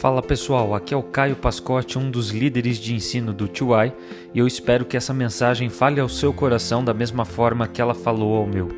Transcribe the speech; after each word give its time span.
Fala 0.00 0.22
pessoal, 0.22 0.74
aqui 0.74 0.94
é 0.94 0.96
o 0.96 1.02
Caio 1.02 1.36
Pascotti, 1.36 1.98
um 1.98 2.10
dos 2.10 2.30
líderes 2.30 2.78
de 2.78 2.94
ensino 2.94 3.34
do 3.34 3.46
TUI, 3.46 3.92
e 4.32 4.38
eu 4.38 4.46
espero 4.46 4.86
que 4.86 4.96
essa 4.96 5.12
mensagem 5.12 5.68
fale 5.68 6.00
ao 6.00 6.08
seu 6.08 6.32
coração 6.32 6.82
da 6.82 6.94
mesma 6.94 7.26
forma 7.26 7.68
que 7.68 7.82
ela 7.82 7.92
falou 7.92 8.38
ao 8.38 8.46
meu. 8.46 8.68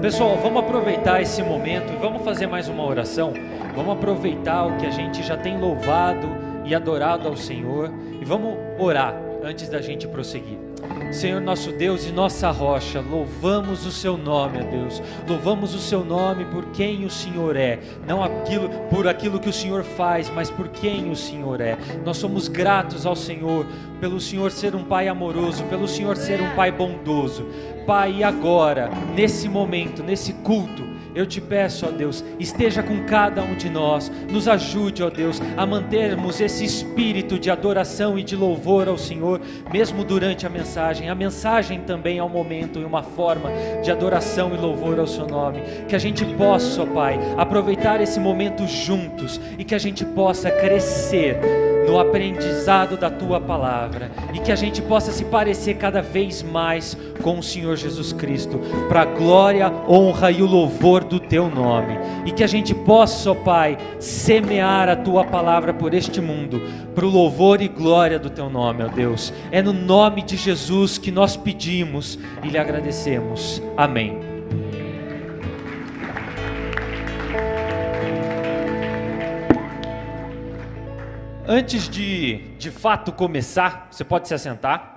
Pessoal, 0.00 0.38
vamos 0.40 0.62
aproveitar 0.62 1.20
esse 1.20 1.42
momento 1.42 1.92
e 1.92 1.96
vamos 1.96 2.22
fazer 2.22 2.46
mais 2.46 2.68
uma 2.68 2.86
oração. 2.86 3.32
Vamos 3.74 3.94
aproveitar 3.94 4.66
o 4.66 4.76
que 4.76 4.86
a 4.86 4.90
gente 4.90 5.20
já 5.24 5.36
tem 5.36 5.58
louvado 5.58 6.28
e 6.64 6.76
adorado 6.76 7.26
ao 7.26 7.36
Senhor 7.36 7.90
e 8.20 8.24
vamos 8.24 8.54
orar 8.78 9.20
antes 9.42 9.68
da 9.68 9.82
gente 9.82 10.06
prosseguir. 10.06 10.65
Senhor 11.10 11.40
nosso 11.40 11.72
Deus 11.72 12.06
e 12.06 12.12
nossa 12.12 12.50
rocha, 12.50 13.00
louvamos 13.00 13.86
o 13.86 13.90
seu 13.90 14.16
nome, 14.16 14.58
ó 14.58 14.70
Deus. 14.70 15.02
Louvamos 15.26 15.74
o 15.74 15.78
seu 15.78 16.04
nome 16.04 16.44
por 16.46 16.66
quem 16.72 17.04
o 17.04 17.10
Senhor 17.10 17.56
é, 17.56 17.78
não 18.06 18.22
aquilo 18.22 18.68
por 18.90 19.08
aquilo 19.08 19.40
que 19.40 19.48
o 19.48 19.52
Senhor 19.52 19.82
faz, 19.82 20.30
mas 20.30 20.50
por 20.50 20.68
quem 20.68 21.10
o 21.10 21.16
Senhor 21.16 21.60
é. 21.60 21.76
Nós 22.04 22.16
somos 22.16 22.48
gratos 22.48 23.06
ao 23.06 23.16
Senhor 23.16 23.66
pelo 24.00 24.20
Senhor 24.20 24.50
ser 24.50 24.74
um 24.74 24.84
pai 24.84 25.08
amoroso, 25.08 25.64
pelo 25.64 25.88
Senhor 25.88 26.16
ser 26.16 26.40
um 26.40 26.54
pai 26.54 26.70
bondoso. 26.70 27.46
Pai, 27.86 28.22
agora, 28.22 28.90
nesse 29.14 29.48
momento, 29.48 30.02
nesse 30.02 30.32
culto, 30.32 30.85
eu 31.16 31.24
te 31.24 31.40
peço, 31.40 31.86
ó 31.86 31.90
Deus, 31.90 32.22
esteja 32.38 32.82
com 32.82 33.04
cada 33.06 33.42
um 33.42 33.54
de 33.54 33.70
nós, 33.70 34.12
nos 34.30 34.46
ajude, 34.46 35.02
ó 35.02 35.08
Deus, 35.08 35.40
a 35.56 35.64
mantermos 35.64 36.42
esse 36.42 36.62
espírito 36.62 37.38
de 37.38 37.50
adoração 37.50 38.18
e 38.18 38.22
de 38.22 38.36
louvor 38.36 38.86
ao 38.86 38.98
Senhor, 38.98 39.40
mesmo 39.72 40.04
durante 40.04 40.46
a 40.46 40.50
mensagem. 40.50 41.08
A 41.08 41.14
mensagem 41.14 41.80
também 41.80 42.18
é 42.18 42.22
um 42.22 42.28
momento 42.28 42.78
e 42.78 42.84
uma 42.84 43.02
forma 43.02 43.50
de 43.82 43.90
adoração 43.90 44.54
e 44.54 44.58
louvor 44.58 45.00
ao 45.00 45.06
Seu 45.06 45.26
nome. 45.26 45.62
Que 45.88 45.96
a 45.96 45.98
gente 45.98 46.22
possa, 46.22 46.82
ó 46.82 46.86
Pai, 46.86 47.18
aproveitar 47.38 47.98
esse 48.02 48.20
momento 48.20 48.66
juntos 48.66 49.40
e 49.58 49.64
que 49.64 49.74
a 49.74 49.78
gente 49.78 50.04
possa 50.04 50.50
crescer 50.50 51.40
no 51.86 52.00
aprendizado 52.00 52.96
da 52.96 53.08
tua 53.08 53.40
palavra 53.40 54.10
e 54.34 54.40
que 54.40 54.50
a 54.50 54.56
gente 54.56 54.82
possa 54.82 55.12
se 55.12 55.24
parecer 55.24 55.74
cada 55.74 56.02
vez 56.02 56.42
mais 56.42 56.98
com 57.16 57.38
o 57.38 57.42
Senhor 57.42 57.76
Jesus 57.76 58.12
Cristo, 58.12 58.58
para 58.88 59.02
a 59.02 59.04
glória, 59.04 59.72
honra 59.88 60.30
e 60.30 60.42
o 60.42 60.46
louvor 60.46 61.04
do 61.04 61.18
teu 61.18 61.48
nome. 61.48 61.98
E 62.24 62.32
que 62.32 62.44
a 62.44 62.46
gente 62.46 62.74
possa, 62.74 63.30
ó 63.30 63.34
Pai, 63.34 63.76
semear 63.98 64.88
a 64.88 64.96
tua 64.96 65.24
palavra 65.24 65.72
por 65.72 65.94
este 65.94 66.20
mundo, 66.20 66.60
para 66.94 67.04
o 67.04 67.10
louvor 67.10 67.60
e 67.60 67.68
glória 67.68 68.18
do 68.18 68.30
teu 68.30 68.48
nome, 68.48 68.84
ó 68.84 68.88
Deus. 68.88 69.32
É 69.50 69.62
no 69.62 69.72
nome 69.72 70.22
de 70.22 70.36
Jesus 70.36 70.98
que 70.98 71.10
nós 71.10 71.36
pedimos 71.36 72.18
e 72.42 72.48
lhe 72.48 72.58
agradecemos. 72.58 73.62
Amém. 73.76 74.18
Antes 81.48 81.88
de 81.88 82.56
de 82.58 82.70
fato 82.72 83.12
começar, 83.12 83.86
você 83.90 84.02
pode 84.02 84.26
se 84.26 84.34
assentar. 84.34 84.95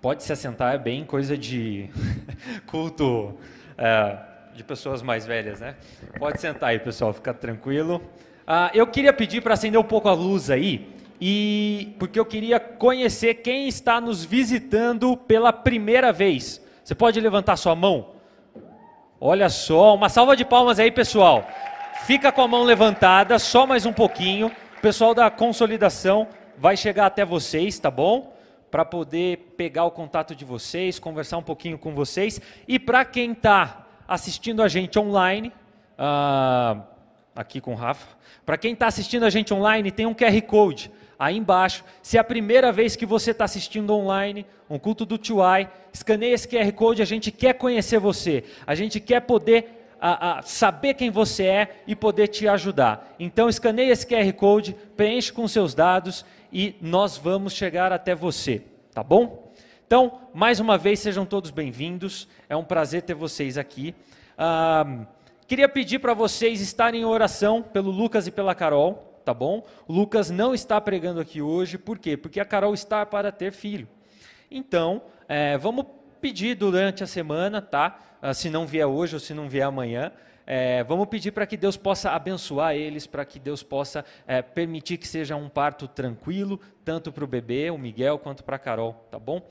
Pode 0.00 0.22
se 0.22 0.32
assentar, 0.32 0.74
é 0.74 0.78
bem 0.78 1.04
coisa 1.04 1.36
de 1.36 1.90
culto 2.66 3.38
é, 3.76 4.16
de 4.54 4.64
pessoas 4.64 5.02
mais 5.02 5.26
velhas, 5.26 5.60
né? 5.60 5.74
Pode 6.18 6.40
sentar 6.40 6.70
aí, 6.70 6.78
pessoal, 6.78 7.12
fica 7.12 7.34
tranquilo. 7.34 8.00
Ah, 8.46 8.70
eu 8.72 8.86
queria 8.86 9.12
pedir 9.12 9.42
para 9.42 9.52
acender 9.52 9.78
um 9.78 9.84
pouco 9.84 10.08
a 10.08 10.14
luz 10.14 10.48
aí, 10.48 10.96
e 11.20 11.94
porque 11.98 12.18
eu 12.18 12.24
queria 12.24 12.58
conhecer 12.58 13.34
quem 13.34 13.68
está 13.68 14.00
nos 14.00 14.24
visitando 14.24 15.14
pela 15.18 15.52
primeira 15.52 16.10
vez. 16.14 16.64
Você 16.82 16.94
pode 16.94 17.20
levantar 17.20 17.58
sua 17.58 17.74
mão? 17.74 18.12
Olha 19.20 19.50
só, 19.50 19.94
uma 19.94 20.08
salva 20.08 20.34
de 20.34 20.46
palmas 20.46 20.78
aí, 20.78 20.90
pessoal. 20.90 21.46
Fica 22.06 22.32
com 22.32 22.40
a 22.40 22.48
mão 22.48 22.62
levantada, 22.62 23.38
só 23.38 23.66
mais 23.66 23.84
um 23.84 23.92
pouquinho. 23.92 24.50
O 24.78 24.80
pessoal 24.80 25.14
da 25.14 25.30
consolidação 25.30 26.26
vai 26.56 26.74
chegar 26.74 27.04
até 27.04 27.22
vocês, 27.22 27.78
tá 27.78 27.90
bom? 27.90 28.39
Para 28.70 28.84
poder 28.84 29.54
pegar 29.56 29.84
o 29.84 29.90
contato 29.90 30.34
de 30.34 30.44
vocês, 30.44 30.98
conversar 30.98 31.38
um 31.38 31.42
pouquinho 31.42 31.78
com 31.78 31.94
vocês. 31.94 32.40
E 32.68 32.78
para 32.78 33.04
quem 33.04 33.32
está 33.32 33.86
assistindo 34.06 34.62
a 34.62 34.68
gente 34.68 34.98
online, 34.98 35.52
uh, 35.98 36.82
aqui 37.34 37.60
com 37.60 37.72
o 37.72 37.76
Rafa, 37.76 38.06
para 38.44 38.56
quem 38.56 38.72
está 38.72 38.86
assistindo 38.86 39.24
a 39.24 39.30
gente 39.30 39.52
online, 39.52 39.90
tem 39.90 40.06
um 40.06 40.14
QR 40.14 40.40
Code 40.42 40.90
aí 41.18 41.36
embaixo. 41.36 41.84
Se 42.02 42.16
é 42.16 42.20
a 42.20 42.24
primeira 42.24 42.72
vez 42.72 42.96
que 42.96 43.04
você 43.04 43.32
está 43.32 43.44
assistindo 43.44 43.94
online, 43.94 44.46
um 44.70 44.78
culto 44.78 45.04
do 45.04 45.18
TUI, 45.18 45.68
escaneie 45.92 46.32
esse 46.32 46.48
QR 46.48 46.72
Code, 46.72 47.02
a 47.02 47.04
gente 47.04 47.30
quer 47.30 47.52
conhecer 47.54 47.98
você, 47.98 48.44
a 48.66 48.74
gente 48.74 48.98
quer 48.98 49.20
poder 49.20 49.80
a, 50.00 50.38
a, 50.38 50.42
saber 50.42 50.94
quem 50.94 51.10
você 51.10 51.44
é 51.44 51.82
e 51.86 51.94
poder 51.94 52.28
te 52.28 52.48
ajudar. 52.48 53.14
Então, 53.18 53.50
escaneie 53.50 53.90
esse 53.90 54.06
QR 54.06 54.32
Code, 54.32 54.74
preenche 54.96 55.30
com 55.30 55.46
seus 55.46 55.74
dados 55.74 56.24
e 56.52 56.76
nós 56.80 57.16
vamos 57.16 57.52
chegar 57.52 57.92
até 57.92 58.14
você, 58.14 58.62
tá 58.92 59.02
bom? 59.02 59.52
Então, 59.86 60.20
mais 60.32 60.60
uma 60.60 60.78
vez, 60.78 61.00
sejam 61.00 61.26
todos 61.26 61.50
bem-vindos. 61.50 62.28
É 62.48 62.56
um 62.56 62.64
prazer 62.64 63.02
ter 63.02 63.14
vocês 63.14 63.58
aqui. 63.58 63.94
Ah, 64.38 65.06
queria 65.46 65.68
pedir 65.68 65.98
para 65.98 66.14
vocês 66.14 66.60
estarem 66.60 67.02
em 67.02 67.04
oração 67.04 67.62
pelo 67.62 67.90
Lucas 67.90 68.26
e 68.26 68.30
pela 68.30 68.54
Carol, 68.54 69.20
tá 69.24 69.34
bom? 69.34 69.66
O 69.88 69.92
Lucas 69.92 70.30
não 70.30 70.54
está 70.54 70.80
pregando 70.80 71.20
aqui 71.20 71.42
hoje, 71.42 71.76
por 71.76 71.98
quê? 71.98 72.16
Porque 72.16 72.40
a 72.40 72.44
Carol 72.44 72.72
está 72.72 73.04
para 73.04 73.32
ter 73.32 73.52
filho. 73.52 73.88
Então, 74.50 75.02
é, 75.28 75.58
vamos 75.58 75.86
pedir 76.20 76.54
durante 76.54 77.02
a 77.02 77.06
semana, 77.06 77.62
tá? 77.62 77.98
Uh, 78.22 78.34
se 78.34 78.50
não 78.50 78.66
vier 78.66 78.86
hoje 78.86 79.14
ou 79.14 79.20
se 79.20 79.32
não 79.32 79.48
vier 79.48 79.64
amanhã, 79.64 80.12
é, 80.52 80.82
vamos 80.82 81.06
pedir 81.06 81.30
para 81.30 81.46
que 81.46 81.56
Deus 81.56 81.76
possa 81.76 82.10
abençoar 82.10 82.74
eles, 82.74 83.06
para 83.06 83.24
que 83.24 83.38
Deus 83.38 83.62
possa 83.62 84.04
é, 84.26 84.42
permitir 84.42 84.96
que 84.96 85.06
seja 85.06 85.36
um 85.36 85.48
parto 85.48 85.86
tranquilo, 85.86 86.58
tanto 86.84 87.12
para 87.12 87.22
o 87.22 87.26
bebê, 87.28 87.70
o 87.70 87.78
Miguel, 87.78 88.18
quanto 88.18 88.42
para 88.42 88.56
a 88.56 88.58
Carol, 88.58 88.94
tá 89.12 89.16
bom? 89.16 89.48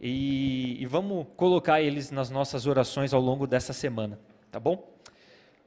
E, 0.00 0.76
e, 0.82 0.86
vamos 0.86 1.28
colocar 1.36 1.80
eles 1.80 2.10
nas 2.10 2.30
nossas 2.30 2.66
orações 2.66 3.14
ao 3.14 3.20
longo 3.20 3.46
dessa 3.46 3.72
semana, 3.72 4.18
tá 4.50 4.58
bom? 4.58 4.92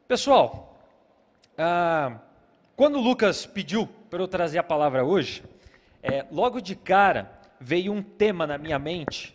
Pessoal, 0.05 0.77
ah, 1.57 2.19
quando 2.75 2.97
o 2.97 3.01
Lucas 3.01 3.45
pediu 3.45 3.87
para 4.09 4.21
eu 4.21 4.27
trazer 4.27 4.59
a 4.59 4.63
palavra 4.63 5.05
hoje, 5.05 5.45
é, 6.01 6.25
logo 6.29 6.59
de 6.59 6.75
cara 6.75 7.39
veio 7.57 7.93
um 7.93 8.03
tema 8.03 8.45
na 8.45 8.57
minha 8.57 8.79
mente 8.79 9.33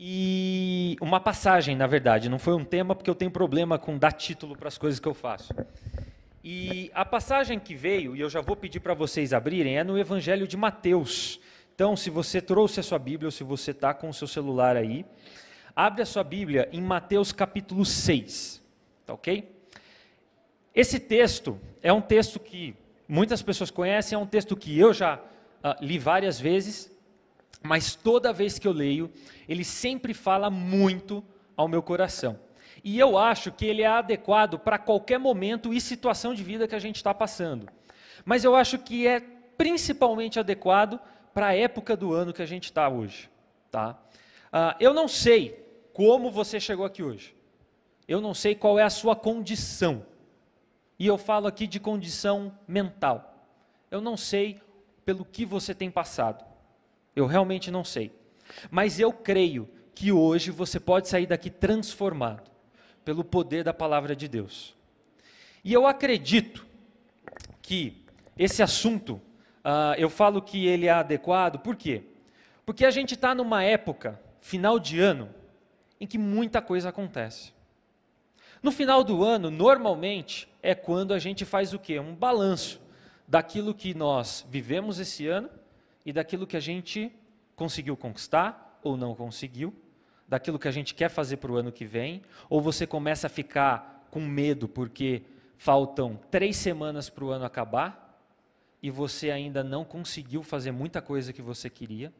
e 0.00 0.96
uma 1.00 1.18
passagem, 1.18 1.74
na 1.74 1.86
verdade, 1.86 2.28
não 2.28 2.38
foi 2.38 2.54
um 2.54 2.64
tema 2.64 2.94
porque 2.94 3.10
eu 3.10 3.14
tenho 3.14 3.30
problema 3.30 3.78
com 3.78 3.98
dar 3.98 4.12
título 4.12 4.56
para 4.56 4.68
as 4.68 4.78
coisas 4.78 5.00
que 5.00 5.08
eu 5.08 5.14
faço. 5.14 5.52
E 6.44 6.90
a 6.94 7.04
passagem 7.04 7.58
que 7.58 7.74
veio, 7.74 8.14
e 8.14 8.20
eu 8.20 8.30
já 8.30 8.40
vou 8.40 8.54
pedir 8.54 8.78
para 8.78 8.94
vocês 8.94 9.32
abrirem, 9.32 9.76
é 9.76 9.82
no 9.82 9.98
Evangelho 9.98 10.46
de 10.46 10.56
Mateus. 10.56 11.40
Então, 11.74 11.96
se 11.96 12.10
você 12.10 12.40
trouxe 12.40 12.78
a 12.78 12.82
sua 12.82 12.98
Bíblia 12.98 13.26
ou 13.26 13.32
se 13.32 13.42
você 13.42 13.72
está 13.72 13.92
com 13.92 14.08
o 14.08 14.14
seu 14.14 14.28
celular 14.28 14.76
aí, 14.76 15.04
abre 15.74 16.02
a 16.02 16.06
sua 16.06 16.22
Bíblia 16.22 16.68
em 16.72 16.80
Mateus 16.80 17.32
capítulo 17.32 17.84
6. 17.84 18.62
Tá 19.04 19.14
ok? 19.14 19.50
Esse 20.72 21.00
texto 21.00 21.58
é 21.82 21.92
um 21.92 22.00
texto 22.00 22.38
que 22.38 22.76
muitas 23.08 23.42
pessoas 23.42 23.70
conhecem, 23.70 24.14
é 24.14 24.18
um 24.18 24.26
texto 24.26 24.56
que 24.56 24.78
eu 24.78 24.94
já 24.94 25.16
uh, 25.16 25.84
li 25.84 25.98
várias 25.98 26.38
vezes, 26.40 26.90
mas 27.62 27.94
toda 27.94 28.32
vez 28.32 28.58
que 28.58 28.68
eu 28.68 28.72
leio, 28.72 29.10
ele 29.48 29.64
sempre 29.64 30.14
fala 30.14 30.50
muito 30.50 31.24
ao 31.56 31.68
meu 31.68 31.82
coração. 31.82 32.38
E 32.84 32.98
eu 32.98 33.18
acho 33.18 33.50
que 33.50 33.66
ele 33.66 33.82
é 33.82 33.86
adequado 33.86 34.58
para 34.58 34.78
qualquer 34.78 35.18
momento 35.18 35.74
e 35.74 35.80
situação 35.80 36.34
de 36.34 36.42
vida 36.42 36.68
que 36.68 36.74
a 36.74 36.78
gente 36.78 36.96
está 36.96 37.12
passando. 37.12 37.68
Mas 38.24 38.44
eu 38.44 38.54
acho 38.54 38.78
que 38.78 39.06
é 39.06 39.20
principalmente 39.20 40.38
adequado 40.38 41.00
para 41.34 41.48
a 41.48 41.54
época 41.56 41.96
do 41.96 42.12
ano 42.12 42.32
que 42.32 42.42
a 42.42 42.46
gente 42.46 42.64
está 42.64 42.88
hoje. 42.88 43.28
Tá? 43.70 43.98
Uh, 44.46 44.74
eu 44.78 44.94
não 44.94 45.08
sei 45.08 45.64
como 45.92 46.30
você 46.30 46.60
chegou 46.60 46.86
aqui 46.86 47.02
hoje. 47.02 47.34
Eu 48.06 48.20
não 48.20 48.32
sei 48.32 48.54
qual 48.54 48.78
é 48.78 48.82
a 48.82 48.90
sua 48.90 49.16
condição. 49.16 50.06
E 50.98 51.06
eu 51.06 51.18
falo 51.18 51.46
aqui 51.46 51.66
de 51.66 51.78
condição 51.78 52.56
mental. 52.66 53.46
Eu 53.90 54.00
não 54.00 54.16
sei 54.16 54.60
pelo 55.04 55.24
que 55.24 55.44
você 55.44 55.74
tem 55.74 55.90
passado. 55.90 56.47
Eu 57.18 57.26
realmente 57.26 57.68
não 57.68 57.82
sei. 57.82 58.12
Mas 58.70 59.00
eu 59.00 59.12
creio 59.12 59.68
que 59.92 60.12
hoje 60.12 60.52
você 60.52 60.78
pode 60.78 61.08
sair 61.08 61.26
daqui 61.26 61.50
transformado 61.50 62.48
pelo 63.04 63.24
poder 63.24 63.64
da 63.64 63.74
palavra 63.74 64.14
de 64.14 64.28
Deus. 64.28 64.76
E 65.64 65.72
eu 65.72 65.84
acredito 65.84 66.64
que 67.60 68.04
esse 68.38 68.62
assunto, 68.62 69.14
uh, 69.64 69.98
eu 69.98 70.08
falo 70.08 70.40
que 70.40 70.64
ele 70.64 70.86
é 70.86 70.92
adequado, 70.92 71.58
por 71.58 71.74
quê? 71.74 72.04
Porque 72.64 72.84
a 72.84 72.90
gente 72.92 73.14
está 73.14 73.34
numa 73.34 73.64
época, 73.64 74.20
final 74.40 74.78
de 74.78 75.00
ano, 75.00 75.28
em 76.00 76.06
que 76.06 76.18
muita 76.18 76.62
coisa 76.62 76.90
acontece. 76.90 77.52
No 78.62 78.70
final 78.70 79.02
do 79.02 79.24
ano, 79.24 79.50
normalmente, 79.50 80.48
é 80.62 80.72
quando 80.72 81.12
a 81.12 81.18
gente 81.18 81.44
faz 81.44 81.74
o 81.74 81.80
quê? 81.80 81.98
Um 81.98 82.14
balanço 82.14 82.80
daquilo 83.26 83.74
que 83.74 83.92
nós 83.92 84.46
vivemos 84.48 85.00
esse 85.00 85.26
ano 85.26 85.50
e 86.08 86.12
daquilo 86.12 86.46
que 86.46 86.56
a 86.56 86.60
gente 86.60 87.12
conseguiu 87.54 87.94
conquistar 87.94 88.80
ou 88.82 88.96
não 88.96 89.14
conseguiu, 89.14 89.74
daquilo 90.26 90.58
que 90.58 90.66
a 90.66 90.70
gente 90.70 90.94
quer 90.94 91.10
fazer 91.10 91.36
para 91.36 91.52
o 91.52 91.56
ano 91.56 91.70
que 91.70 91.84
vem, 91.84 92.22
ou 92.48 92.62
você 92.62 92.86
começa 92.86 93.26
a 93.26 93.30
ficar 93.30 94.08
com 94.10 94.20
medo 94.20 94.66
porque 94.66 95.20
faltam 95.58 96.18
três 96.30 96.56
semanas 96.56 97.10
para 97.10 97.24
o 97.26 97.28
ano 97.28 97.44
acabar 97.44 98.18
e 98.82 98.90
você 98.90 99.30
ainda 99.30 99.62
não 99.62 99.84
conseguiu 99.84 100.42
fazer 100.42 100.72
muita 100.72 101.02
coisa 101.02 101.30
que 101.30 101.42
você 101.42 101.68
queria, 101.68 102.10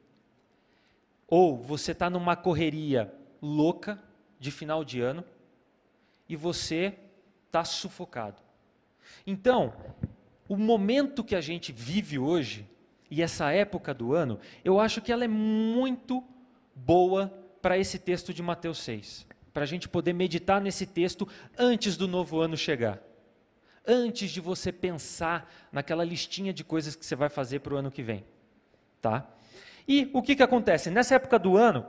ou 1.26 1.56
você 1.56 1.92
está 1.92 2.10
numa 2.10 2.36
correria 2.36 3.10
louca 3.40 3.98
de 4.38 4.50
final 4.50 4.84
de 4.84 5.00
ano 5.00 5.24
e 6.28 6.36
você 6.36 6.92
está 7.46 7.64
sufocado. 7.64 8.42
Então, 9.26 9.72
o 10.46 10.58
momento 10.58 11.24
que 11.24 11.34
a 11.34 11.40
gente 11.40 11.72
vive 11.72 12.18
hoje 12.18 12.68
e 13.10 13.22
essa 13.22 13.50
época 13.52 13.94
do 13.94 14.14
ano, 14.14 14.38
eu 14.64 14.78
acho 14.78 15.00
que 15.00 15.10
ela 15.10 15.24
é 15.24 15.28
muito 15.28 16.22
boa 16.74 17.32
para 17.62 17.78
esse 17.78 17.98
texto 17.98 18.32
de 18.32 18.42
Mateus 18.42 18.78
6, 18.78 19.26
para 19.52 19.62
a 19.62 19.66
gente 19.66 19.88
poder 19.88 20.12
meditar 20.12 20.60
nesse 20.60 20.86
texto 20.86 21.26
antes 21.58 21.96
do 21.96 22.06
novo 22.06 22.40
ano 22.40 22.56
chegar. 22.56 23.02
Antes 23.86 24.30
de 24.30 24.40
você 24.40 24.70
pensar 24.70 25.50
naquela 25.72 26.04
listinha 26.04 26.52
de 26.52 26.62
coisas 26.62 26.94
que 26.94 27.04
você 27.04 27.16
vai 27.16 27.30
fazer 27.30 27.60
para 27.60 27.74
o 27.74 27.76
ano 27.78 27.90
que 27.90 28.02
vem. 28.02 28.24
Tá? 29.00 29.26
E 29.86 30.10
o 30.12 30.20
que, 30.20 30.36
que 30.36 30.42
acontece? 30.42 30.90
Nessa 30.90 31.14
época 31.14 31.38
do 31.38 31.56
ano, 31.56 31.86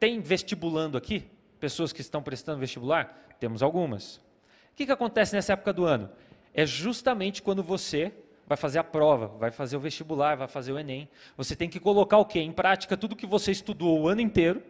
tem 0.00 0.20
vestibulando 0.20 0.96
aqui? 0.96 1.28
Pessoas 1.60 1.92
que 1.92 2.00
estão 2.00 2.22
prestando 2.22 2.58
vestibular? 2.58 3.26
Temos 3.38 3.62
algumas. 3.62 4.16
O 4.16 4.76
que, 4.76 4.86
que 4.86 4.92
acontece 4.92 5.34
nessa 5.34 5.52
época 5.52 5.72
do 5.72 5.84
ano? 5.84 6.10
É 6.54 6.64
justamente 6.64 7.42
quando 7.42 7.62
você 7.62 8.14
vai 8.46 8.56
fazer 8.56 8.78
a 8.78 8.84
prova, 8.84 9.26
vai 9.38 9.50
fazer 9.50 9.76
o 9.76 9.80
vestibular, 9.80 10.36
vai 10.36 10.48
fazer 10.48 10.72
o 10.72 10.78
Enem. 10.78 11.08
Você 11.36 11.56
tem 11.56 11.68
que 11.68 11.80
colocar 11.80 12.18
o 12.18 12.24
quê? 12.24 12.40
Em 12.40 12.52
prática 12.52 12.96
tudo 12.96 13.16
que 13.16 13.26
você 13.26 13.50
estudou 13.50 14.00
o 14.00 14.08
ano 14.08 14.20
inteiro, 14.20 14.62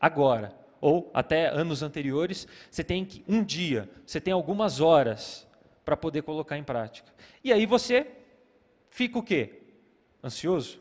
agora, 0.00 0.54
ou 0.80 1.10
até 1.12 1.48
anos 1.48 1.82
anteriores, 1.82 2.46
você 2.70 2.82
tem 2.82 3.04
que, 3.04 3.22
um 3.28 3.44
dia, 3.44 3.88
você 4.06 4.20
tem 4.20 4.32
algumas 4.32 4.80
horas 4.80 5.46
para 5.84 5.96
poder 5.96 6.22
colocar 6.22 6.56
em 6.56 6.62
prática. 6.62 7.12
E 7.42 7.52
aí 7.52 7.66
você 7.66 8.06
fica 8.90 9.18
o 9.18 9.22
quê? 9.22 9.62
Ansioso? 10.22 10.80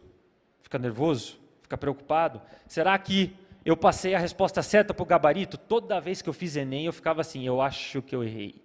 Fica 0.62 0.78
nervoso? 0.78 1.40
Fica 1.62 1.78
preocupado? 1.78 2.42
Será 2.68 2.98
que 2.98 3.36
eu 3.66 3.76
passei 3.76 4.16
a 4.16 4.20
resposta 4.20 4.62
certa 4.62 4.94
para 4.94 5.04
o 5.04 5.06
gabarito? 5.06 5.58
Toda 5.58 6.00
vez 6.00 6.22
que 6.22 6.30
eu 6.30 6.34
fiz 6.34 6.56
Enem, 6.56 6.86
eu 6.86 6.94
ficava 6.94 7.22
assim, 7.22 7.46
eu 7.46 7.62
acho 7.62 8.02
que 8.02 8.16
eu 8.16 8.24
errei. 8.24 8.62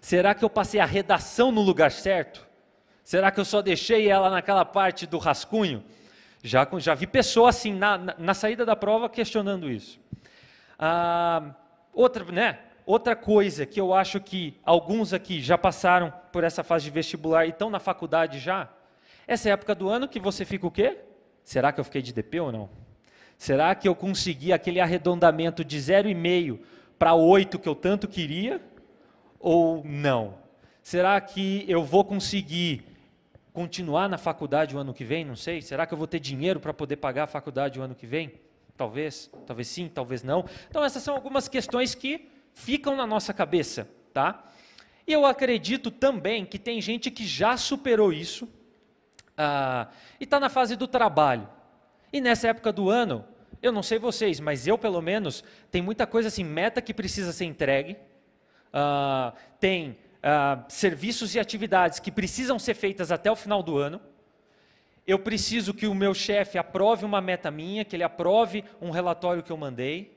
Será 0.00 0.34
que 0.34 0.44
eu 0.44 0.50
passei 0.50 0.78
a 0.78 0.84
redação 0.84 1.50
no 1.50 1.62
lugar 1.62 1.90
certo? 1.90 2.45
Será 3.06 3.30
que 3.30 3.38
eu 3.38 3.44
só 3.44 3.62
deixei 3.62 4.10
ela 4.10 4.28
naquela 4.28 4.64
parte 4.64 5.06
do 5.06 5.16
rascunho? 5.16 5.84
Já, 6.42 6.66
já 6.78 6.92
vi 6.92 7.06
pessoa 7.06 7.50
assim, 7.50 7.72
na, 7.72 7.96
na, 7.96 8.34
saída 8.34 8.66
da 8.66 8.74
prova, 8.74 9.08
questionando 9.08 9.70
isso. 9.70 10.00
Ah, 10.76 11.54
outra, 11.92 12.24
né? 12.24 12.58
outra 12.84 13.14
coisa 13.14 13.64
que 13.64 13.80
eu 13.80 13.94
acho 13.94 14.18
que 14.18 14.58
alguns 14.64 15.12
aqui 15.12 15.40
já 15.40 15.56
passaram 15.56 16.12
por 16.32 16.42
essa 16.42 16.64
fase 16.64 16.86
de 16.86 16.90
vestibular 16.90 17.46
e 17.46 17.50
estão 17.50 17.70
na 17.70 17.78
faculdade 17.78 18.40
já, 18.40 18.68
essa 19.24 19.50
é 19.50 19.52
época 19.52 19.72
do 19.72 19.88
ano 19.88 20.08
que 20.08 20.18
você 20.18 20.44
fica 20.44 20.66
o 20.66 20.70
quê? 20.70 20.98
Será 21.44 21.70
que 21.70 21.78
eu 21.78 21.84
fiquei 21.84 22.02
de 22.02 22.12
DP 22.12 22.40
ou 22.40 22.50
não? 22.50 22.68
Será 23.38 23.72
que 23.76 23.86
eu 23.86 23.94
consegui 23.94 24.52
aquele 24.52 24.80
arredondamento 24.80 25.64
de 25.64 25.78
0,5 25.78 26.58
para 26.98 27.14
8 27.14 27.56
que 27.56 27.68
eu 27.68 27.74
tanto 27.76 28.08
queria? 28.08 28.60
Ou 29.38 29.84
não? 29.84 30.34
Será 30.82 31.20
que 31.20 31.64
eu 31.68 31.84
vou 31.84 32.04
conseguir 32.04 32.85
continuar 33.56 34.06
na 34.06 34.18
faculdade 34.18 34.76
o 34.76 34.78
ano 34.78 34.92
que 34.92 35.02
vem? 35.02 35.24
Não 35.24 35.34
sei. 35.34 35.62
Será 35.62 35.86
que 35.86 35.94
eu 35.94 35.96
vou 35.96 36.06
ter 36.06 36.20
dinheiro 36.20 36.60
para 36.60 36.74
poder 36.74 36.96
pagar 36.96 37.22
a 37.24 37.26
faculdade 37.26 37.80
o 37.80 37.82
ano 37.82 37.94
que 37.94 38.06
vem? 38.06 38.34
Talvez, 38.76 39.30
talvez 39.46 39.66
sim, 39.66 39.88
talvez 39.88 40.22
não. 40.22 40.44
Então 40.68 40.84
essas 40.84 41.02
são 41.02 41.14
algumas 41.14 41.48
questões 41.48 41.94
que 41.94 42.28
ficam 42.52 42.94
na 42.94 43.06
nossa 43.06 43.32
cabeça, 43.32 43.88
tá? 44.12 44.44
E 45.06 45.12
eu 45.14 45.24
acredito 45.24 45.90
também 45.90 46.44
que 46.44 46.58
tem 46.58 46.82
gente 46.82 47.10
que 47.10 47.26
já 47.26 47.56
superou 47.56 48.12
isso 48.12 48.46
ah, 49.38 49.88
e 50.20 50.24
está 50.24 50.38
na 50.38 50.50
fase 50.50 50.76
do 50.76 50.86
trabalho. 50.86 51.48
E 52.12 52.20
nessa 52.20 52.48
época 52.48 52.70
do 52.70 52.90
ano, 52.90 53.24
eu 53.62 53.72
não 53.72 53.82
sei 53.82 53.98
vocês, 53.98 54.38
mas 54.38 54.66
eu 54.66 54.76
pelo 54.76 55.00
menos 55.00 55.42
tem 55.70 55.80
muita 55.80 56.06
coisa 56.06 56.28
assim, 56.28 56.44
meta 56.44 56.82
que 56.82 56.92
precisa 56.92 57.32
ser 57.32 57.46
entregue, 57.46 57.96
ah, 58.70 59.32
tem 59.58 59.96
uh, 60.18 60.64
serviços 60.68 61.34
e 61.34 61.40
atividades 61.40 61.98
que 61.98 62.10
precisam 62.10 62.58
ser 62.58 62.74
feitas 62.74 63.10
até 63.10 63.30
o 63.30 63.36
final 63.36 63.62
do 63.62 63.78
ano. 63.78 64.00
Eu 65.06 65.18
preciso 65.18 65.72
que 65.72 65.86
o 65.86 65.94
meu 65.94 66.12
chefe 66.12 66.58
aprove 66.58 67.04
uma 67.04 67.20
meta 67.20 67.50
minha, 67.50 67.84
que 67.84 67.94
ele 67.94 68.02
aprove 68.02 68.64
um 68.80 68.90
relatório 68.90 69.42
que 69.42 69.52
eu 69.52 69.56
mandei. 69.56 70.16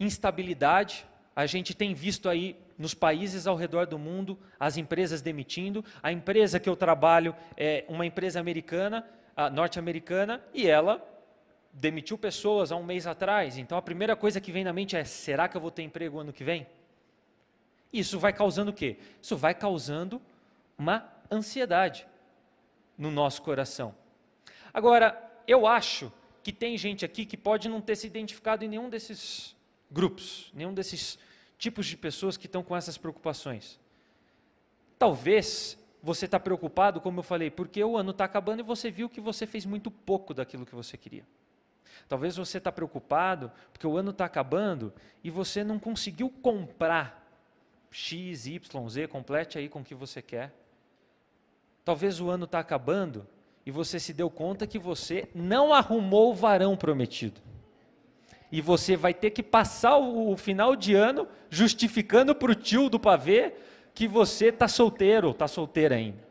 Instabilidade, 0.00 1.06
a 1.34 1.46
gente 1.46 1.72
tem 1.74 1.94
visto 1.94 2.28
aí 2.28 2.56
nos 2.76 2.94
países 2.94 3.46
ao 3.46 3.56
redor 3.56 3.86
do 3.86 3.98
mundo 3.98 4.38
as 4.58 4.76
empresas 4.76 5.22
demitindo. 5.22 5.84
A 6.02 6.10
empresa 6.10 6.58
que 6.58 6.68
eu 6.68 6.76
trabalho 6.76 7.34
é 7.56 7.84
uma 7.88 8.04
empresa 8.04 8.40
americana, 8.40 9.04
norte-americana, 9.52 10.42
e 10.52 10.66
ela 10.66 11.00
demitiu 11.72 12.18
pessoas 12.18 12.72
há 12.72 12.76
um 12.76 12.82
mês 12.82 13.06
atrás. 13.06 13.56
Então 13.56 13.78
a 13.78 13.82
primeira 13.82 14.16
coisa 14.16 14.40
que 14.40 14.50
vem 14.50 14.64
na 14.64 14.72
mente 14.72 14.96
é: 14.96 15.04
será 15.04 15.48
que 15.48 15.56
eu 15.56 15.60
vou 15.60 15.70
ter 15.70 15.82
emprego 15.82 16.18
ano 16.18 16.32
que 16.32 16.42
vem? 16.42 16.66
Isso 17.92 18.18
vai 18.18 18.32
causando 18.32 18.70
o 18.70 18.74
quê? 18.74 18.98
Isso 19.20 19.36
vai 19.36 19.54
causando 19.54 20.20
uma 20.76 21.10
ansiedade 21.30 22.06
no 22.96 23.10
nosso 23.10 23.42
coração. 23.42 23.94
Agora, 24.72 25.16
eu 25.46 25.66
acho 25.66 26.12
que 26.42 26.52
tem 26.52 26.76
gente 26.76 27.04
aqui 27.04 27.24
que 27.24 27.36
pode 27.36 27.68
não 27.68 27.80
ter 27.80 27.96
se 27.96 28.06
identificado 28.06 28.64
em 28.64 28.68
nenhum 28.68 28.88
desses 28.88 29.56
grupos, 29.90 30.50
nenhum 30.54 30.74
desses 30.74 31.18
tipos 31.58 31.86
de 31.86 31.96
pessoas 31.96 32.36
que 32.36 32.46
estão 32.46 32.62
com 32.62 32.76
essas 32.76 32.96
preocupações. 32.96 33.80
Talvez 34.98 35.78
você 36.02 36.26
está 36.26 36.38
preocupado, 36.38 37.00
como 37.00 37.20
eu 37.20 37.24
falei, 37.24 37.50
porque 37.50 37.82
o 37.82 37.96
ano 37.96 38.10
está 38.10 38.24
acabando 38.24 38.60
e 38.60 38.62
você 38.62 38.90
viu 38.90 39.08
que 39.08 39.20
você 39.20 39.46
fez 39.46 39.66
muito 39.66 39.90
pouco 39.90 40.32
daquilo 40.32 40.64
que 40.64 40.74
você 40.74 40.96
queria. 40.96 41.26
Talvez 42.08 42.36
você 42.36 42.58
está 42.58 42.70
preocupado 42.70 43.50
porque 43.72 43.86
o 43.86 43.96
ano 43.96 44.10
está 44.10 44.24
acabando 44.24 44.92
e 45.22 45.30
você 45.30 45.64
não 45.64 45.78
conseguiu 45.78 46.30
comprar 46.30 47.27
X, 47.90 48.46
Y, 48.46 48.88
Z, 48.88 49.06
complete 49.08 49.58
aí 49.58 49.68
com 49.68 49.80
o 49.80 49.84
que 49.84 49.94
você 49.94 50.20
quer. 50.20 50.52
Talvez 51.84 52.20
o 52.20 52.28
ano 52.28 52.44
está 52.44 52.58
acabando 52.58 53.26
e 53.64 53.70
você 53.70 53.98
se 53.98 54.12
deu 54.12 54.30
conta 54.30 54.66
que 54.66 54.78
você 54.78 55.28
não 55.34 55.72
arrumou 55.72 56.30
o 56.30 56.34
varão 56.34 56.76
prometido. 56.76 57.40
E 58.50 58.60
você 58.60 58.96
vai 58.96 59.12
ter 59.12 59.30
que 59.30 59.42
passar 59.42 59.98
o, 59.98 60.36
final 60.36 60.74
de 60.74 60.94
ano 60.94 61.28
justificando 61.50 62.34
para 62.34 62.52
o 62.52 62.54
tio 62.54 62.88
do 62.88 62.98
pavê 62.98 63.54
que 63.94 64.08
você 64.08 64.46
está 64.46 64.68
solteiro 64.68 65.30
está 65.30 65.46
solteira 65.46 65.96
ainda. 65.96 66.28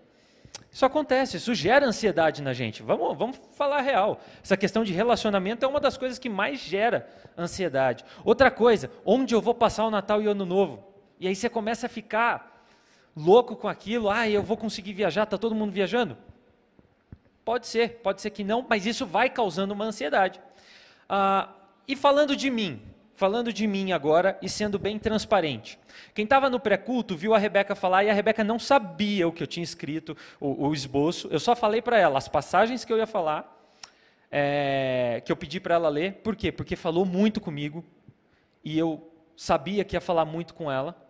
Isso 0.72 0.86
acontece, 0.86 1.38
isso 1.38 1.56
gera 1.56 1.86
ansiedade 1.86 2.42
na 2.42 2.54
gente. 2.54 2.84
Vamos, 2.84 3.18
vamos 3.18 3.40
falar 3.54 3.82
real. 3.82 4.20
Essa 4.44 4.58
questão 4.58 4.84
de 4.84 4.94
relacionamento 4.94 5.66
é 5.66 5.68
uma 5.68 5.80
das 5.80 5.98
coisas 5.98 6.20
que 6.20 6.30
mais 6.30 6.60
gera 6.60 7.08
ansiedade. 7.38 8.04
Outra 8.24 8.52
coisa, 8.52 8.92
onde 9.06 9.34
eu 9.34 9.42
vou 9.42 9.56
passar 9.56 9.86
o 9.86 9.92
Natal 9.92 10.22
e 10.22 10.28
o 10.28 10.32
Ano 10.32 10.46
Novo? 10.46 10.87
E 11.20 11.28
aí 11.28 11.36
você 11.36 11.50
começa 11.50 11.88
a 11.88 11.90
ficar 11.90 12.66
louco 13.16 13.56
com 13.56 13.68
aquilo. 13.68 14.10
Ah, 14.10 14.30
eu 14.30 14.44
vou 14.44 14.56
conseguir 14.56 14.94
viajar, 14.94 15.24
está 15.24 15.38
todo 15.38 15.56
mundo 15.56 15.72
viajando? 15.72 16.16
Pode 17.44 17.66
ser, 17.66 18.00
pode 18.04 18.22
ser 18.22 18.30
que 18.30 18.44
não, 18.44 18.66
mas 18.68 18.86
isso 18.86 19.06
vai 19.06 19.30
causando 19.30 19.74
uma 19.74 19.86
ansiedade. 19.86 20.40
Ah, 21.10 21.50
e 21.88 21.96
falando 21.96 22.36
de 22.36 22.50
mim, 22.50 22.82
falando 23.16 23.52
de 23.52 23.66
mim 23.66 23.94
agora 23.94 24.38
e 24.42 24.50
sendo 24.50 24.78
bem 24.78 25.00
transparente. 25.00 25.80
Quem 26.14 26.24
estava 26.24 26.50
no 26.50 26.60
pré-culto 26.60 27.16
viu 27.16 27.34
a 27.34 27.40
Rebeca 27.40 27.74
falar 27.74 28.04
e 28.04 28.10
a 28.10 28.14
Rebeca 28.14 28.44
não 28.44 28.60
sabia 28.60 29.28
o 29.28 29.32
que 29.32 29.42
eu 29.42 29.48
tinha 29.48 29.64
escrito, 29.64 30.16
o, 30.40 30.68
o 30.68 30.74
esboço. 30.74 31.28
Eu 31.32 31.40
só 31.40 31.56
falei 31.56 31.82
para 31.82 31.98
ela 31.98 32.18
as 32.18 32.28
passagens 32.28 32.86
que 32.86 32.94
eu 32.94 32.98
ia 32.98 33.08
falar, 33.08 33.56
é, 34.30 35.24
que 35.26 35.32
eu 35.32 35.36
pedi 35.36 35.60
para 35.60 35.74
ela 35.74 35.90
ler. 35.90 36.16
Por 36.16 36.36
quê? 36.36 36.52
Porque 36.52 36.76
falou 36.76 37.06
muito 37.06 37.42
comigo 37.42 37.84
e 38.64 38.78
eu 38.78 39.10
sabia 39.36 39.84
que 39.84 39.96
ia 39.96 40.02
falar 40.02 40.26
muito 40.26 40.54
com 40.54 40.70
ela 40.70 41.07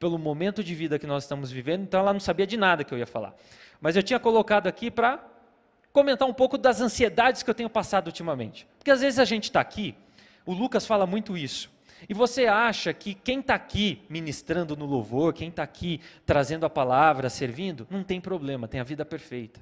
pelo 0.00 0.18
momento 0.18 0.64
de 0.64 0.74
vida 0.74 0.98
que 0.98 1.06
nós 1.06 1.24
estamos 1.24 1.52
vivendo, 1.52 1.82
então 1.82 2.00
ela 2.00 2.12
não 2.12 2.18
sabia 2.18 2.46
de 2.46 2.56
nada 2.56 2.82
que 2.82 2.92
eu 2.92 2.98
ia 2.98 3.06
falar. 3.06 3.34
Mas 3.80 3.94
eu 3.94 4.02
tinha 4.02 4.18
colocado 4.18 4.66
aqui 4.66 4.90
para 4.90 5.22
comentar 5.92 6.26
um 6.26 6.32
pouco 6.32 6.56
das 6.56 6.80
ansiedades 6.80 7.42
que 7.42 7.50
eu 7.50 7.54
tenho 7.54 7.68
passado 7.68 8.06
ultimamente. 8.06 8.66
Porque 8.78 8.90
às 8.90 9.02
vezes 9.02 9.18
a 9.18 9.24
gente 9.26 9.44
está 9.44 9.60
aqui, 9.60 9.94
o 10.46 10.54
Lucas 10.54 10.86
fala 10.86 11.06
muito 11.06 11.36
isso, 11.36 11.70
e 12.08 12.14
você 12.14 12.46
acha 12.46 12.94
que 12.94 13.14
quem 13.14 13.40
está 13.40 13.54
aqui 13.54 14.02
ministrando 14.08 14.74
no 14.74 14.86
louvor, 14.86 15.34
quem 15.34 15.50
está 15.50 15.62
aqui 15.62 16.00
trazendo 16.24 16.64
a 16.64 16.70
palavra, 16.70 17.28
servindo, 17.28 17.86
não 17.90 18.02
tem 18.02 18.20
problema, 18.20 18.66
tem 18.66 18.80
a 18.80 18.84
vida 18.84 19.04
perfeita. 19.04 19.60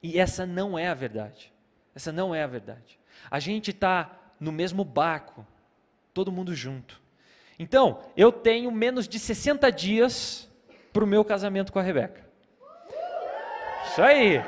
E 0.00 0.20
essa 0.20 0.46
não 0.46 0.78
é 0.78 0.88
a 0.88 0.94
verdade. 0.94 1.52
Essa 1.96 2.12
não 2.12 2.32
é 2.32 2.44
a 2.44 2.46
verdade. 2.46 2.96
A 3.28 3.40
gente 3.40 3.72
está 3.72 4.16
no 4.38 4.52
mesmo 4.52 4.84
barco, 4.84 5.44
todo 6.14 6.30
mundo 6.30 6.54
junto. 6.54 7.00
Então, 7.58 8.00
eu 8.16 8.30
tenho 8.30 8.70
menos 8.70 9.08
de 9.08 9.18
60 9.18 9.70
dias 9.72 10.48
para 10.92 11.02
o 11.02 11.06
meu 11.06 11.24
casamento 11.24 11.72
com 11.72 11.78
a 11.78 11.82
Rebeca. 11.82 12.26
Isso 13.86 14.02
aí. 14.02 14.42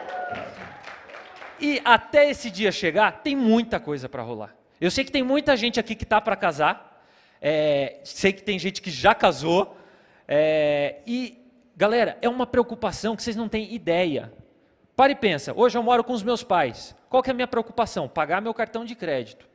E 1.61 1.81
até 1.85 2.31
esse 2.31 2.51
dia 2.51 2.71
chegar, 2.71 3.23
tem 3.23 3.35
muita 3.35 3.81
coisa 3.81 4.09
para 4.09 4.23
rolar. 4.23 4.55
Eu 4.81 4.91
sei 4.91 5.05
que 5.05 5.13
tem 5.13 5.23
muita 5.23 5.57
gente 5.57 5.79
aqui 5.79 5.95
que 5.95 6.05
está 6.05 6.21
para 6.21 6.37
casar, 6.37 7.05
é, 7.41 7.99
sei 8.05 8.33
que 8.33 8.43
tem 8.43 8.59
gente 8.59 8.81
que 8.81 8.91
já 8.91 9.15
casou, 9.15 9.77
é, 10.27 11.01
e, 11.07 11.37
galera, 11.77 12.17
é 12.23 12.29
uma 12.29 12.47
preocupação 12.47 13.17
que 13.17 13.23
vocês 13.23 13.37
não 13.37 13.49
têm 13.49 13.75
ideia. 13.75 14.33
Pare 14.97 15.13
e 15.13 15.17
pensa, 15.17 15.53
hoje 15.55 15.77
eu 15.77 15.83
moro 15.83 16.05
com 16.05 16.13
os 16.13 16.23
meus 16.23 16.43
pais, 16.43 16.95
qual 17.09 17.23
que 17.23 17.29
é 17.29 17.33
a 17.33 17.35
minha 17.35 17.49
preocupação? 17.49 18.09
Pagar 18.09 18.41
meu 18.41 18.55
cartão 18.55 18.85
de 18.85 18.95
crédito, 18.95 19.47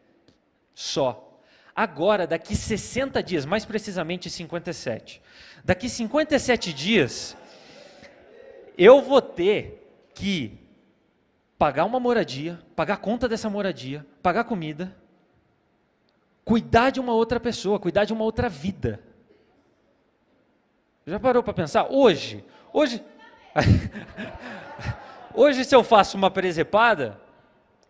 só. 0.74 1.25
Agora, 1.76 2.26
daqui 2.26 2.56
60 2.56 3.22
dias, 3.22 3.46
mais 3.46 3.66
precisamente 3.66 4.30
57, 4.30 5.22
daqui 5.62 5.90
57 5.90 6.72
dias, 6.72 7.36
eu 8.78 9.02
vou 9.02 9.22
ter 9.22 9.86
que 10.14 10.58
pagar 11.58 11.84
uma 11.84 12.00
moradia, 12.00 12.58
pagar 12.78 12.94
a 12.94 12.98
conta 12.98 13.28
dessa 13.28 13.50
moradia, 13.50 14.06
pagar 14.24 14.46
comida, 14.46 14.96
cuidar 16.46 16.92
de 16.92 17.02
uma 17.02 17.14
outra 17.14 17.42
pessoa, 17.42 17.78
cuidar 17.78 18.06
de 18.06 18.14
uma 18.14 18.24
outra 18.24 18.48
vida. 18.48 19.02
Já 21.06 21.20
parou 21.20 21.44
para 21.44 21.54
pensar? 21.54 21.92
Hoje, 21.92 22.46
hoje, 22.72 23.04
hoje 25.36 25.66
se 25.66 25.76
eu 25.76 25.84
faço 25.84 26.16
uma 26.16 26.32
presepada, 26.32 27.20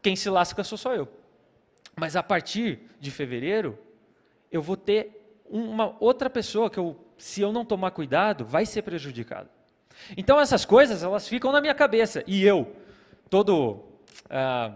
quem 0.02 0.16
se 0.16 0.28
lasca 0.28 0.64
sou 0.64 0.78
só 0.78 0.96
eu. 0.96 1.08
Mas 1.96 2.16
a 2.16 2.24
partir 2.24 2.80
de 3.00 3.10
fevereiro, 3.10 3.78
eu 4.52 4.62
vou 4.62 4.76
ter 4.76 5.44
uma 5.50 5.96
outra 6.00 6.30
pessoa 6.30 6.70
que 6.70 6.78
eu, 6.78 6.98
se 7.18 7.42
eu 7.42 7.52
não 7.52 7.64
tomar 7.64 7.92
cuidado, 7.92 8.46
vai 8.46 8.66
ser 8.66 8.82
prejudicado. 8.82 9.50
Então 10.18 10.40
essas 10.40 10.66
coisas, 10.66 11.04
elas 11.04 11.28
ficam 11.28 11.52
na 11.52 11.62
minha 11.62 11.74
cabeça. 11.74 12.24
E 12.28 12.44
eu, 12.44 12.76
todo 13.30 13.84
ah, 14.30 14.74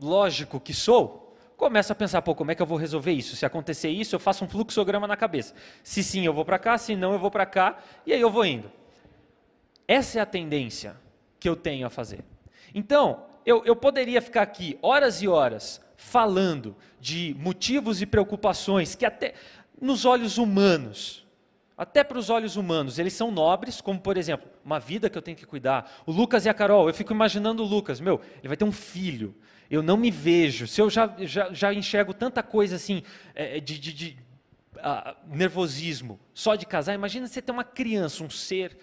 lógico 0.00 0.58
que 0.60 0.72
sou, 0.72 1.36
começo 1.56 1.92
a 1.92 1.94
pensar, 1.94 2.22
pô, 2.22 2.34
como 2.34 2.50
é 2.50 2.54
que 2.54 2.62
eu 2.62 2.66
vou 2.66 2.78
resolver 2.78 3.12
isso? 3.12 3.36
Se 3.36 3.44
acontecer 3.44 3.90
isso, 3.90 4.14
eu 4.14 4.20
faço 4.20 4.44
um 4.44 4.48
fluxograma 4.48 5.06
na 5.06 5.16
cabeça. 5.16 5.54
Se 5.82 6.02
sim, 6.02 6.24
eu 6.24 6.32
vou 6.32 6.44
para 6.44 6.58
cá, 6.58 6.78
se 6.78 6.96
não, 6.96 7.12
eu 7.12 7.18
vou 7.18 7.30
para 7.30 7.46
cá, 7.46 7.78
e 8.06 8.12
aí 8.12 8.20
eu 8.20 8.30
vou 8.30 8.44
indo. 8.44 8.70
Essa 9.86 10.18
é 10.18 10.22
a 10.22 10.26
tendência 10.26 10.96
que 11.38 11.48
eu 11.48 11.54
tenho 11.54 11.86
a 11.86 11.90
fazer. 11.90 12.24
Então, 12.74 13.26
eu, 13.44 13.64
eu 13.64 13.76
poderia 13.76 14.22
ficar 14.22 14.42
aqui 14.42 14.78
horas 14.80 15.22
e 15.22 15.28
horas 15.28 15.80
falando 16.02 16.76
de 17.00 17.34
motivos 17.38 18.02
e 18.02 18.06
preocupações 18.06 18.94
que 18.94 19.06
até 19.06 19.34
nos 19.80 20.04
olhos 20.04 20.38
humanos 20.38 21.22
até 21.76 22.04
para 22.04 22.18
os 22.18 22.30
olhos 22.30 22.54
humanos, 22.54 22.98
eles 22.98 23.12
são 23.12 23.30
nobres, 23.30 23.80
como 23.80 23.98
por 23.98 24.16
exemplo, 24.16 24.48
uma 24.64 24.78
vida 24.78 25.10
que 25.10 25.18
eu 25.18 25.22
tenho 25.22 25.36
que 25.36 25.44
cuidar. 25.44 25.90
O 26.06 26.12
Lucas 26.12 26.44
e 26.46 26.48
a 26.48 26.54
Carol, 26.54 26.86
eu 26.86 26.94
fico 26.94 27.12
imaginando 27.12 27.62
o 27.62 27.66
Lucas, 27.66 27.98
meu, 27.98 28.20
ele 28.38 28.46
vai 28.46 28.56
ter 28.56 28.64
um 28.64 28.70
filho. 28.70 29.34
Eu 29.70 29.82
não 29.82 29.96
me 29.96 30.10
vejo. 30.10 30.68
Se 30.68 30.80
eu 30.80 30.88
já, 30.88 31.12
já, 31.20 31.52
já 31.52 31.74
enxergo 31.74 32.14
tanta 32.14 32.40
coisa 32.40 32.76
assim, 32.76 33.02
é, 33.34 33.58
de, 33.58 33.78
de, 33.80 33.92
de 33.92 34.18
uh, 34.76 35.16
nervosismo, 35.26 36.20
só 36.32 36.54
de 36.54 36.66
casar, 36.66 36.94
imagina 36.94 37.26
você 37.26 37.42
ter 37.42 37.50
uma 37.50 37.64
criança, 37.64 38.22
um 38.22 38.30
ser 38.30 38.76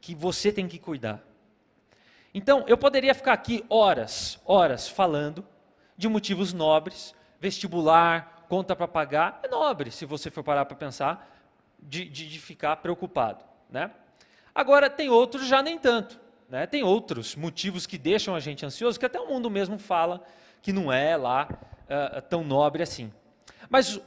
que 0.00 0.14
você 0.14 0.50
tem 0.50 0.66
que 0.66 0.78
cuidar. 0.78 1.22
Então, 2.34 2.64
eu 2.66 2.78
poderia 2.78 3.14
ficar 3.14 3.34
aqui 3.34 3.62
horas, 3.68 4.40
horas 4.44 4.88
falando 4.88 5.46
de 5.96 6.08
motivos 6.08 6.52
nobres, 6.52 7.14
vestibular, 7.40 8.46
conta 8.48 8.76
para 8.76 8.88
pagar, 8.88 9.40
é 9.42 9.48
nobre, 9.48 9.90
se 9.90 10.04
você 10.04 10.30
for 10.30 10.44
parar 10.44 10.64
para 10.64 10.76
pensar 10.76 11.28
de, 11.78 12.04
de, 12.04 12.28
de 12.28 12.38
ficar 12.38 12.76
preocupado. 12.76 13.44
Né? 13.70 13.90
Agora, 14.54 14.88
tem 14.88 15.08
outros 15.08 15.46
já 15.46 15.62
nem 15.62 15.78
tanto. 15.78 16.20
Né? 16.48 16.66
Tem 16.66 16.82
outros 16.82 17.34
motivos 17.34 17.86
que 17.86 17.96
deixam 17.96 18.34
a 18.34 18.40
gente 18.40 18.64
ansioso, 18.64 19.00
que 19.00 19.06
até 19.06 19.18
o 19.18 19.26
mundo 19.26 19.50
mesmo 19.50 19.78
fala 19.78 20.22
que 20.60 20.72
não 20.72 20.92
é 20.92 21.16
lá 21.16 21.48
uh, 21.50 22.20
tão 22.22 22.44
nobre 22.44 22.82
assim. 22.82 23.12
Mas 23.68 23.98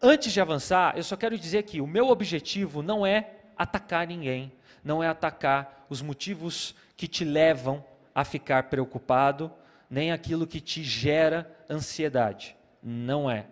antes 0.00 0.32
de 0.32 0.40
avançar, 0.40 0.96
eu 0.96 1.02
só 1.02 1.16
quero 1.16 1.38
dizer 1.38 1.62
que 1.62 1.80
o 1.80 1.86
meu 1.86 2.08
objetivo 2.08 2.82
não 2.82 3.06
é 3.06 3.30
atacar 3.56 4.06
ninguém, 4.06 4.52
não 4.84 5.02
é 5.02 5.08
atacar 5.08 5.86
os 5.88 6.02
motivos 6.02 6.74
que 6.96 7.08
te 7.08 7.24
levam 7.24 7.84
a 8.14 8.24
ficar 8.24 8.64
preocupado, 8.64 9.50
nem 9.88 10.12
aquilo 10.12 10.46
que 10.46 10.60
te 10.60 10.82
gera 10.82 11.50
ansiedade. 11.68 12.56
Não 12.82 13.30
é. 13.30 13.46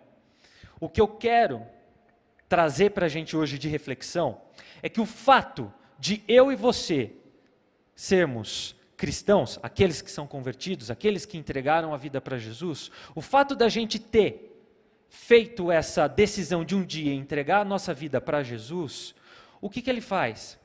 O 0.79 0.89
que 0.89 1.01
eu 1.01 1.07
quero 1.07 1.65
trazer 2.47 2.91
para 2.91 3.05
a 3.05 3.09
gente 3.09 3.35
hoje 3.35 3.57
de 3.57 3.67
reflexão 3.67 4.41
é 4.81 4.89
que 4.89 5.01
o 5.01 5.05
fato 5.05 5.73
de 5.97 6.23
eu 6.27 6.51
e 6.51 6.55
você 6.55 7.13
sermos 7.95 8.75
cristãos, 8.97 9.59
aqueles 9.61 10.01
que 10.01 10.11
são 10.11 10.27
convertidos, 10.27 10.89
aqueles 10.89 11.25
que 11.25 11.37
entregaram 11.37 11.93
a 11.93 11.97
vida 11.97 12.21
para 12.21 12.37
Jesus, 12.37 12.91
o 13.13 13.21
fato 13.21 13.55
da 13.55 13.67
gente 13.67 13.99
ter 13.99 14.51
feito 15.09 15.71
essa 15.71 16.07
decisão 16.07 16.63
de 16.63 16.75
um 16.75 16.83
dia 16.83 17.13
entregar 17.13 17.61
a 17.61 17.65
nossa 17.65 17.93
vida 17.93 18.19
para 18.19 18.43
Jesus, 18.43 19.15
o 19.61 19.69
que, 19.69 19.81
que 19.81 19.89
ele 19.89 20.01
faz? 20.01 20.59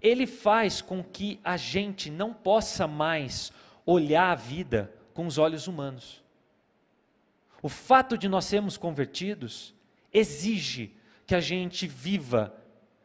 Ele 0.00 0.26
faz 0.26 0.80
com 0.80 1.02
que 1.02 1.38
a 1.44 1.56
gente 1.56 2.10
não 2.10 2.32
possa 2.32 2.86
mais 2.86 3.52
olhar 3.84 4.30
a 4.30 4.34
vida 4.34 4.92
com 5.14 5.26
os 5.26 5.38
olhos 5.38 5.66
humanos. 5.66 6.22
O 7.62 7.68
fato 7.68 8.18
de 8.18 8.28
nós 8.28 8.44
sermos 8.44 8.76
convertidos 8.76 9.74
exige 10.12 10.96
que 11.26 11.34
a 11.34 11.40
gente 11.40 11.86
viva 11.86 12.54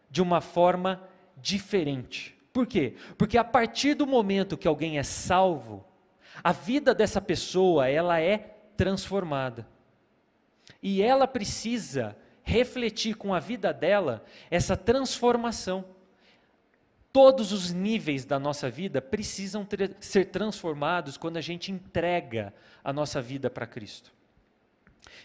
de 0.10 0.22
uma 0.22 0.42
forma 0.42 1.02
diferente. 1.38 2.36
Por 2.52 2.66
quê? 2.66 2.96
Porque 3.18 3.38
a 3.38 3.44
partir 3.44 3.94
do 3.94 4.08
momento 4.08 4.58
que 4.58 4.68
alguém 4.68 4.98
é 4.98 5.04
salvo, 5.04 5.86
a 6.44 6.52
vida 6.52 6.94
dessa 6.94 7.22
pessoa, 7.22 7.88
ela 7.88 8.20
é 8.20 8.38
transformada. 8.76 9.68
E 10.82 11.02
ela 11.02 11.28
precisa 11.28 12.16
refletir 12.44 13.16
com 13.16 13.34
a 13.34 13.40
vida 13.40 13.74
dela 13.74 14.24
essa 14.50 14.78
transformação. 14.78 15.86
Todos 17.18 17.52
os 17.52 17.74
níveis 17.74 18.26
da 18.26 18.38
nossa 18.38 18.70
vida 18.70 19.02
precisam 19.02 19.66
ter, 19.66 19.98
ser 20.00 20.26
transformados 20.26 21.18
quando 21.18 21.38
a 21.38 21.42
gente 21.42 21.72
entrega 21.72 22.54
a 22.84 22.94
nossa 22.94 23.20
vida 23.20 23.50
para 23.50 23.66
Cristo. 23.66 24.14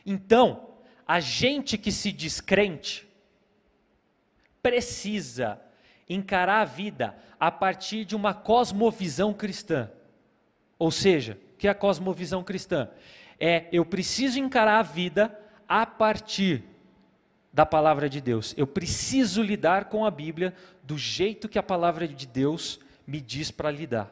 Então, 0.06 0.70
a 1.06 1.20
gente 1.20 1.76
que 1.76 1.92
se 1.92 2.10
diz 2.10 2.40
crente 2.40 3.06
precisa 4.62 5.60
encarar 6.08 6.62
a 6.62 6.64
vida 6.64 7.14
a 7.38 7.50
partir 7.50 8.06
de 8.06 8.16
uma 8.16 8.32
cosmovisão 8.32 9.34
cristã. 9.34 9.90
Ou 10.78 10.90
seja, 10.90 11.38
o 11.52 11.56
que 11.58 11.68
é 11.68 11.72
a 11.72 11.74
cosmovisão 11.74 12.42
cristã? 12.42 12.88
É 13.38 13.68
eu 13.70 13.84
preciso 13.84 14.38
encarar 14.38 14.78
a 14.78 14.82
vida 14.82 15.38
a 15.68 15.84
partir 15.84 16.64
da 17.52 17.66
palavra 17.66 18.08
de 18.08 18.20
Deus. 18.20 18.54
Eu 18.56 18.66
preciso 18.66 19.42
lidar 19.42 19.86
com 19.86 20.06
a 20.06 20.10
Bíblia 20.10 20.54
do 20.82 20.96
jeito 20.96 21.48
que 21.48 21.58
a 21.58 21.62
palavra 21.62 22.08
de 22.08 22.26
Deus 22.26 22.80
me 23.06 23.20
diz 23.20 23.50
para 23.50 23.70
lidar. 23.70 24.10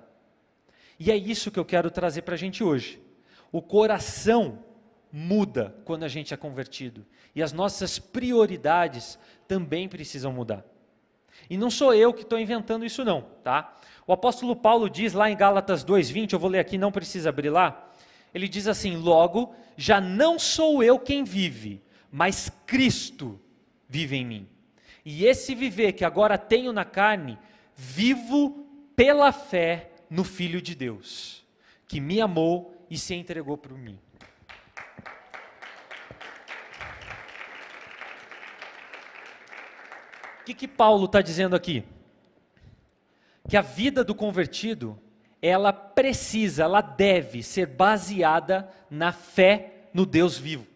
E 0.98 1.10
é 1.10 1.16
isso 1.16 1.50
que 1.50 1.58
eu 1.58 1.64
quero 1.64 1.90
trazer 1.90 2.22
para 2.22 2.34
a 2.34 2.38
gente 2.38 2.62
hoje. 2.62 3.00
O 3.50 3.62
coração 3.62 4.58
muda 5.10 5.74
quando 5.84 6.04
a 6.04 6.08
gente 6.08 6.34
é 6.34 6.36
convertido. 6.36 7.06
E 7.34 7.42
as 7.42 7.52
nossas 7.52 7.98
prioridades 7.98 9.18
também 9.48 9.88
precisam 9.88 10.32
mudar. 10.32 10.64
E 11.48 11.56
não 11.56 11.70
sou 11.70 11.94
eu 11.94 12.12
que 12.12 12.22
estou 12.22 12.38
inventando 12.38 12.84
isso 12.84 13.04
não, 13.04 13.22
tá? 13.42 13.78
O 14.06 14.12
apóstolo 14.12 14.54
Paulo 14.54 14.90
diz 14.90 15.12
lá 15.14 15.30
em 15.30 15.36
Gálatas 15.36 15.84
2:20, 15.84 16.32
eu 16.32 16.38
vou 16.38 16.50
ler 16.50 16.58
aqui, 16.58 16.76
não 16.76 16.92
precisa 16.92 17.30
abrir 17.30 17.48
lá. 17.48 17.90
Ele 18.34 18.46
diz 18.46 18.66
assim: 18.66 18.96
"Logo, 18.96 19.54
já 19.76 20.00
não 20.00 20.38
sou 20.38 20.82
eu 20.82 20.98
quem 20.98 21.24
vive, 21.24 21.82
mas 22.10 22.50
Cristo 22.66 23.40
vive 23.88 24.16
em 24.16 24.24
mim. 24.24 24.48
E 25.04 25.24
esse 25.24 25.54
viver 25.54 25.92
que 25.92 26.04
agora 26.04 26.36
tenho 26.36 26.72
na 26.72 26.84
carne, 26.84 27.38
vivo 27.74 28.66
pela 28.94 29.32
fé 29.32 29.90
no 30.08 30.24
Filho 30.24 30.60
de 30.60 30.74
Deus, 30.74 31.44
que 31.86 32.00
me 32.00 32.20
amou 32.20 32.86
e 32.90 32.98
se 32.98 33.14
entregou 33.14 33.56
por 33.56 33.72
mim." 33.76 33.98
O 40.40 40.44
que, 40.44 40.54
que 40.54 40.68
Paulo 40.68 41.04
está 41.04 41.20
dizendo 41.20 41.54
aqui? 41.54 41.84
Que 43.48 43.56
a 43.56 43.62
vida 43.62 44.02
do 44.02 44.14
convertido, 44.14 44.98
ela 45.40 45.72
precisa, 45.72 46.64
ela 46.64 46.80
deve 46.80 47.42
ser 47.42 47.66
baseada 47.66 48.68
na 48.90 49.12
fé 49.12 49.88
no 49.94 50.04
Deus 50.04 50.36
vivo. 50.36 50.66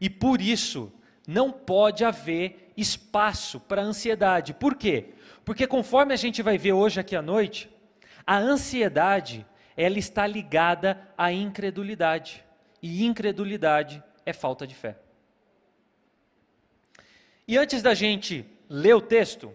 E 0.00 0.10
por 0.10 0.40
isso, 0.40 0.92
não 1.26 1.50
pode 1.50 2.04
haver 2.04 2.72
espaço 2.76 3.60
para 3.60 3.82
ansiedade. 3.82 4.52
Por 4.52 4.74
quê? 4.74 5.10
Porque 5.44 5.66
conforme 5.66 6.12
a 6.12 6.16
gente 6.16 6.42
vai 6.42 6.58
ver 6.58 6.72
hoje 6.72 7.00
aqui 7.00 7.14
à 7.14 7.22
noite, 7.22 7.70
a 8.26 8.38
ansiedade, 8.38 9.46
ela 9.76 9.98
está 9.98 10.26
ligada 10.26 11.00
à 11.16 11.32
incredulidade. 11.32 12.44
E 12.82 13.04
incredulidade 13.04 14.02
é 14.26 14.32
falta 14.32 14.66
de 14.66 14.74
fé. 14.74 14.98
E 17.46 17.58
antes 17.58 17.82
da 17.82 17.94
gente 17.94 18.44
ler 18.68 18.94
o 18.94 19.00
texto, 19.00 19.52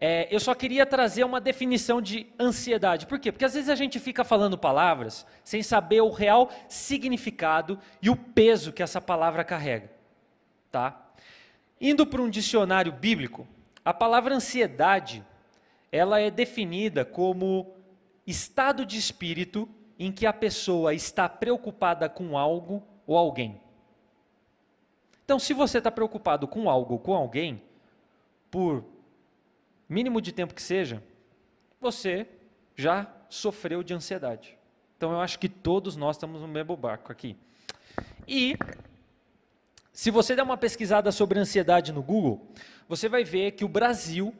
é, 0.00 0.28
eu 0.30 0.38
só 0.38 0.54
queria 0.54 0.86
trazer 0.86 1.24
uma 1.24 1.40
definição 1.40 2.00
de 2.00 2.26
ansiedade. 2.38 3.06
Por 3.06 3.18
quê? 3.18 3.32
Porque 3.32 3.44
às 3.44 3.54
vezes 3.54 3.68
a 3.68 3.74
gente 3.74 3.98
fica 3.98 4.22
falando 4.22 4.56
palavras 4.56 5.26
sem 5.42 5.60
saber 5.60 6.00
o 6.02 6.10
real 6.10 6.50
significado 6.68 7.78
e 8.00 8.08
o 8.08 8.14
peso 8.14 8.72
que 8.72 8.82
essa 8.82 9.00
palavra 9.00 9.42
carrega. 9.42 9.90
Tá? 10.70 11.10
Indo 11.80 12.06
para 12.06 12.22
um 12.22 12.30
dicionário 12.30 12.92
bíblico, 12.92 13.46
a 13.84 13.92
palavra 13.92 14.34
ansiedade, 14.34 15.24
ela 15.90 16.20
é 16.20 16.30
definida 16.30 17.04
como 17.04 17.74
estado 18.24 18.86
de 18.86 18.98
espírito 18.98 19.68
em 19.98 20.12
que 20.12 20.26
a 20.26 20.32
pessoa 20.32 20.94
está 20.94 21.28
preocupada 21.28 22.08
com 22.08 22.38
algo 22.38 22.86
ou 23.04 23.16
alguém. 23.16 23.60
Então, 25.24 25.40
se 25.40 25.52
você 25.52 25.78
está 25.78 25.90
preocupado 25.90 26.46
com 26.46 26.70
algo 26.70 26.94
ou 26.94 26.98
com 27.00 27.14
alguém, 27.14 27.60
por 28.50 28.84
mínimo 29.88 30.20
de 30.20 30.32
tempo 30.32 30.54
que 30.54 30.62
seja, 30.62 31.02
você 31.80 32.26
já 32.76 33.10
sofreu 33.28 33.82
de 33.82 33.94
ansiedade. 33.94 34.56
Então 34.96 35.12
eu 35.12 35.20
acho 35.20 35.38
que 35.38 35.48
todos 35.48 35.96
nós 35.96 36.16
estamos 36.16 36.40
no 36.40 36.48
mesmo 36.48 36.76
barco 36.76 37.12
aqui. 37.12 37.36
E 38.26 38.56
se 39.92 40.10
você 40.10 40.36
der 40.36 40.42
uma 40.42 40.56
pesquisada 40.56 41.10
sobre 41.10 41.38
ansiedade 41.38 41.92
no 41.92 42.02
Google, 42.02 42.46
você 42.88 43.08
vai 43.08 43.24
ver 43.24 43.52
que 43.52 43.64
o 43.64 43.68
Brasil 43.68 44.34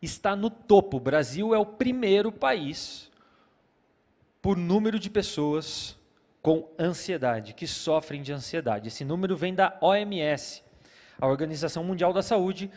está 0.00 0.34
no 0.34 0.50
topo. 0.50 0.96
O 0.96 1.00
Brasil 1.00 1.54
é 1.54 1.58
o 1.58 1.66
primeiro 1.66 2.32
país 2.32 3.10
por 4.42 4.56
número 4.56 4.98
de 4.98 5.08
pessoas 5.08 5.96
com 6.42 6.68
ansiedade, 6.78 7.54
que 7.54 7.66
sofrem 7.66 8.20
de 8.20 8.32
ansiedade. 8.32 8.88
Esse 8.88 9.04
número 9.04 9.36
vem 9.36 9.54
da 9.54 9.78
OMS, 9.80 10.62
a 11.18 11.26
Organização 11.26 11.82
Mundial 11.82 12.12
da 12.12 12.22
Saúde, 12.22 12.70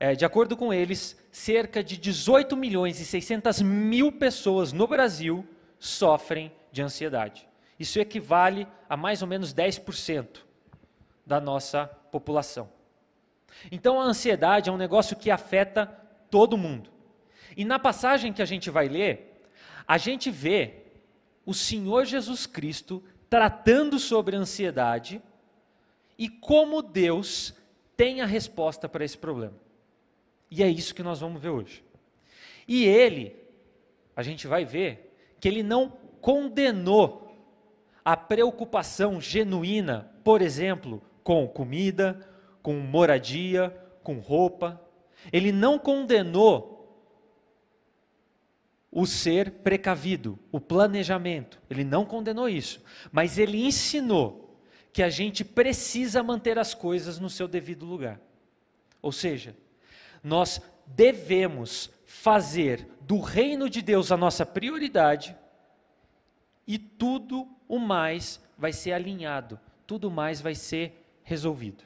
é, 0.00 0.16
de 0.16 0.24
acordo 0.24 0.56
com 0.56 0.74
eles, 0.74 1.16
cerca 1.32 1.82
de 1.82 1.96
18 1.96 2.54
milhões 2.54 3.00
e 3.00 3.06
600 3.06 3.62
mil 3.62 4.12
pessoas 4.12 4.70
no 4.70 4.86
Brasil 4.86 5.44
sofrem 5.78 6.52
de 6.70 6.82
ansiedade. 6.82 7.48
Isso 7.78 7.98
equivale 7.98 8.68
a 8.88 8.96
mais 8.96 9.22
ou 9.22 9.26
menos 9.26 9.54
10% 9.54 10.42
da 11.26 11.40
nossa 11.40 11.86
população. 11.86 12.68
Então 13.70 13.98
a 13.98 14.04
ansiedade 14.04 14.68
é 14.68 14.72
um 14.72 14.76
negócio 14.76 15.16
que 15.16 15.30
afeta 15.30 15.86
todo 16.30 16.58
mundo. 16.58 16.90
E 17.56 17.64
na 17.64 17.78
passagem 17.78 18.32
que 18.32 18.42
a 18.42 18.46
gente 18.46 18.70
vai 18.70 18.86
ler, 18.86 19.42
a 19.88 19.96
gente 19.96 20.30
vê 20.30 20.82
o 21.46 21.54
Senhor 21.54 22.04
Jesus 22.04 22.46
Cristo 22.46 23.02
tratando 23.28 23.98
sobre 23.98 24.36
a 24.36 24.38
ansiedade 24.38 25.20
e 26.18 26.28
como 26.28 26.82
Deus 26.82 27.54
tem 27.96 28.20
a 28.20 28.26
resposta 28.26 28.86
para 28.86 29.04
esse 29.04 29.16
problema. 29.16 29.54
E 30.54 30.62
é 30.62 30.68
isso 30.68 30.94
que 30.94 31.02
nós 31.02 31.18
vamos 31.18 31.40
ver 31.40 31.48
hoje. 31.48 31.82
E 32.68 32.84
ele, 32.84 33.34
a 34.14 34.22
gente 34.22 34.46
vai 34.46 34.66
ver 34.66 35.16
que 35.40 35.48
ele 35.48 35.62
não 35.62 35.88
condenou 36.20 37.34
a 38.04 38.14
preocupação 38.18 39.18
genuína, 39.18 40.12
por 40.22 40.42
exemplo, 40.42 41.02
com 41.24 41.48
comida, 41.48 42.28
com 42.62 42.74
moradia, 42.74 43.74
com 44.02 44.18
roupa. 44.18 44.78
Ele 45.32 45.52
não 45.52 45.78
condenou 45.78 47.02
o 48.90 49.06
ser 49.06 49.50
precavido, 49.50 50.38
o 50.52 50.60
planejamento. 50.60 51.62
Ele 51.70 51.82
não 51.82 52.04
condenou 52.04 52.46
isso. 52.46 52.84
Mas 53.10 53.38
ele 53.38 53.64
ensinou 53.64 54.60
que 54.92 55.02
a 55.02 55.08
gente 55.08 55.46
precisa 55.46 56.22
manter 56.22 56.58
as 56.58 56.74
coisas 56.74 57.18
no 57.18 57.30
seu 57.30 57.48
devido 57.48 57.86
lugar. 57.86 58.20
Ou 59.00 59.10
seja, 59.10 59.56
nós 60.22 60.60
devemos 60.86 61.90
fazer 62.04 62.86
do 63.00 63.18
reino 63.18 63.68
de 63.68 63.82
Deus 63.82 64.12
a 64.12 64.16
nossa 64.16 64.46
prioridade 64.46 65.36
e 66.66 66.78
tudo 66.78 67.48
o 67.68 67.78
mais 67.78 68.40
vai 68.56 68.72
ser 68.72 68.92
alinhado, 68.92 69.58
tudo 69.86 70.10
mais 70.10 70.40
vai 70.40 70.54
ser 70.54 71.04
resolvido. 71.24 71.84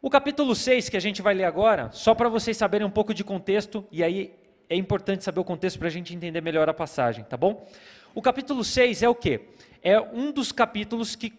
O 0.00 0.10
capítulo 0.10 0.54
6 0.54 0.88
que 0.88 0.96
a 0.96 1.00
gente 1.00 1.22
vai 1.22 1.34
ler 1.34 1.44
agora, 1.44 1.90
só 1.92 2.14
para 2.14 2.28
vocês 2.28 2.56
saberem 2.56 2.86
um 2.86 2.90
pouco 2.90 3.12
de 3.12 3.24
contexto, 3.24 3.86
e 3.90 4.02
aí 4.02 4.34
é 4.68 4.76
importante 4.76 5.24
saber 5.24 5.40
o 5.40 5.44
contexto 5.44 5.78
para 5.78 5.88
a 5.88 5.90
gente 5.90 6.14
entender 6.14 6.40
melhor 6.40 6.68
a 6.68 6.74
passagem, 6.74 7.24
tá 7.24 7.36
bom? 7.36 7.66
O 8.14 8.22
capítulo 8.22 8.64
6 8.64 9.02
é 9.02 9.08
o 9.08 9.14
quê? 9.14 9.48
É 9.82 10.00
um 10.00 10.30
dos 10.30 10.52
capítulos 10.52 11.16
que 11.16 11.32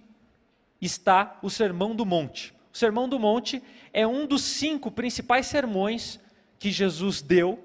está 0.82 1.38
o 1.42 1.50
Sermão 1.50 1.96
do 1.96 2.06
Monte. 2.06 2.54
O 2.72 2.78
Sermão 2.78 3.10
do 3.10 3.20
Monte 3.20 3.62
é 3.92 4.06
um 4.06 4.26
dos 4.26 4.44
cinco 4.44 4.92
principais 4.92 5.48
sermões 5.48 6.20
que 6.58 6.72
Jesus 6.72 7.22
deu, 7.22 7.64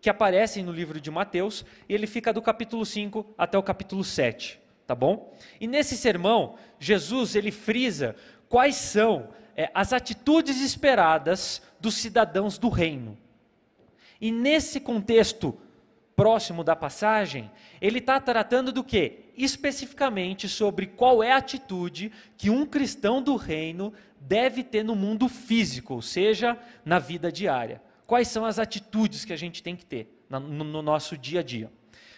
que 0.00 0.10
aparecem 0.10 0.62
no 0.62 0.72
livro 0.72 1.00
de 1.00 1.10
Mateus, 1.10 1.64
e 1.88 1.94
ele 1.94 2.06
fica 2.06 2.32
do 2.32 2.42
capítulo 2.42 2.84
5 2.84 3.34
até 3.38 3.56
o 3.56 3.62
capítulo 3.62 4.04
7, 4.04 4.60
tá 4.86 4.94
bom? 4.94 5.32
E 5.60 5.66
nesse 5.66 5.96
sermão, 5.96 6.56
Jesus 6.78 7.34
ele 7.34 7.50
frisa 7.50 8.14
quais 8.48 8.76
são 8.76 9.30
é, 9.56 9.70
as 9.72 9.92
atitudes 9.92 10.60
esperadas 10.60 11.62
dos 11.80 11.94
cidadãos 11.94 12.58
do 12.58 12.68
reino. 12.68 13.16
E 14.20 14.30
nesse 14.30 14.80
contexto 14.80 15.58
próximo 16.16 16.62
da 16.62 16.76
passagem, 16.76 17.50
ele 17.80 17.98
está 17.98 18.20
tratando 18.20 18.72
do 18.72 18.84
que? 18.84 19.30
Especificamente 19.36 20.48
sobre 20.48 20.86
qual 20.86 21.22
é 21.22 21.32
a 21.32 21.38
atitude 21.38 22.12
que 22.36 22.50
um 22.50 22.64
cristão 22.64 23.20
do 23.20 23.36
reino 23.36 23.92
deve 24.20 24.62
ter 24.62 24.84
no 24.84 24.94
mundo 24.94 25.28
físico, 25.28 25.94
ou 25.94 26.02
seja, 26.02 26.58
na 26.84 26.98
vida 26.98 27.30
diária. 27.30 27.82
Quais 28.06 28.28
são 28.28 28.44
as 28.44 28.58
atitudes 28.58 29.24
que 29.24 29.32
a 29.32 29.36
gente 29.36 29.62
tem 29.62 29.74
que 29.74 29.84
ter 29.84 30.24
no, 30.28 30.40
no 30.40 30.82
nosso 30.82 31.16
dia 31.16 31.40
a 31.40 31.42
dia? 31.42 31.70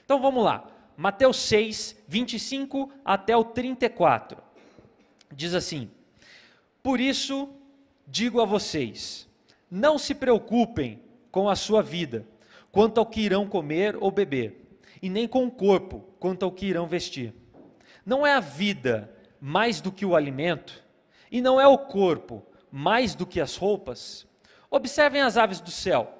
Então 0.04 0.20
vamos 0.20 0.44
lá. 0.44 0.68
Mateus 0.96 1.36
6, 1.38 1.96
25 2.08 2.90
até 3.04 3.36
o 3.36 3.44
34. 3.44 4.38
Diz 5.32 5.54
assim: 5.54 5.90
Por 6.82 7.00
isso 7.00 7.50
digo 8.06 8.40
a 8.40 8.44
vocês, 8.44 9.28
não 9.70 9.98
se 9.98 10.14
preocupem 10.14 11.00
com 11.30 11.48
a 11.48 11.56
sua 11.56 11.82
vida, 11.82 12.26
quanto 12.76 12.98
ao 12.98 13.06
que 13.06 13.22
irão 13.22 13.48
comer 13.48 13.96
ou 13.98 14.10
beber, 14.10 14.78
e 15.00 15.08
nem 15.08 15.26
com 15.26 15.46
o 15.46 15.50
corpo, 15.50 16.04
quanto 16.20 16.44
ao 16.44 16.52
que 16.52 16.66
irão 16.66 16.86
vestir. 16.86 17.32
Não 18.04 18.26
é 18.26 18.34
a 18.34 18.40
vida 18.40 19.10
mais 19.40 19.80
do 19.80 19.90
que 19.90 20.04
o 20.04 20.14
alimento? 20.14 20.84
E 21.32 21.40
não 21.40 21.58
é 21.58 21.66
o 21.66 21.78
corpo 21.78 22.44
mais 22.70 23.14
do 23.14 23.24
que 23.24 23.40
as 23.40 23.56
roupas? 23.56 24.26
Observem 24.70 25.22
as 25.22 25.38
aves 25.38 25.58
do 25.58 25.70
céu, 25.70 26.12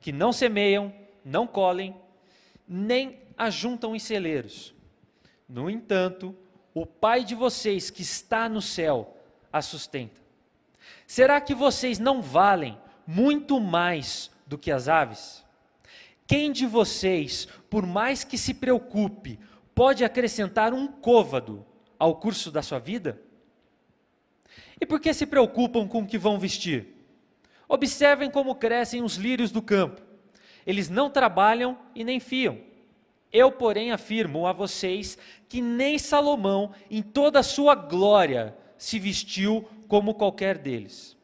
que 0.00 0.12
não 0.12 0.34
semeiam, 0.34 0.92
não 1.24 1.46
colhem, 1.46 1.96
nem 2.68 3.18
ajuntam 3.38 3.96
em 3.96 3.98
celeiros. 3.98 4.74
No 5.48 5.70
entanto, 5.70 6.36
o 6.74 6.84
Pai 6.84 7.24
de 7.24 7.34
vocês 7.34 7.88
que 7.88 8.02
está 8.02 8.50
no 8.50 8.60
céu 8.60 9.16
as 9.50 9.64
sustenta. 9.64 10.20
Será 11.06 11.40
que 11.40 11.54
vocês 11.54 11.98
não 11.98 12.20
valem 12.20 12.78
muito 13.06 13.58
mais 13.58 14.30
do 14.46 14.58
que 14.58 14.70
as 14.70 14.88
aves? 14.88 15.41
Quem 16.26 16.52
de 16.52 16.66
vocês, 16.66 17.46
por 17.68 17.86
mais 17.86 18.24
que 18.24 18.38
se 18.38 18.54
preocupe, 18.54 19.38
pode 19.74 20.04
acrescentar 20.04 20.72
um 20.72 20.86
côvado 20.86 21.64
ao 21.98 22.16
curso 22.16 22.50
da 22.50 22.62
sua 22.62 22.78
vida? 22.78 23.20
E 24.80 24.86
por 24.86 25.00
que 25.00 25.12
se 25.14 25.26
preocupam 25.26 25.86
com 25.86 26.00
o 26.02 26.06
que 26.06 26.18
vão 26.18 26.38
vestir? 26.38 26.88
Observem 27.68 28.30
como 28.30 28.54
crescem 28.54 29.02
os 29.02 29.16
lírios 29.16 29.50
do 29.50 29.62
campo. 29.62 30.02
Eles 30.66 30.88
não 30.88 31.08
trabalham 31.08 31.78
e 31.94 32.04
nem 32.04 32.20
fiam. 32.20 32.58
Eu, 33.32 33.50
porém, 33.50 33.92
afirmo 33.92 34.46
a 34.46 34.52
vocês 34.52 35.16
que 35.48 35.62
nem 35.62 35.98
Salomão, 35.98 36.72
em 36.90 37.00
toda 37.00 37.38
a 37.38 37.42
sua 37.42 37.74
glória, 37.74 38.56
se 38.76 38.98
vestiu 38.98 39.66
como 39.88 40.14
qualquer 40.14 40.58
deles. 40.58 41.16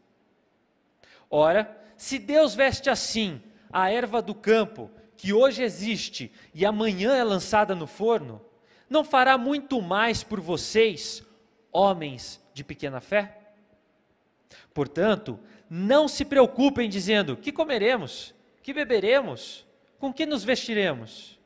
Ora, 1.31 1.77
se 1.97 2.19
Deus 2.19 2.55
veste 2.55 2.89
assim 2.89 3.43
a 3.73 3.91
erva 3.91 4.21
do 4.23 4.35
campo, 4.35 4.91
que 5.17 5.33
hoje 5.33 5.63
existe 5.63 6.33
e 6.55 6.65
amanhã 6.65 7.15
é 7.15 7.25
lançada 7.25 7.75
no 7.75 7.87
forno, 7.87 8.41
não 8.89 9.05
fará 9.05 9.37
muito 9.37 9.83
mais 9.83 10.23
por 10.23 10.41
vocês, 10.41 11.23
homens 11.73 12.41
de 12.55 12.65
pequena 12.65 13.01
fé? 13.01 13.39
Portanto, 14.73 15.39
não 15.69 16.09
se 16.09 16.25
preocupem 16.25 16.89
dizendo: 16.89 17.37
que 17.37 17.53
comeremos, 17.53 18.35
que 18.63 18.73
beberemos, 18.73 19.67
com 19.99 20.13
que 20.13 20.25
nos 20.25 20.45
vestiremos? 20.45 21.39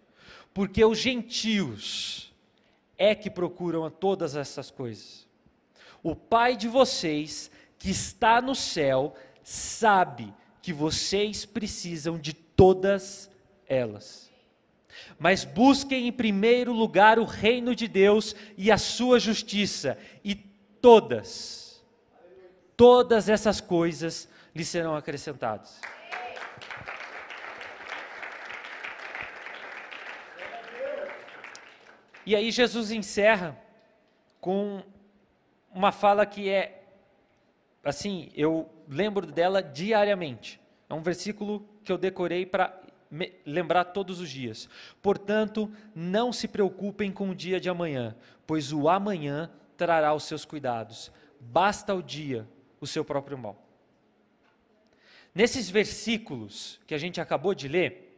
Porque 0.54 0.84
os 0.84 0.98
gentios 0.98 2.32
é 2.98 3.14
que 3.14 3.30
procuram 3.30 3.90
todas 3.90 4.36
essas 4.36 4.70
coisas. 4.70 5.26
O 6.02 6.14
Pai 6.14 6.56
de 6.56 6.68
vocês, 6.68 7.50
que 7.78 7.90
está 7.90 8.40
no 8.40 8.54
céu, 8.54 9.14
sabe 9.42 10.32
que 10.62 10.72
vocês 10.72 11.44
precisam 11.44 12.16
de 12.16 12.32
todas 12.32 13.28
elas. 13.66 14.30
Mas 15.18 15.44
busquem 15.44 16.06
em 16.06 16.12
primeiro 16.12 16.72
lugar 16.72 17.18
o 17.18 17.24
reino 17.24 17.74
de 17.74 17.88
Deus 17.88 18.36
e 18.56 18.70
a 18.70 18.78
sua 18.78 19.18
justiça, 19.18 19.98
e 20.24 20.34
todas, 20.34 21.82
todas 22.76 23.28
essas 23.28 23.60
coisas 23.60 24.28
lhe 24.54 24.64
serão 24.64 24.94
acrescentadas. 24.94 25.80
E 32.24 32.36
aí 32.36 32.52
Jesus 32.52 32.92
encerra 32.92 33.58
com 34.40 34.82
uma 35.74 35.90
fala 35.90 36.24
que 36.24 36.48
é 36.48 36.81
assim, 37.84 38.30
eu 38.34 38.68
lembro 38.88 39.26
dela 39.26 39.62
diariamente. 39.62 40.60
É 40.88 40.94
um 40.94 41.02
versículo 41.02 41.66
que 41.84 41.90
eu 41.90 41.98
decorei 41.98 42.46
para 42.46 42.80
lembrar 43.44 43.84
todos 43.86 44.20
os 44.20 44.30
dias. 44.30 44.68
Portanto, 45.00 45.70
não 45.94 46.32
se 46.32 46.48
preocupem 46.48 47.12
com 47.12 47.30
o 47.30 47.34
dia 47.34 47.60
de 47.60 47.68
amanhã, 47.68 48.16
pois 48.46 48.72
o 48.72 48.88
amanhã 48.88 49.50
trará 49.76 50.14
os 50.14 50.24
seus 50.24 50.44
cuidados. 50.44 51.12
Basta 51.40 51.94
o 51.94 52.02
dia 52.02 52.48
o 52.80 52.86
seu 52.86 53.04
próprio 53.04 53.36
mal. 53.36 53.60
Nesses 55.34 55.70
versículos 55.70 56.78
que 56.86 56.94
a 56.94 56.98
gente 56.98 57.20
acabou 57.20 57.54
de 57.54 57.68
ler, 57.68 58.12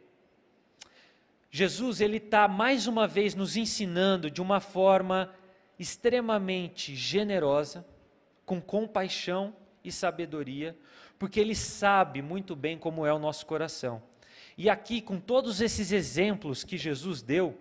Jesus 1.50 2.00
ele 2.00 2.16
está 2.16 2.48
mais 2.48 2.86
uma 2.88 3.06
vez 3.06 3.34
nos 3.34 3.56
ensinando 3.56 4.28
de 4.28 4.42
uma 4.42 4.58
forma 4.58 5.32
extremamente 5.78 6.94
generosa, 6.96 7.86
com 8.44 8.60
compaixão 8.60 9.54
e 9.82 9.92
sabedoria, 9.92 10.76
porque 11.18 11.40
ele 11.40 11.54
sabe 11.54 12.22
muito 12.22 12.56
bem 12.56 12.78
como 12.78 13.06
é 13.06 13.12
o 13.12 13.18
nosso 13.18 13.46
coração. 13.46 14.02
E 14.56 14.70
aqui, 14.70 15.00
com 15.00 15.18
todos 15.18 15.60
esses 15.60 15.92
exemplos 15.92 16.64
que 16.64 16.78
Jesus 16.78 17.22
deu, 17.22 17.58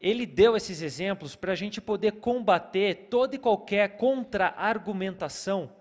ele 0.00 0.24
deu 0.24 0.56
esses 0.56 0.80
exemplos 0.80 1.36
para 1.36 1.52
a 1.52 1.56
gente 1.56 1.80
poder 1.80 2.12
combater 2.12 3.08
toda 3.10 3.36
e 3.36 3.38
qualquer 3.38 3.96
contra-argumentação 3.96 5.72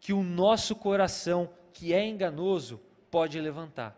que 0.00 0.12
o 0.12 0.22
nosso 0.22 0.74
coração, 0.74 1.50
que 1.72 1.92
é 1.92 2.04
enganoso, 2.04 2.80
pode 3.10 3.40
levantar. 3.40 3.96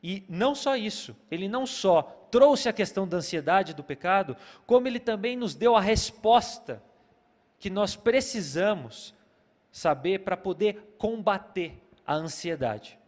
E 0.00 0.24
não 0.28 0.54
só 0.54 0.76
isso, 0.76 1.16
ele 1.28 1.48
não 1.48 1.66
só 1.66 2.02
trouxe 2.30 2.68
a 2.68 2.72
questão 2.72 3.06
da 3.06 3.16
ansiedade 3.16 3.74
do 3.74 3.82
pecado, 3.82 4.36
como 4.64 4.86
ele 4.86 5.00
também 5.00 5.36
nos 5.36 5.54
deu 5.56 5.74
a 5.74 5.80
resposta 5.80 6.82
que 7.58 7.68
nós 7.70 7.96
precisamos 7.96 9.14
saber 9.70 10.20
para 10.20 10.36
poder 10.36 10.94
combater 10.98 11.82
a 12.06 12.14
ansiedade. 12.14 12.98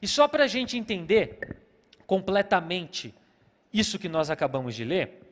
E 0.00 0.08
só 0.08 0.28
para 0.28 0.44
a 0.44 0.48
gente 0.48 0.76
entender 0.76 1.64
completamente 2.06 3.14
isso 3.72 3.98
que 3.98 4.08
nós 4.08 4.30
acabamos 4.30 4.74
de 4.74 4.84
ler, 4.84 5.22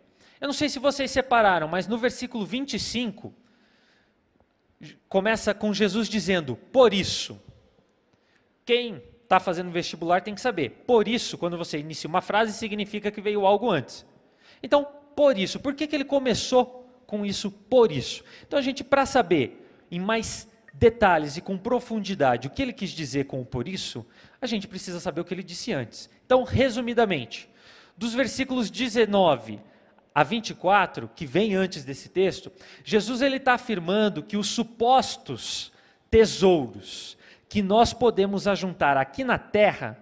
eu 0.40 0.46
não 0.46 0.52
sei 0.52 0.68
se 0.68 0.78
vocês 0.78 1.10
separaram, 1.10 1.68
mas 1.68 1.86
no 1.86 1.96
versículo 1.96 2.44
25, 2.44 3.32
começa 5.08 5.54
com 5.54 5.72
Jesus 5.72 6.08
dizendo: 6.08 6.56
Por 6.56 6.92
isso. 6.92 7.40
Quem 8.64 9.02
está 9.22 9.38
fazendo 9.38 9.70
vestibular 9.70 10.22
tem 10.22 10.34
que 10.34 10.40
saber. 10.40 10.70
Por 10.86 11.06
isso, 11.06 11.36
quando 11.36 11.58
você 11.58 11.78
inicia 11.78 12.08
uma 12.08 12.20
frase, 12.20 12.52
significa 12.52 13.10
que 13.10 13.20
veio 13.20 13.44
algo 13.46 13.70
antes. 13.70 14.06
Então, 14.62 14.86
por 15.14 15.38
isso. 15.38 15.60
Por 15.60 15.74
que, 15.74 15.86
que 15.86 15.94
ele 15.94 16.04
começou 16.04 16.83
com 17.06 17.24
isso? 17.24 17.50
Por 17.50 17.92
isso. 17.92 18.24
Então, 18.46 18.58
a 18.58 18.62
gente, 18.62 18.82
para 18.82 19.06
saber 19.06 19.84
em 19.90 20.00
mais 20.00 20.48
detalhes 20.72 21.36
e 21.36 21.40
com 21.40 21.56
profundidade 21.56 22.48
o 22.48 22.50
que 22.50 22.60
ele 22.60 22.72
quis 22.72 22.90
dizer 22.90 23.26
com 23.26 23.40
o 23.40 23.44
por 23.44 23.68
isso, 23.68 24.04
a 24.40 24.46
gente 24.46 24.66
precisa 24.66 24.98
saber 24.98 25.20
o 25.20 25.24
que 25.24 25.32
ele 25.32 25.42
disse 25.42 25.72
antes. 25.72 26.10
Então, 26.26 26.42
resumidamente, 26.42 27.48
dos 27.96 28.12
versículos 28.12 28.70
19 28.70 29.60
a 30.14 30.22
24, 30.22 31.08
que 31.14 31.26
vem 31.26 31.54
antes 31.54 31.84
desse 31.84 32.08
texto, 32.08 32.50
Jesus 32.84 33.22
ele 33.22 33.36
está 33.36 33.54
afirmando 33.54 34.22
que 34.22 34.36
os 34.36 34.48
supostos 34.48 35.72
tesouros 36.10 37.16
que 37.48 37.62
nós 37.62 37.92
podemos 37.92 38.48
ajuntar 38.48 38.96
aqui 38.96 39.22
na 39.22 39.38
terra, 39.38 39.98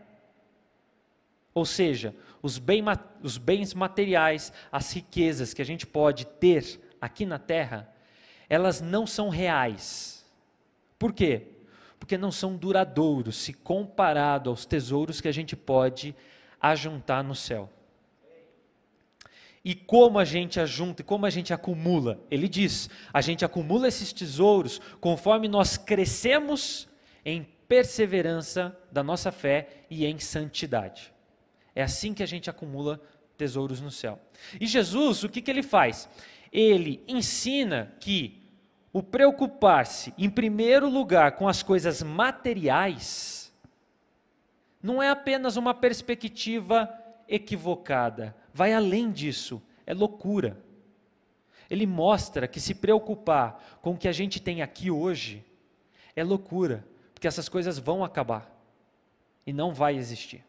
ou 1.53 1.67
seja, 1.67 2.15
os, 2.41 2.59
bem, 2.59 2.83
os 3.23 3.37
bens 3.37 3.75
materiais, 3.75 4.53
as 4.71 4.93
riquezas 4.93 5.53
que 5.53 5.61
a 5.61 5.65
gente 5.65 5.87
pode 5.87 6.25
ter 6.27 6.81
aqui 7.03 7.27
na 7.27 7.39
terra, 7.39 7.93
elas 8.49 8.81
não 8.81 9.07
são 9.07 9.29
reais 9.29 10.23
por 11.03 11.13
quê? 11.13 11.49
Porque 11.99 12.17
não 12.17 12.31
são 12.31 12.57
duradouros 12.57 13.35
se 13.35 13.53
comparado 13.53 14.49
aos 14.49 14.65
tesouros 14.65 15.21
que 15.21 15.27
a 15.27 15.33
gente 15.33 15.57
pode 15.57 16.15
ajuntar 16.61 17.25
no 17.25 17.35
céu. 17.35 17.69
E 19.65 19.75
como 19.75 20.21
a 20.21 20.25
gente 20.25 20.61
ajunta 20.61 21.03
e 21.03 21.05
como 21.05 21.27
a 21.27 21.31
gente 21.31 21.53
acumula? 21.53 22.21
Ele 22.31 22.49
diz: 22.49 22.89
a 23.13 23.21
gente 23.21 23.45
acumula 23.45 23.89
esses 23.89 24.13
tesouros 24.13 24.81
conforme 25.01 25.49
nós 25.49 25.77
crescemos 25.77 26.89
em 27.25 27.49
perseverança 27.67 28.79
da 28.93 29.03
nossa 29.03 29.33
fé 29.33 29.87
e 29.91 30.07
em 30.07 30.21
santidade. 30.21 31.13
É 31.75 31.83
assim 31.83 32.15
que 32.15 32.23
a 32.23 32.27
gente 32.27 32.49
acumula 32.49 33.01
tesouros 33.37 33.81
no 33.81 33.91
céu. 33.91 34.21
E 34.61 34.69
Jesus, 34.69 35.25
o 35.25 35.29
que, 35.29 35.43
que 35.43 35.51
ele 35.51 35.65
faz? 35.65 36.09
Ele 36.53 37.03
ensina 37.09 37.95
que 37.99 38.43
o 38.93 39.03
preocupar-se, 39.03 40.13
em 40.19 40.29
primeiro 40.29 40.89
lugar, 40.89 41.33
com 41.33 41.49
as 41.49 41.63
coisas 41.63 42.03
materiais, 42.03 43.51
não 44.83 45.03
é 45.03 45.09
apenas 45.09 45.57
uma 45.57 45.73
perspectiva 45.73 46.93
equivocada, 47.27 48.37
vai 48.53 48.75
além 48.75 49.11
disso, 49.11 49.63
é 49.87 49.95
loucura. 49.95 50.61
Ele 51.71 51.87
mostra 51.87 52.47
que 52.47 52.61
se 52.61 52.75
preocupar 52.75 53.79
com 53.81 53.93
o 53.93 53.97
que 53.97 54.09
a 54.09 54.13
gente 54.13 54.41
tem 54.41 54.61
aqui 54.61 54.91
hoje 54.91 55.43
é 56.15 56.23
loucura, 56.23 56.87
porque 57.15 57.27
essas 57.27 57.49
coisas 57.49 57.79
vão 57.79 58.05
acabar 58.05 58.51
e 59.47 59.53
não 59.53 59.73
vai 59.73 59.97
existir. 59.97 60.45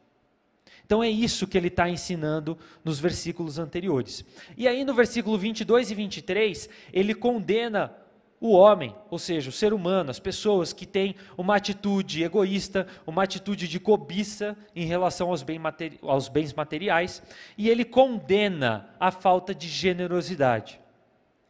Então 0.86 1.04
é 1.04 1.10
isso 1.10 1.48
que 1.48 1.58
ele 1.58 1.70
está 1.70 1.90
ensinando 1.90 2.58
nos 2.84 3.00
versículos 3.00 3.58
anteriores. 3.58 4.26
E 4.58 4.68
aí 4.68 4.84
no 4.84 4.94
versículo 4.94 5.38
22 5.38 5.92
e 5.92 5.96
23, 5.96 6.70
ele 6.92 7.14
condena 7.14 7.96
o 8.44 8.52
homem, 8.52 8.94
ou 9.10 9.18
seja, 9.18 9.50
o 9.50 9.54
ser 9.54 9.74
humano, 9.74 10.12
as 10.12 10.20
pessoas 10.20 10.74
que 10.74 10.86
têm 10.86 11.16
uma 11.38 11.56
atitude 11.56 12.26
egoísta, 12.26 12.86
uma 13.08 13.24
atitude 13.24 13.70
de 13.70 13.80
cobiça 13.80 14.58
em 14.76 14.86
relação 14.86 15.30
aos, 15.30 15.42
bem 15.42 15.58
materi 15.58 15.98
aos 16.02 16.28
bens 16.28 16.54
materiais, 16.54 17.24
e 17.58 17.70
ele 17.70 17.86
condena 17.86 18.90
a 19.00 19.12
falta 19.12 19.56
de 19.56 19.70
generosidade. 19.70 20.82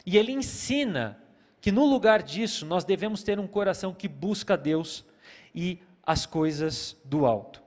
E 0.06 0.19
ele 0.19 0.34
ensina 0.34 1.17
que 1.60 1.72
no 1.72 1.84
lugar 1.84 2.22
disso 2.22 2.63
nós 2.63 2.86
devemos 2.86 3.24
ter 3.24 3.39
um 3.39 3.48
coração 3.48 3.91
que 3.91 4.08
busca 4.08 4.56
Deus 4.56 5.04
e 5.56 5.80
as 6.06 6.28
coisas 6.28 6.96
do 7.04 7.26
alto. 7.26 7.62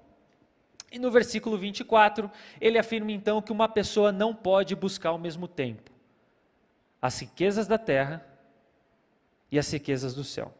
E 0.90 0.98
no 0.98 1.10
versículo 1.10 1.58
24, 1.58 2.30
ele 2.60 2.78
afirma 2.78 3.12
então 3.12 3.42
que 3.42 3.52
uma 3.52 3.68
pessoa 3.68 4.12
não 4.12 4.34
pode 4.34 4.74
buscar 4.74 5.10
ao 5.10 5.18
mesmo 5.18 5.48
tempo 5.48 5.90
as 7.00 7.20
riquezas 7.20 7.66
da 7.66 7.78
terra 7.78 8.26
e 9.50 9.58
as 9.58 9.70
riquezas 9.70 10.14
do 10.14 10.24
céu. 10.24 10.52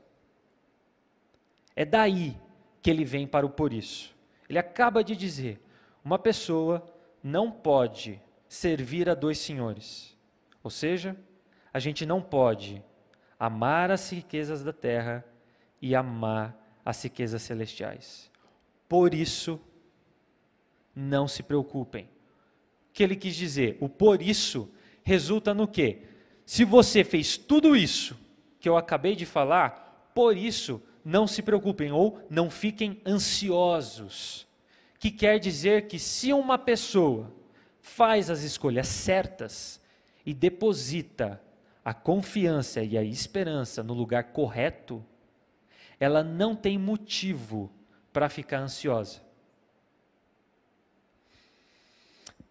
É 1.75 1.85
daí 1.85 2.37
que 2.83 2.91
ele 2.91 3.05
vem 3.05 3.27
para 3.27 3.45
o 3.45 3.51
por 3.51 3.73
isso. 3.73 4.15
Ele 4.49 4.59
acaba 4.59 5.03
de 5.03 5.17
dizer: 5.17 5.61
uma 6.05 6.19
pessoa 6.19 6.87
não 7.23 7.51
pode 7.51 8.23
servir 8.49 9.09
a 9.09 9.15
dois 9.15 9.39
senhores. 9.39 10.17
Ou 10.63 10.71
seja, 10.71 11.17
a 11.73 11.79
gente 11.79 12.07
não 12.07 12.23
pode 12.23 12.83
amar 13.39 13.91
as 13.91 14.11
riquezas 14.11 14.63
da 14.63 14.73
terra 14.73 15.25
e 15.83 15.95
amar 15.95 16.57
as 16.85 17.03
riquezas 17.03 17.43
celestiais. 17.43 18.31
Por 18.89 19.13
isso, 19.13 19.61
não 20.97 21.29
se 21.29 21.43
preocupem. 21.43 22.05
O 22.05 22.09
que 22.95 23.03
ele 23.03 23.15
quis 23.15 23.37
dizer? 23.37 23.77
O 23.79 23.89
por 23.89 24.23
isso 24.23 24.71
resulta 25.05 25.53
no 25.53 25.69
quê? 25.69 25.99
Se 26.47 26.65
você 26.65 27.05
fez 27.05 27.37
tudo 27.37 27.77
isso 27.77 28.17
que 28.59 28.69
eu 28.69 28.77
acabei 28.77 29.15
de 29.15 29.27
falar, 29.27 30.11
por 30.15 30.37
isso 30.37 30.83
não 31.05 31.27
se 31.27 31.43
preocupem 31.43 31.93
ou 31.93 32.19
não 32.31 32.51
fiquem 32.51 33.03
ansiosos. 33.05 34.47
Que 34.99 35.11
quer 35.11 35.39
dizer 35.39 35.87
que 35.87 35.99
se 35.99 36.33
uma 36.33 36.57
pessoa 36.57 37.31
faz 37.81 38.31
as 38.31 38.43
escolhas 38.43 38.89
certas 38.89 39.81
e 40.25 40.33
deposita 40.33 41.41
a 41.85 41.93
confiança 41.93 42.83
e 42.83 42.97
a 42.97 43.05
esperança 43.05 43.83
no 43.83 43.95
lugar 43.95 44.33
correto, 44.33 45.05
ela 46.01 46.25
não 46.25 46.57
tem 46.57 46.79
motivo 46.79 47.71
para 48.13 48.29
ficar 48.29 48.61
ansiosa. 48.61 49.26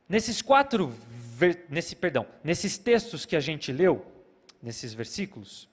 Nesses 0.08 0.42
quatro, 0.42 0.94
nesse, 1.70 1.96
perdão, 1.96 2.26
nesses 2.44 2.78
textos 2.78 3.26
que 3.26 3.36
a 3.36 3.40
gente 3.40 3.72
leu, 3.72 4.06
nesses 4.62 4.94
versículos, 4.94 5.68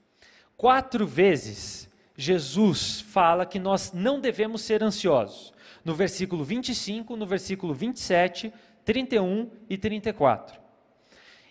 Quatro 0.63 1.05
vezes 1.05 1.91
Jesus 2.17 3.01
fala 3.01 3.45
que 3.45 3.59
nós 3.59 3.93
não 3.93 4.21
devemos 4.21 4.63
ser 4.63 4.81
ansiosos. 4.81 5.53
No 5.85 5.93
versículo 5.93 6.45
25, 6.45 7.17
no 7.17 7.27
versículo 7.27 7.75
27, 7.75 8.53
31 8.85 9.51
e 9.69 9.77
34. 9.77 10.61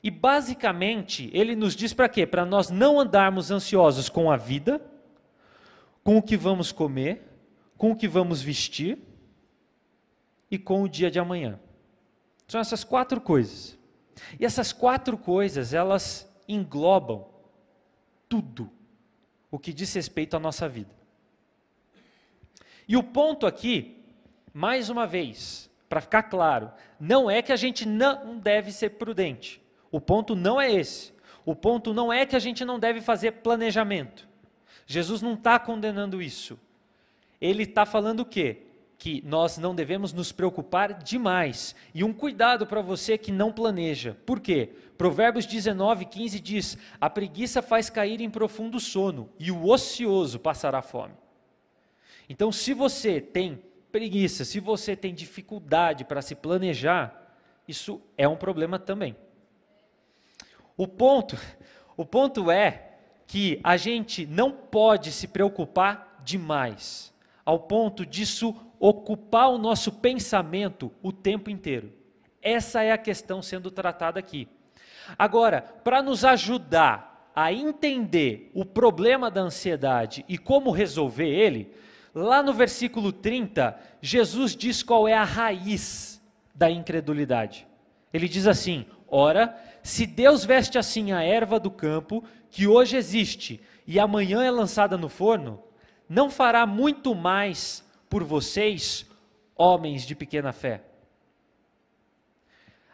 E 0.02 0.10
basicamente, 0.10 1.30
ele 1.34 1.58
nos 1.58 1.76
diz 1.76 1.92
para 1.92 2.08
quê? 2.08 2.26
Para 2.26 2.46
nós 2.46 2.70
não 2.70 3.02
andarmos 3.02 3.52
ansiosos 3.52 4.08
com 4.08 4.32
a 4.32 4.38
vida, 4.38 4.82
com 6.06 6.16
o 6.16 6.24
que 6.24 6.38
vamos 6.38 6.72
comer, 6.72 7.22
com 7.78 7.92
o 7.92 7.96
que 7.98 8.08
vamos 8.08 8.42
vestir 8.42 8.98
e 10.50 10.58
com 10.58 10.84
o 10.84 10.88
dia 10.88 11.12
de 11.12 11.20
amanhã. 11.20 11.60
São 12.52 12.60
essas 12.60 12.84
quatro 12.84 13.22
coisas. 13.22 13.80
E 14.38 14.46
essas 14.46 14.74
quatro 14.74 15.18
coisas, 15.18 15.74
elas 15.74 16.30
englobam 16.50 17.26
tudo 18.28 18.70
o 19.50 19.58
que 19.58 19.72
diz 19.72 19.94
respeito 19.94 20.36
à 20.36 20.40
nossa 20.40 20.68
vida. 20.68 20.94
E 22.86 22.98
o 22.98 23.04
ponto 23.04 23.48
aqui, 23.48 24.04
mais 24.54 24.90
uma 24.90 25.08
vez, 25.08 25.70
para 25.88 26.02
ficar 26.02 26.24
claro, 26.24 26.70
não 27.00 27.32
é 27.32 27.42
que 27.42 27.54
a 27.54 27.56
gente 27.56 27.86
não 27.88 28.38
deve 28.38 28.74
ser 28.74 28.90
prudente. 28.90 29.62
O 29.90 30.02
ponto 30.02 30.36
não 30.36 30.60
é 30.60 30.70
esse. 30.74 31.14
O 31.46 31.56
ponto 31.56 31.94
não 31.94 32.12
é 32.12 32.26
que 32.26 32.36
a 32.36 32.40
gente 32.40 32.66
não 32.66 32.78
deve 32.78 33.00
fazer 33.00 33.32
planejamento. 33.32 34.28
Jesus 34.86 35.22
não 35.22 35.36
está 35.36 35.58
condenando 35.58 36.22
isso. 36.22 36.60
Ele 37.40 37.64
está 37.64 37.86
falando 37.86 38.20
o 38.20 38.26
quê? 38.26 38.71
Que 39.02 39.20
nós 39.26 39.58
não 39.58 39.74
devemos 39.74 40.14
nos 40.14 40.32
preocupar 40.32 40.94
demais. 40.94 41.76
E 41.92 42.04
um 42.04 42.14
cuidado 42.14 42.68
para 42.68 42.84
você 42.84 43.18
que 43.18 43.32
não 43.32 43.52
planeja. 43.52 44.16
Por 44.28 44.40
quê? 44.40 44.70
Provérbios 44.96 45.48
19, 45.48 46.06
15 46.06 46.40
diz: 46.40 46.78
A 47.00 47.10
preguiça 47.10 47.64
faz 47.64 47.90
cair 47.90 48.22
em 48.22 48.30
profundo 48.30 48.80
sono, 48.80 49.28
e 49.40 49.50
o 49.50 49.68
ocioso 49.68 50.38
passará 50.38 50.84
fome. 50.84 51.16
Então, 52.30 52.52
se 52.52 52.76
você 52.76 53.20
tem 53.20 53.64
preguiça, 53.92 54.46
se 54.46 54.60
você 54.60 54.96
tem 54.96 55.16
dificuldade 55.16 56.06
para 56.06 56.22
se 56.22 56.36
planejar, 56.36 57.36
isso 57.68 58.00
é 58.16 58.28
um 58.28 58.38
problema 58.38 58.78
também. 58.78 59.16
O 60.78 60.88
ponto, 60.88 61.36
o 61.98 62.06
ponto 62.06 62.52
é 62.52 62.98
que 63.26 63.60
a 63.64 63.78
gente 63.78 64.28
não 64.28 64.52
pode 64.52 65.12
se 65.12 65.28
preocupar 65.28 66.22
demais, 66.24 67.12
ao 67.44 67.62
ponto 67.62 68.06
disso 68.06 68.56
ocupar 68.82 69.48
o 69.52 69.60
nosso 69.60 69.92
pensamento 69.92 70.92
o 71.04 71.12
tempo 71.12 71.52
inteiro. 71.52 71.94
Essa 72.42 72.82
é 72.82 72.92
a 72.92 72.98
questão 72.98 73.40
sendo 73.40 73.70
tratada 73.70 74.20
aqui. 74.20 74.48
Agora, 75.20 75.62
para 75.62 76.02
nos 76.02 76.26
ajudar 76.26 77.32
a 77.36 77.54
entender 77.54 78.50
o 78.56 78.66
problema 78.66 79.30
da 79.30 79.42
ansiedade 79.42 80.26
e 80.28 80.36
como 80.36 80.72
resolver 80.72 81.30
ele, 81.30 81.72
lá 82.14 82.42
no 82.42 82.54
versículo 82.54 83.12
30, 83.12 83.80
Jesus 84.02 84.56
diz 84.56 84.82
qual 84.82 85.08
é 85.08 85.14
a 85.14 85.24
raiz 85.24 86.20
da 86.56 86.70
incredulidade. 86.70 87.68
Ele 88.12 88.28
diz 88.28 88.48
assim: 88.48 88.88
Ora, 89.08 89.56
se 89.84 90.08
Deus 90.08 90.44
veste 90.44 90.80
assim 90.80 91.12
a 91.12 91.22
erva 91.22 91.60
do 91.60 91.70
campo, 91.70 92.24
que 92.50 92.66
hoje 92.66 92.98
existe 92.98 93.62
e 93.86 94.00
amanhã 94.00 94.44
é 94.44 94.50
lançada 94.50 94.98
no 94.98 95.08
forno, 95.08 95.62
não 96.10 96.32
fará 96.32 96.66
muito 96.66 97.14
mais 97.14 97.86
por 98.12 98.26
vocês, 98.26 99.06
homens 99.56 100.06
de 100.06 100.14
pequena 100.14 100.52
fé? 100.52 100.84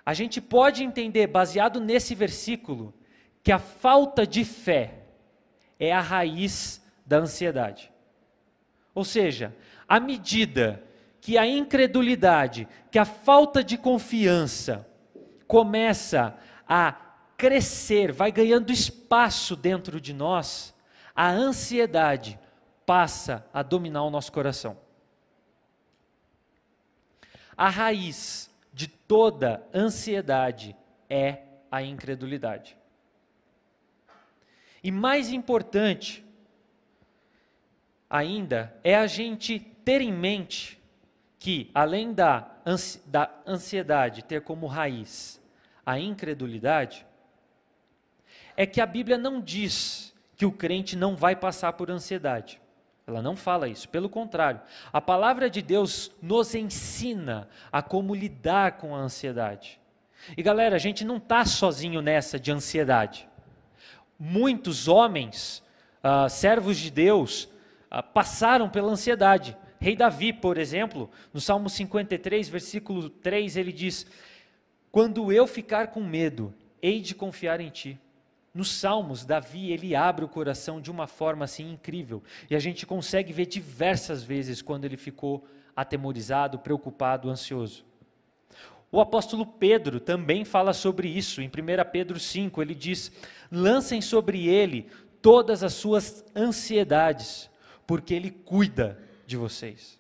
A 0.05 0.13
gente 0.13 0.39
pode 0.39 0.83
entender, 0.83 1.25
baseado 1.25 1.81
nesse 1.81 2.13
versículo, 2.13 2.93
que 3.43 3.51
a 3.51 3.57
falta 3.57 4.27
de 4.27 4.45
fé 4.45 4.99
é 5.79 5.91
a 5.91 5.99
raiz 5.99 6.79
da 7.03 7.17
ansiedade. 7.17 7.91
Ou 8.93 9.03
seja, 9.03 9.55
à 9.87 9.99
medida 9.99 10.83
que 11.19 11.35
a 11.35 11.47
incredulidade, 11.47 12.67
que 12.91 12.99
a 12.99 13.05
falta 13.05 13.63
de 13.63 13.75
confiança 13.75 14.87
começa 15.47 16.37
a 16.69 16.93
crescer, 17.35 18.11
vai 18.11 18.31
ganhando 18.31 18.71
espaço 18.71 19.55
dentro 19.55 19.99
de 19.99 20.13
nós, 20.13 20.75
a 21.15 21.27
ansiedade 21.27 22.39
passa 22.85 23.43
a 23.51 23.63
dominar 23.63 24.03
o 24.03 24.11
nosso 24.11 24.31
coração. 24.31 24.85
A 27.57 27.69
raiz 27.69 28.49
de 28.71 28.87
toda 28.87 29.67
ansiedade 29.73 30.75
é 31.09 31.39
a 31.71 31.81
incredulidade. 31.81 32.77
E 34.83 34.91
mais 34.91 35.31
importante 35.31 36.23
ainda 38.07 38.73
é 38.83 38.95
a 38.95 39.07
gente 39.07 39.59
ter 39.83 40.01
em 40.01 40.13
mente 40.13 40.79
que, 41.39 41.71
além 41.73 42.13
da, 42.13 42.47
ansiedade 43.45 44.23
ter 44.23 44.41
como 44.41 44.67
raiz 44.67 45.41
a 45.85 45.99
incredulidade, 45.99 47.05
é 48.55 48.65
que 48.65 48.81
a 48.81 48.85
Bíblia 48.85 49.17
não 49.17 49.41
diz 49.41 50.13
que 50.35 50.45
o 50.45 50.51
crente 50.51 50.95
não 50.95 51.15
vai 51.15 51.35
passar 51.35 51.73
por 51.73 51.89
ansiedade. 51.89 52.61
Ela 53.07 53.21
não 53.21 53.37
fala 53.37 53.69
isso, 53.69 53.87
pelo 53.87 54.09
contrário, 54.09 54.59
a 54.91 54.99
palavra 54.99 55.49
de 55.49 55.61
Deus 55.61 56.11
nos 56.21 56.53
ensina 56.53 57.47
a 57.71 57.81
como 57.81 58.13
lidar 58.13 58.73
com 58.73 58.93
a 58.93 58.99
ansiedade. 58.99 59.79
E 60.35 60.43
galera, 60.43 60.75
a 60.75 60.79
gente 60.79 61.05
não 61.05 61.15
está 61.15 61.45
sozinho 61.45 62.01
nessa 62.01 62.37
de 62.37 62.51
ansiedade. 62.51 63.25
Muitos 64.19 64.89
homens, 64.89 65.63
uh, 66.03 66.29
servos 66.29 66.77
de 66.77 66.91
Deus, 66.91 67.45
uh, 67.89 68.03
passaram 68.13 68.69
pela 68.69 68.91
ansiedade. 68.91 69.55
Rei 69.79 69.95
Davi, 69.95 70.33
por 70.33 70.57
exemplo, 70.57 71.09
no 71.33 71.39
Salmo 71.39 71.69
53, 71.69 72.49
versículo 72.49 73.09
3, 73.09 73.55
ele 73.55 73.71
diz: 73.71 74.05
quando 74.91 75.31
eu 75.31 75.47
ficar 75.47 75.87
com 75.87 76.01
medo, 76.01 76.53
hei 76.81 76.99
de 76.99 77.15
confiar 77.15 77.61
em 77.61 77.69
ti. 77.69 77.97
Nos 78.57 78.71
Salmos, 78.71 79.23
Davi, 79.23 79.71
ele 79.71 79.95
abre 79.95 80.25
o 80.25 80.27
coração 80.27 80.81
de 80.81 80.89
uma 80.89 81.05
forma 81.05 81.45
assim 81.45 81.73
incrível. 81.73 82.23
E 82.49 82.55
a 82.55 82.59
gente 82.59 82.87
consegue 82.87 83.31
ver 83.31 83.45
diversas 83.45 84.23
vezes 84.23 84.63
quando 84.63 84.83
ele 84.83 84.97
ficou 84.97 85.45
atemorizado, 85.75 86.57
preocupado, 86.57 87.29
ansioso. 87.29 87.85
O 88.91 88.99
apóstolo 88.99 89.45
Pedro 89.45 89.99
também 89.99 90.43
fala 90.43 90.73
sobre 90.73 91.07
isso. 91.07 91.39
Em 91.39 91.45
1 91.45 91.51
Pedro 91.91 92.19
5, 92.19 92.59
ele 92.59 92.73
diz: 92.73 93.11
Lancem 93.51 94.01
sobre 94.01 94.47
ele 94.47 94.89
todas 95.21 95.61
as 95.61 95.73
suas 95.73 96.25
ansiedades, 96.35 97.51
porque 97.85 98.15
ele 98.15 98.31
cuida 98.31 98.97
de 99.27 99.37
vocês. 99.37 99.99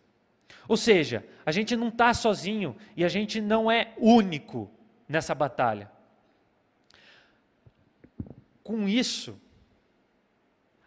Ou 0.67 0.77
seja, 0.77 1.23
a 1.45 1.51
gente 1.51 1.75
não 1.75 1.89
está 1.89 2.11
sozinho 2.11 2.75
e 2.95 3.05
a 3.05 3.07
gente 3.07 3.39
não 3.39 3.69
é 3.69 3.93
único 3.99 4.67
nessa 5.07 5.35
batalha. 5.35 5.95
Com 8.67 8.85
isso, 8.85 9.39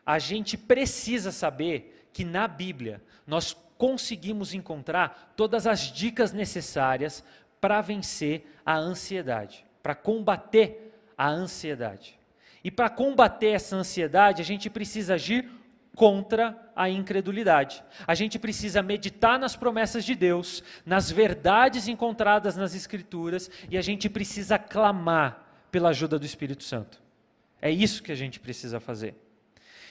a 0.04 0.18
gente 0.18 0.58
precisa 0.58 1.32
saber 1.32 2.10
que 2.12 2.26
na 2.26 2.46
Bíblia 2.46 3.02
nós 3.26 3.56
conseguimos 3.78 4.52
encontrar 4.52 5.32
todas 5.34 5.66
as 5.66 5.90
dicas 5.90 6.30
necessárias 6.30 7.24
para 7.58 7.80
vencer 7.80 8.44
a 8.66 8.76
ansiedade, 8.76 9.64
para 9.82 9.94
combater 9.94 10.92
a 11.16 11.30
ansiedade. 11.30 12.18
E 12.62 12.70
para 12.70 12.90
combater 12.90 13.52
essa 13.52 13.76
ansiedade, 13.76 14.42
a 14.42 14.44
gente 14.44 14.68
precisa 14.68 15.14
agir 15.14 15.50
contra 15.96 16.70
a 16.76 16.90
incredulidade. 16.90 17.82
A 18.06 18.14
gente 18.14 18.38
precisa 18.38 18.82
meditar 18.82 19.38
nas 19.38 19.56
promessas 19.56 20.04
de 20.04 20.14
Deus, 20.14 20.62
nas 20.84 21.10
verdades 21.10 21.88
encontradas 21.88 22.58
nas 22.58 22.74
Escrituras, 22.74 23.50
e 23.70 23.78
a 23.78 23.80
gente 23.80 24.06
precisa 24.10 24.58
clamar 24.58 25.66
pela 25.70 25.88
ajuda 25.88 26.18
do 26.18 26.26
Espírito 26.26 26.62
Santo. 26.62 27.00
É 27.60 27.70
isso 27.70 28.02
que 28.02 28.12
a 28.12 28.14
gente 28.16 28.40
precisa 28.40 28.80
fazer. 28.80 29.14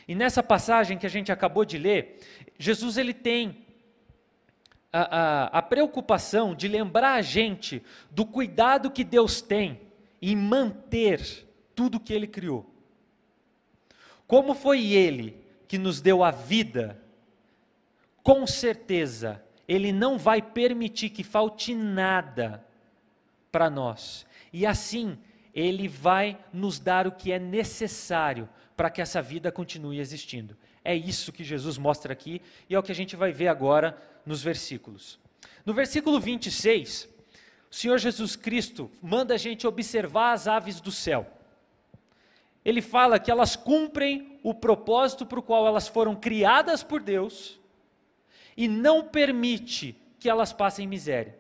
E 0.08 0.16
nessa 0.16 0.42
passagem 0.42 0.98
que 0.98 1.06
a 1.06 1.10
gente 1.10 1.32
acabou 1.32 1.64
de 1.64 1.78
ler, 1.78 2.20
Jesus 2.58 2.98
ele 2.98 3.14
tem 3.14 3.66
a, 4.92 5.02
a, 5.02 5.60
a 5.60 5.62
preocupação 5.62 6.56
de 6.56 6.68
lembrar 6.68 7.14
a 7.14 7.22
gente 7.22 7.84
do 8.10 8.26
cuidado 8.26 8.92
que 8.92 9.04
Deus 9.04 9.42
tem 9.42 9.80
em 10.22 10.36
manter 10.36 11.48
tudo 11.76 12.00
que 12.00 12.14
Ele 12.14 12.28
criou. 12.28 12.70
Como 14.28 14.54
foi 14.54 14.92
Ele 14.92 15.38
que 15.68 15.78
nos 15.78 16.02
deu 16.02 16.24
a 16.24 16.32
vida, 16.32 17.02
com 18.24 18.46
certeza, 18.46 19.44
Ele 19.68 19.92
não 19.92 20.18
vai 20.18 20.42
permitir 20.42 21.10
que 21.10 21.24
falte 21.24 21.74
nada 21.74 22.66
para 23.52 23.70
nós. 23.70 24.26
E 24.52 24.66
assim, 24.66 25.18
Ele 25.54 25.88
vai 25.88 26.38
nos 26.54 26.80
dar 26.80 27.08
o 27.08 27.12
que 27.12 27.32
é 27.32 27.40
necessário 27.40 28.48
para 28.76 28.90
que 28.90 29.02
essa 29.02 29.22
vida 29.22 29.52
continue 29.52 30.00
existindo. 30.00 30.56
É 30.84 30.96
isso 30.96 31.32
que 31.32 31.44
Jesus 31.44 31.78
mostra 31.78 32.14
aqui 32.14 32.42
e 32.70 32.76
é 32.76 32.80
o 32.80 32.84
que 32.84 32.92
a 32.92 32.96
gente 32.96 33.16
vai 33.16 33.32
ver 33.32 33.48
agora 33.48 33.98
nos 34.26 34.42
versículos. 34.42 35.20
No 35.66 35.74
versículo 35.74 36.20
26, 36.20 37.10
o 37.70 37.76
Senhor 37.76 37.98
Jesus 37.98 38.36
Cristo 38.36 38.90
manda 39.02 39.34
a 39.34 39.38
gente 39.38 39.68
observar 39.68 40.34
as 40.34 40.48
aves 40.48 40.80
do 40.80 40.92
céu 40.92 41.40
ele 42.64 42.82
fala 42.82 43.20
que 43.20 43.32
elas 43.32 43.56
cumprem 43.56 44.40
o 44.44 44.54
propósito 44.54 45.26
para 45.26 45.40
o 45.40 45.44
qual 45.44 45.66
elas 45.66 45.88
foram 45.88 46.16
criadas 46.16 46.84
por 46.84 47.02
Deus 47.02 47.60
e 48.56 48.68
não 48.68 49.04
permite 49.04 49.96
que 50.20 50.30
elas 50.30 50.52
passem 50.52 50.88
miséria. 50.88 51.38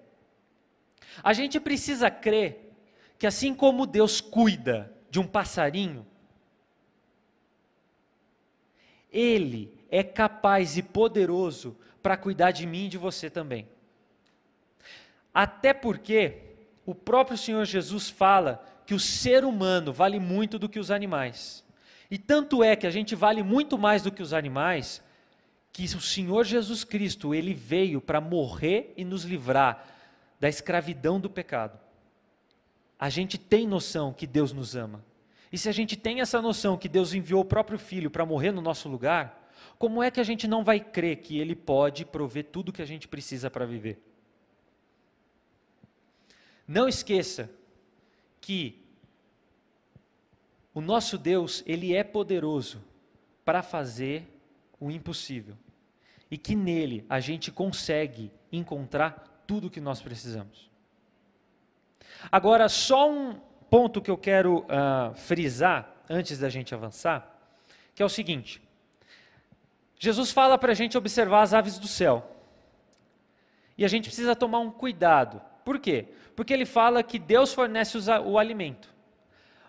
A 1.21 1.33
gente 1.33 1.59
precisa 1.59 2.09
crer 2.09 2.68
que 3.19 3.27
assim 3.27 3.53
como 3.53 3.85
Deus 3.85 4.21
cuida 4.21 4.91
de 5.11 5.19
um 5.19 5.27
passarinho, 5.27 6.07
Ele 9.11 9.77
é 9.91 10.01
capaz 10.01 10.77
e 10.77 10.81
poderoso 10.81 11.77
para 12.01 12.15
cuidar 12.15 12.51
de 12.51 12.65
mim 12.65 12.85
e 12.85 12.89
de 12.89 12.97
você 12.97 13.29
também. 13.29 13.67
Até 15.33 15.73
porque 15.73 16.37
o 16.85 16.95
próprio 16.95 17.37
Senhor 17.37 17.65
Jesus 17.65 18.09
fala 18.09 18.63
que 18.85 18.93
o 18.93 18.99
ser 18.99 19.43
humano 19.43 19.91
vale 19.91 20.17
muito 20.17 20.57
do 20.57 20.69
que 20.69 20.79
os 20.79 20.89
animais. 20.89 21.63
E 22.09 22.17
tanto 22.17 22.63
é 22.63 22.75
que 22.75 22.87
a 22.87 22.91
gente 22.91 23.15
vale 23.15 23.43
muito 23.43 23.77
mais 23.77 24.01
do 24.01 24.11
que 24.11 24.23
os 24.23 24.33
animais, 24.33 25.03
que 25.73 25.83
o 25.83 26.01
Senhor 26.01 26.45
Jesus 26.45 26.83
Cristo, 26.85 27.35
ele 27.35 27.53
veio 27.53 27.99
para 27.99 28.21
morrer 28.21 28.93
e 28.95 29.03
nos 29.03 29.23
livrar 29.25 29.85
da 30.39 30.47
escravidão 30.47 31.19
do 31.19 31.29
pecado. 31.29 31.79
A 32.99 33.09
gente 33.09 33.37
tem 33.37 33.65
noção 33.65 34.11
que 34.11 34.27
Deus 34.27 34.51
nos 34.51 34.75
ama. 34.75 35.03
E 35.51 35.57
se 35.57 35.69
a 35.69 35.71
gente 35.71 35.95
tem 35.95 36.19
essa 36.19 36.41
noção 36.41 36.77
que 36.77 36.89
Deus 36.89 37.13
enviou 37.13 37.41
o 37.41 37.45
próprio 37.45 37.79
filho 37.79 38.11
para 38.11 38.25
morrer 38.25 38.51
no 38.51 38.61
nosso 38.61 38.89
lugar, 38.89 39.49
como 39.77 40.03
é 40.03 40.11
que 40.11 40.19
a 40.19 40.23
gente 40.23 40.47
não 40.47 40.63
vai 40.63 40.79
crer 40.79 41.17
que 41.17 41.39
ele 41.39 41.55
pode 41.55 42.05
prover 42.05 42.45
tudo 42.51 42.73
que 42.73 42.81
a 42.81 42.85
gente 42.85 43.07
precisa 43.07 43.49
para 43.49 43.65
viver? 43.65 44.03
Não 46.67 46.87
esqueça 46.87 47.49
que 48.41 48.83
o 50.73 50.81
nosso 50.81 51.17
Deus, 51.17 51.63
ele 51.65 51.95
é 51.95 52.03
poderoso 52.03 52.83
para 53.43 53.63
fazer 53.63 54.27
o 54.79 54.91
impossível. 54.91 55.57
E 56.29 56.37
que 56.37 56.55
nele 56.55 57.05
a 57.09 57.19
gente 57.19 57.51
consegue 57.51 58.31
encontrar 58.51 59.43
tudo 59.47 59.67
o 59.67 59.69
que 59.69 59.81
nós 59.81 59.99
precisamos. 59.99 60.68
Agora, 62.31 62.67
só 62.67 63.09
um 63.09 63.39
ponto 63.69 64.01
que 64.01 64.11
eu 64.11 64.17
quero 64.17 64.59
uh, 64.59 65.13
frisar 65.15 65.93
antes 66.09 66.39
da 66.39 66.49
gente 66.49 66.73
avançar, 66.73 67.39
que 67.93 68.01
é 68.01 68.05
o 68.05 68.09
seguinte: 68.09 68.61
Jesus 69.97 70.31
fala 70.31 70.57
para 70.57 70.71
a 70.71 70.75
gente 70.75 70.97
observar 70.97 71.41
as 71.41 71.53
aves 71.53 71.77
do 71.77 71.87
céu. 71.87 72.35
E 73.77 73.85
a 73.85 73.87
gente 73.87 74.05
precisa 74.05 74.35
tomar 74.35 74.59
um 74.59 74.71
cuidado. 74.71 75.41
Por 75.63 75.79
quê? 75.79 76.07
Porque 76.35 76.53
ele 76.53 76.65
fala 76.65 77.03
que 77.03 77.17
Deus 77.17 77.53
fornece 77.53 77.97
o 78.25 78.37
alimento. 78.37 78.93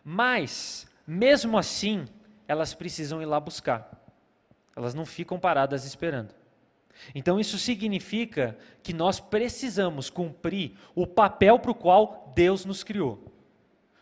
Mas, 0.05 0.89
mesmo 1.07 1.57
assim, 1.57 2.09
elas 2.49 2.75
precisam 2.75 3.23
ir 3.23 3.27
lá 3.27 3.39
buscar. 3.39 3.89
Elas 4.75 4.95
não 4.95 5.07
ficam 5.07 5.39
paradas 5.39 5.85
esperando. 5.85 6.35
Então 7.15 7.41
isso 7.41 7.59
significa 7.59 8.57
que 8.83 8.93
nós 8.93 9.21
precisamos 9.21 10.11
cumprir 10.11 10.73
o 10.95 11.07
papel 11.07 11.59
para 11.59 11.71
o 11.71 11.75
qual 11.75 12.33
Deus 12.35 12.65
nos 12.65 12.83
criou. 12.83 13.25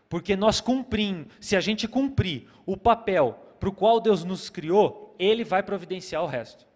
Porque 0.08 0.36
nós 0.36 0.60
cumprimos, 0.60 1.26
se 1.40 1.54
a 1.54 1.60
gente 1.60 1.86
cumprir 1.86 2.48
o 2.64 2.76
papel 2.76 3.38
para 3.60 3.68
o 3.68 3.72
qual 3.72 4.00
Deus 4.00 4.24
nos 4.24 4.48
criou, 4.48 5.14
Ele 5.18 5.44
vai 5.44 5.62
providenciar 5.62 6.22
o 6.22 6.26
resto. 6.26 6.66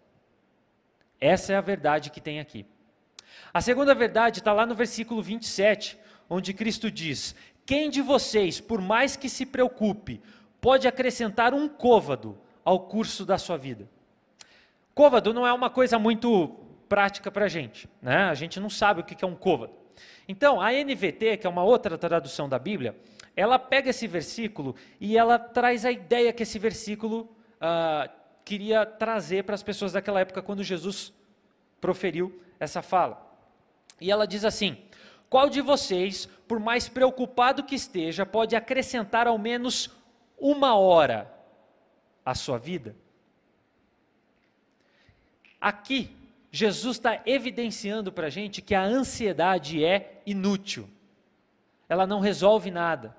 Essa 1.19 1.53
é 1.53 1.55
a 1.55 1.61
verdade 1.61 2.09
que 2.09 2.21
tem 2.21 2.39
aqui. 2.39 2.65
A 3.53 3.61
segunda 3.61 3.95
verdade 3.95 4.39
está 4.39 4.51
lá 4.51 4.65
no 4.65 4.75
versículo 4.75 5.21
27, 5.21 5.97
onde 6.29 6.53
Cristo 6.53 6.91
diz: 6.91 7.35
Quem 7.65 7.89
de 7.89 8.01
vocês, 8.01 8.59
por 8.59 8.81
mais 8.81 9.15
que 9.15 9.29
se 9.29 9.45
preocupe, 9.45 10.21
pode 10.59 10.87
acrescentar 10.87 11.53
um 11.53 11.67
côvado 11.67 12.37
ao 12.63 12.81
curso 12.87 13.25
da 13.25 13.37
sua 13.37 13.57
vida? 13.57 13.89
Côvado 14.93 15.33
não 15.33 15.45
é 15.45 15.53
uma 15.53 15.69
coisa 15.69 15.97
muito 15.97 16.49
prática 16.87 17.31
para 17.31 17.45
a 17.45 17.49
gente, 17.49 17.89
né? 18.01 18.25
a 18.25 18.33
gente 18.33 18.59
não 18.59 18.69
sabe 18.69 19.01
o 19.01 19.03
que 19.03 19.23
é 19.23 19.27
um 19.27 19.35
côvado. 19.35 19.73
Então, 20.27 20.61
a 20.61 20.71
NVT, 20.71 21.37
que 21.37 21.47
é 21.47 21.49
uma 21.49 21.63
outra 21.63 21.97
tradução 21.97 22.47
da 22.47 22.59
Bíblia, 22.59 22.95
ela 23.35 23.57
pega 23.57 23.89
esse 23.89 24.07
versículo 24.07 24.75
e 24.99 25.17
ela 25.17 25.39
traz 25.39 25.85
a 25.85 25.91
ideia 25.91 26.31
que 26.31 26.43
esse 26.43 26.59
versículo 26.59 27.35
uh, 27.55 28.09
queria 28.45 28.85
trazer 28.85 29.43
para 29.43 29.55
as 29.55 29.63
pessoas 29.63 29.93
daquela 29.93 30.19
época, 30.19 30.41
quando 30.41 30.63
Jesus 30.63 31.11
proferiu 31.81 32.41
essa 32.59 32.81
fala. 32.81 33.33
E 33.99 34.11
ela 34.11 34.27
diz 34.27 34.45
assim: 34.45 34.77
Qual 35.29 35.49
de 35.49 35.61
vocês, 35.61 36.27
por 36.47 36.59
mais 36.59 36.87
preocupado 36.87 37.63
que 37.63 37.75
esteja, 37.75 38.25
pode 38.25 38.55
acrescentar 38.55 39.27
ao 39.27 39.37
menos 39.37 39.89
uma 40.37 40.75
hora 40.75 41.31
à 42.23 42.35
sua 42.35 42.57
vida? 42.57 42.95
Aqui, 45.63 46.09
Jesus 46.51 46.97
está 46.97 47.21
evidenciando 47.25 48.11
para 48.11 48.27
a 48.27 48.29
gente 48.29 48.61
que 48.61 48.75
a 48.75 48.83
ansiedade 48.83 49.81
é 49.81 50.21
inútil, 50.25 50.89
ela 51.87 52.05
não 52.05 52.19
resolve 52.19 52.69
nada. 52.69 53.15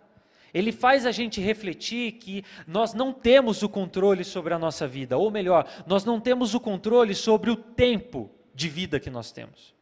Ele 0.52 0.70
faz 0.70 1.06
a 1.06 1.10
gente 1.10 1.40
refletir 1.40 2.12
que 2.12 2.44
nós 2.66 2.92
não 2.92 3.14
temos 3.14 3.62
o 3.62 3.68
controle 3.68 4.24
sobre 4.24 4.52
a 4.52 4.58
nossa 4.58 4.86
vida, 4.86 5.16
ou 5.16 5.30
melhor, 5.30 5.66
nós 5.86 6.04
não 6.04 6.20
temos 6.20 6.54
o 6.54 6.60
controle 6.60 7.14
sobre 7.14 7.50
o 7.50 7.56
tempo 7.56 8.30
de 8.54 8.68
vida 8.68 9.00
que 9.00 9.08
nós 9.08 9.32
temos. 9.32 9.74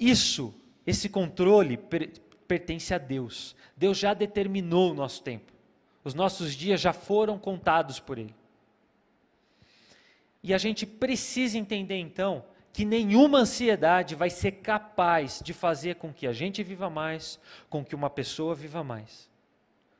Isso, 0.00 0.54
esse 0.86 1.06
controle 1.06 1.76
per 1.76 2.12
pertence 2.48 2.94
a 2.94 2.98
Deus. 2.98 3.54
Deus 3.76 3.98
já 3.98 4.14
determinou 4.14 4.92
o 4.92 4.94
nosso 4.94 5.22
tempo. 5.22 5.52
Os 6.02 6.14
nossos 6.14 6.54
dias 6.54 6.80
já 6.80 6.94
foram 6.94 7.38
contados 7.38 8.00
por 8.00 8.16
Ele. 8.16 8.34
E 10.46 10.54
a 10.54 10.58
gente 10.58 10.86
precisa 10.86 11.58
entender 11.58 11.96
então 11.96 12.44
que 12.72 12.84
nenhuma 12.84 13.38
ansiedade 13.38 14.14
vai 14.14 14.30
ser 14.30 14.52
capaz 14.52 15.40
de 15.44 15.52
fazer 15.52 15.96
com 15.96 16.12
que 16.12 16.24
a 16.24 16.32
gente 16.32 16.62
viva 16.62 16.88
mais, 16.88 17.40
com 17.68 17.84
que 17.84 17.96
uma 17.96 18.08
pessoa 18.08 18.54
viva 18.54 18.84
mais. 18.84 19.28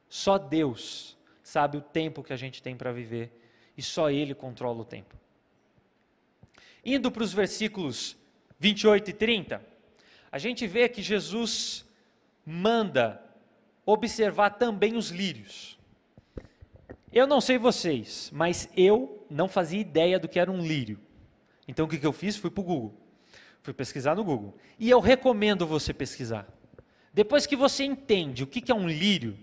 Só 0.09 0.39
Deus 0.39 1.19
sabe 1.43 1.79
o 1.79 1.81
tempo 1.81 2.23
que 2.23 2.33
a 2.33 2.37
gente 2.37 2.63
tem 2.63 2.77
para 2.77 2.93
viver 2.93 3.33
e 3.77 3.83
só 3.83 4.09
Ele 4.09 4.37
controla 4.37 4.83
o 4.83 4.85
tempo. 4.85 5.17
Indo 6.85 7.11
para 7.11 7.25
os 7.25 7.33
versículos 7.33 8.17
28 8.61 9.11
e 9.11 9.13
30, 9.15 9.67
a 10.31 10.39
gente 10.39 10.65
vê 10.65 10.89
que 10.89 11.03
Jesus 11.03 11.85
manda 12.47 13.21
observar 13.85 14.51
também 14.51 14.97
os 14.97 15.11
lírios. 15.11 15.77
Eu 17.13 17.27
não 17.27 17.41
sei 17.41 17.59
vocês, 17.59 18.31
mas 18.33 18.71
eu 18.77 19.16
não 19.31 19.49
fazia 19.49 19.81
ideia 19.81 20.19
do 20.19 20.29
que 20.29 20.39
era 20.39 20.51
um 20.51 20.61
lírio. 20.61 20.99
Então 21.67 21.87
o 21.87 21.89
que, 21.89 21.99
que 21.99 22.07
eu 22.07 22.13
fiz? 22.13 22.37
Fui 22.37 22.51
para 22.51 22.61
o 22.61 22.65
Google. 22.65 22.95
Fui 23.63 23.75
pesquisar 23.75 24.15
no 24.15 24.25
Google. 24.25 24.57
E 24.79 24.89
eu 24.89 25.01
recomendo 25.01 25.67
você 25.67 25.93
pesquisar. 25.93 26.47
Depois 27.13 27.47
que 27.47 27.57
você 27.57 27.85
entende 27.85 28.45
o 28.45 28.47
que, 28.47 28.61
que 28.61 28.71
é 28.71 28.75
um 28.75 28.89
lírio, 28.89 29.37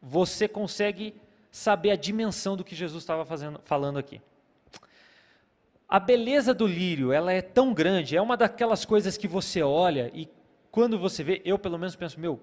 você 0.00 0.46
consegue 0.46 1.14
saber 1.50 1.90
a 1.90 1.96
dimensão 1.96 2.56
do 2.56 2.64
que 2.64 2.74
Jesus 2.74 3.02
estava 3.02 3.24
falando 3.64 3.98
aqui. 3.98 4.20
A 5.88 6.00
beleza 6.00 6.52
do 6.52 6.66
lírio, 6.66 7.12
ela 7.12 7.32
é 7.32 7.40
tão 7.40 7.72
grande, 7.72 8.16
é 8.16 8.22
uma 8.22 8.36
daquelas 8.36 8.84
coisas 8.84 9.16
que 9.16 9.28
você 9.28 9.62
olha 9.62 10.10
e 10.14 10.28
quando 10.70 10.98
você 10.98 11.24
vê, 11.24 11.40
eu 11.44 11.58
pelo 11.58 11.78
menos 11.78 11.96
penso, 11.96 12.20
meu, 12.20 12.40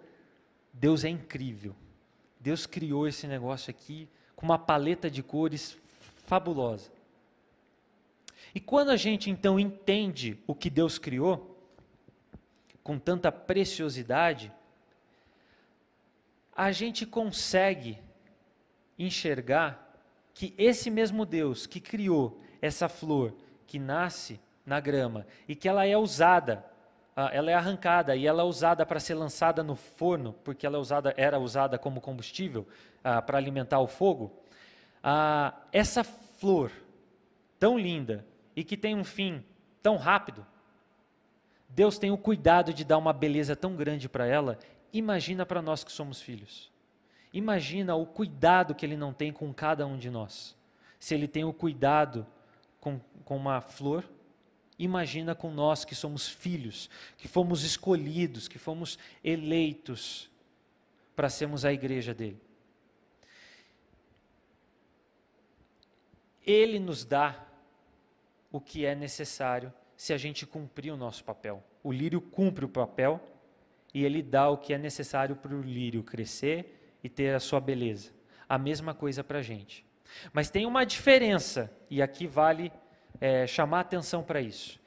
Deus 0.74 1.04
é 1.04 1.10
incrível. 1.10 1.76
Deus 2.40 2.66
criou 2.66 3.08
esse 3.08 3.28
negócio 3.28 3.70
aqui, 3.70 4.10
com 4.36 4.46
uma 4.46 4.58
paleta 4.58 5.10
de 5.10 5.22
cores 5.22 5.78
fabulosa. 6.34 6.92
E 8.56 8.60
quando 8.60 8.90
a 8.90 8.98
gente 8.98 9.30
então 9.30 9.60
entende 9.60 10.40
o 10.48 10.56
que 10.56 10.68
Deus 10.68 10.98
criou, 10.98 11.56
com 12.84 12.98
tanta 12.98 13.32
preciosidade, 13.32 14.52
a 16.56 16.72
gente 16.72 17.06
consegue 17.06 18.00
enxergar 18.98 19.96
que 20.34 20.56
esse 20.58 20.90
mesmo 20.90 21.24
Deus 21.24 21.68
que 21.68 21.80
criou 21.80 22.42
essa 22.60 22.90
flor 22.90 23.36
que 23.68 23.78
nasce 23.78 24.40
na 24.66 24.80
grama 24.80 25.28
e 25.48 25.56
que 25.56 25.70
ela 25.70 25.86
é 25.86 25.96
usada, 25.96 26.66
ah, 27.16 27.30
ela 27.32 27.52
é 27.52 27.54
arrancada 27.54 28.16
e 28.16 28.26
ela 28.26 28.42
é 28.42 28.46
usada 28.46 28.88
para 28.88 29.00
ser 29.00 29.14
lançada 29.14 29.62
no 29.62 29.76
forno, 29.76 30.34
porque 30.44 30.66
ela 30.66 30.78
é 30.78 30.82
usada, 30.82 31.14
era 31.16 31.38
usada 31.38 31.78
como 31.78 32.02
combustível 32.02 32.68
ah, 33.04 33.22
para 33.22 33.38
alimentar 33.38 33.80
o 33.80 33.88
fogo, 33.88 34.32
ah, 35.04 35.54
essa 35.72 36.04
flor 36.44 36.74
tão 37.58 37.80
linda 37.80 38.28
e 38.54 38.66
que 38.66 38.76
tem 38.76 38.94
um 38.94 39.04
fim 39.06 39.42
tão 39.82 39.96
rápido, 39.96 40.46
Deus 41.70 41.98
tem 41.98 42.12
o 42.12 42.18
cuidado 42.18 42.74
de 42.74 42.84
dar 42.84 42.98
uma 42.98 43.14
beleza 43.14 43.56
tão 43.56 43.78
grande 43.78 44.10
para 44.10 44.28
ela. 44.28 44.60
Imagina 44.92 45.46
para 45.46 45.62
nós 45.62 45.86
que 45.86 45.92
somos 45.92 46.22
filhos. 46.22 46.70
Imagina 47.32 47.96
o 47.96 48.06
cuidado 48.06 48.76
que 48.76 48.86
Ele 48.86 48.98
não 48.98 49.14
tem 49.14 49.32
com 49.32 49.54
cada 49.54 49.88
um 49.88 49.98
de 49.98 50.10
nós. 50.10 50.54
Se 51.00 51.16
Ele 51.16 51.30
tem 51.30 51.46
o 51.46 51.54
cuidado 51.54 52.28
com, 52.82 53.00
com 53.24 53.38
uma 53.38 53.62
flor, 53.62 54.04
imagina 54.78 55.34
com 55.34 55.50
nós 55.50 55.86
que 55.86 55.96
somos 55.96 56.28
filhos, 56.28 56.90
que 57.18 57.30
fomos 57.30 57.64
escolhidos, 57.64 58.50
que 58.50 58.60
fomos 58.60 59.00
eleitos 59.24 60.30
para 61.16 61.30
sermos 61.30 61.64
a 61.64 61.72
igreja 61.72 62.14
dele. 62.14 62.42
Ele 66.46 66.80
nos 66.80 67.06
dá 67.06 67.46
o 68.52 68.60
que 68.60 68.86
é 68.86 68.94
necessário 68.96 69.74
se 69.96 70.14
a 70.14 70.18
gente 70.18 70.46
cumprir 70.46 70.92
o 70.92 70.98
nosso 70.98 71.24
papel. 71.24 71.64
O 71.84 71.92
lírio 71.92 72.22
cumpre 72.22 72.66
o 72.66 72.70
papel 72.70 73.22
e 73.94 74.04
ele 74.04 74.22
dá 74.22 74.50
o 74.50 74.58
que 74.58 74.74
é 74.74 74.78
necessário 74.78 75.36
para 75.36 75.56
o 75.56 75.62
lírio 75.62 76.04
crescer 76.04 76.98
e 77.04 77.10
ter 77.10 77.34
a 77.34 77.40
sua 77.40 77.60
beleza. 77.60 78.12
A 78.48 78.58
mesma 78.58 78.94
coisa 78.94 79.24
para 79.24 79.40
a 79.40 79.42
gente. 79.42 79.86
Mas 80.32 80.50
tem 80.50 80.66
uma 80.66 80.86
diferença, 80.86 81.72
e 81.90 82.02
aqui 82.02 82.28
vale 82.28 82.72
é, 83.20 83.48
chamar 83.48 83.82
atenção 83.82 84.24
para 84.24 84.42
isso, 84.42 84.80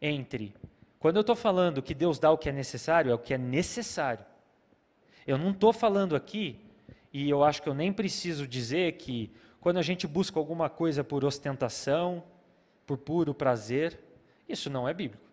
entre 0.00 0.54
quando 0.98 1.16
eu 1.16 1.22
estou 1.22 1.34
falando 1.34 1.82
que 1.82 1.94
Deus 1.94 2.18
dá 2.18 2.30
o 2.30 2.38
que 2.38 2.48
é 2.48 2.52
necessário, 2.52 3.10
é 3.10 3.14
o 3.14 3.18
que 3.18 3.34
é 3.34 3.38
necessário. 3.38 4.24
Eu 5.26 5.36
não 5.36 5.50
estou 5.50 5.72
falando 5.72 6.14
aqui, 6.14 6.60
e 7.12 7.28
eu 7.28 7.42
acho 7.42 7.60
que 7.60 7.68
eu 7.68 7.74
nem 7.74 7.92
preciso 7.92 8.46
dizer 8.46 8.92
que 8.92 9.32
quando 9.62 9.78
a 9.78 9.82
gente 9.82 10.08
busca 10.08 10.40
alguma 10.40 10.68
coisa 10.68 11.04
por 11.04 11.24
ostentação, 11.24 12.24
por 12.84 12.98
puro 12.98 13.32
prazer, 13.32 13.96
isso 14.48 14.68
não 14.68 14.88
é 14.88 14.92
bíblico. 14.92 15.24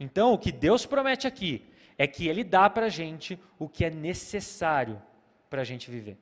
Então, 0.00 0.32
o 0.32 0.38
que 0.38 0.50
Deus 0.50 0.86
promete 0.86 1.26
aqui 1.26 1.62
é 1.98 2.06
que 2.06 2.26
Ele 2.26 2.42
dá 2.42 2.70
para 2.70 2.86
a 2.86 2.88
gente 2.88 3.38
o 3.58 3.68
que 3.68 3.84
é 3.84 3.90
necessário 3.90 5.00
para 5.50 5.60
a 5.60 5.64
gente 5.64 5.90
viver. 5.90 6.16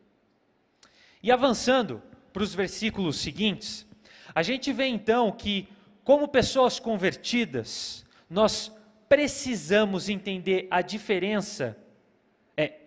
E 1.23 1.31
avançando 1.31 2.03
para 2.33 2.43
os 2.43 2.53
versículos 2.53 3.17
seguintes, 3.19 3.87
a 4.35 4.43
gente 4.43 4.73
vê 4.73 4.87
então 4.87 5.31
que, 5.31 5.69
como 6.03 6.27
pessoas 6.27 6.81
convertidas, 6.81 8.05
nós 8.29 8.73
precisamos 9.09 10.09
entender 10.09 10.67
a 10.69 10.83
diferença 10.83 11.79
é, 12.57 12.81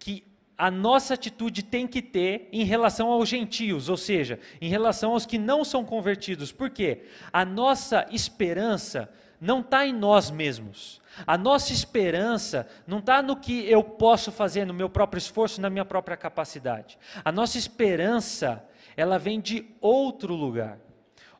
que 0.00 0.31
a 0.56 0.70
nossa 0.70 1.14
atitude 1.14 1.62
tem 1.62 1.86
que 1.86 2.00
ter 2.00 2.48
em 2.52 2.64
relação 2.64 3.10
aos 3.10 3.28
gentios, 3.28 3.88
ou 3.88 3.96
seja, 3.96 4.38
em 4.60 4.68
relação 4.68 5.12
aos 5.12 5.26
que 5.26 5.38
não 5.38 5.64
são 5.64 5.84
convertidos. 5.84 6.52
Por 6.52 6.70
quê? 6.70 7.02
A 7.32 7.44
nossa 7.44 8.06
esperança 8.10 9.12
não 9.40 9.58
está 9.60 9.84
em 9.84 9.92
nós 9.92 10.30
mesmos. 10.30 11.00
A 11.26 11.36
nossa 11.36 11.72
esperança 11.72 12.66
não 12.86 13.00
está 13.00 13.20
no 13.20 13.36
que 13.36 13.68
eu 13.68 13.82
posso 13.82 14.30
fazer, 14.30 14.64
no 14.64 14.72
meu 14.72 14.88
próprio 14.88 15.18
esforço, 15.18 15.60
na 15.60 15.68
minha 15.68 15.84
própria 15.84 16.16
capacidade. 16.16 16.96
A 17.24 17.32
nossa 17.32 17.58
esperança, 17.58 18.64
ela 18.96 19.18
vem 19.18 19.40
de 19.40 19.66
outro 19.80 20.32
lugar. 20.34 20.78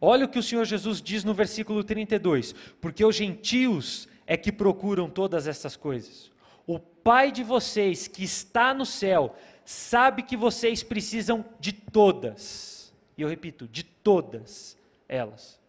Olha 0.01 0.25
o 0.25 0.29
que 0.29 0.39
o 0.39 0.43
Senhor 0.43 0.65
Jesus 0.65 1.01
diz 1.01 1.23
no 1.23 1.33
versículo 1.33 1.85
32: 1.85 2.55
Porque 2.81 3.05
os 3.05 3.15
gentios 3.15 4.09
é 4.27 4.37
que 4.37 4.51
procuram 4.51 5.09
todas 5.09 5.47
essas 5.47 5.77
coisas. 5.77 6.32
O 6.67 6.79
Pai 6.79 7.33
de 7.33 7.43
vocês 7.43 8.07
que 8.07 8.23
está 8.23 8.73
no 8.73 8.87
céu 8.87 9.37
sabe 9.65 10.23
que 10.23 10.37
vocês 10.37 10.83
precisam 10.83 11.45
de 11.59 11.73
todas. 11.73 12.93
E 13.17 13.23
eu 13.23 13.29
repito, 13.29 13.67
de 13.69 13.83
todas 13.83 14.77
elas. 15.09 15.61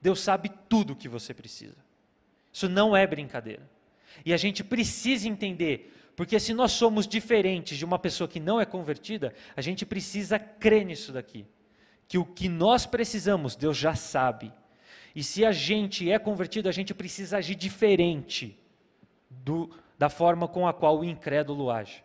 Deus 0.00 0.20
sabe 0.20 0.50
tudo 0.68 0.92
o 0.92 0.96
que 0.96 1.08
você 1.08 1.34
precisa. 1.34 1.76
Isso 2.52 2.68
não 2.68 2.96
é 2.96 3.06
brincadeira. 3.06 3.68
E 4.24 4.32
a 4.32 4.36
gente 4.36 4.64
precisa 4.64 5.28
entender, 5.28 5.94
porque 6.16 6.38
se 6.40 6.54
nós 6.54 6.72
somos 6.72 7.06
diferentes 7.06 7.76
de 7.76 7.84
uma 7.84 7.98
pessoa 7.98 8.28
que 8.28 8.40
não 8.40 8.60
é 8.60 8.64
convertida, 8.64 9.34
a 9.56 9.60
gente 9.60 9.84
precisa 9.84 10.38
crer 10.38 10.84
nisso 10.84 11.12
daqui. 11.12 11.46
Que 12.06 12.18
o 12.18 12.24
que 12.24 12.48
nós 12.48 12.86
precisamos, 12.86 13.54
Deus 13.54 13.76
já 13.76 13.94
sabe. 13.94 14.52
E 15.14 15.22
se 15.22 15.44
a 15.44 15.52
gente 15.52 16.10
é 16.10 16.18
convertido, 16.18 16.68
a 16.68 16.72
gente 16.72 16.94
precisa 16.94 17.38
agir 17.38 17.54
diferente 17.54 18.58
do, 19.30 19.70
da 19.98 20.08
forma 20.08 20.46
com 20.46 20.66
a 20.66 20.72
qual 20.72 21.00
o 21.00 21.04
incrédulo 21.04 21.70
age. 21.70 22.04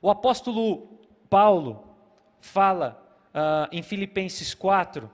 O 0.00 0.10
apóstolo 0.10 1.00
Paulo 1.28 1.84
fala 2.40 3.02
uh, 3.34 3.68
em 3.72 3.82
Filipenses 3.82 4.54
4 4.54 5.10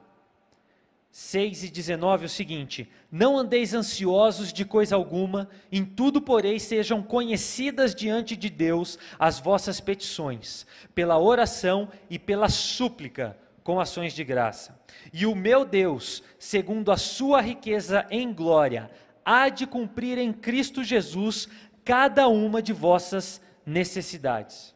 6 1.17 1.62
e 1.62 1.69
19 1.69 2.25
é 2.25 2.27
o 2.27 2.29
seguinte: 2.29 2.91
Não 3.09 3.39
andeis 3.39 3.73
ansiosos 3.73 4.53
de 4.53 4.65
coisa 4.65 4.97
alguma, 4.97 5.49
em 5.71 5.85
tudo, 5.85 6.21
porém, 6.21 6.59
sejam 6.59 7.05
conhecidas 7.05 7.95
diante 7.95 8.35
de 8.35 8.51
Deus 8.51 8.99
as 9.17 9.39
vossas 9.39 9.79
petições, 9.79 10.67
pela 10.93 11.17
oração 11.17 11.89
e 12.11 12.19
pela 12.19 12.49
súplica, 12.49 13.39
com 13.62 13.79
ações 13.79 14.12
de 14.12 14.25
graça. 14.25 14.77
E 15.12 15.25
o 15.25 15.37
meu 15.37 15.65
Deus, 15.65 16.21
segundo 16.37 16.91
a 16.91 16.97
sua 16.97 17.41
riqueza 17.41 18.05
em 18.11 18.33
glória, 18.33 18.91
há 19.25 19.49
de 19.49 19.66
cumprir 19.66 20.18
em 20.18 20.33
Cristo 20.33 20.85
Jesus 20.85 21.49
cada 21.85 22.29
uma 22.29 22.62
de 22.62 22.72
vossas 22.72 23.41
necessidades. 23.64 24.75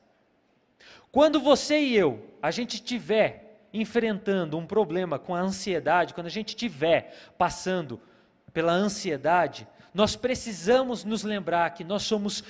Quando 1.11 1.41
você 1.41 1.81
e 1.81 1.97
eu, 1.97 2.25
a 2.43 2.51
gente 2.51 2.83
tiver 2.83 3.67
enfrentando 3.73 4.57
um 4.57 4.67
problema 4.67 5.19
com 5.19 5.35
a 5.35 5.41
ansiedade, 5.41 6.15
quando 6.15 6.27
a 6.27 6.31
gente 6.31 6.49
estiver 6.49 7.33
passando 7.37 8.01
pela 8.53 8.73
ansiedade, 8.73 9.67
nós 9.93 10.17
precisamos 10.17 11.05
nos 11.05 11.23
lembrar 11.23 11.71
que 11.71 11.85
nós 11.85 12.03
somos 12.03 12.43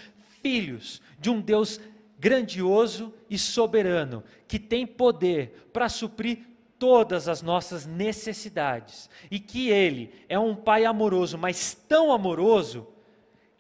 filhos 0.43 1.01
de 1.19 1.31
um 1.31 1.41
Deus 1.41 1.81
grandioso 2.19 3.15
e 3.31 3.39
soberano, 3.39 4.25
que 4.47 4.59
tem 4.59 4.87
poder 4.87 5.69
para 5.73 5.89
suprir 5.89 6.48
todas 6.79 7.29
as 7.29 7.43
nossas 7.43 7.87
necessidades, 7.87 9.11
e 9.31 9.41
que 9.41 9.71
Ele 9.71 10.13
é 10.29 10.39
um 10.39 10.55
Pai 10.55 10.85
amoroso, 10.85 11.37
mas 11.37 11.75
tão 11.75 12.13
amoroso, 12.13 12.87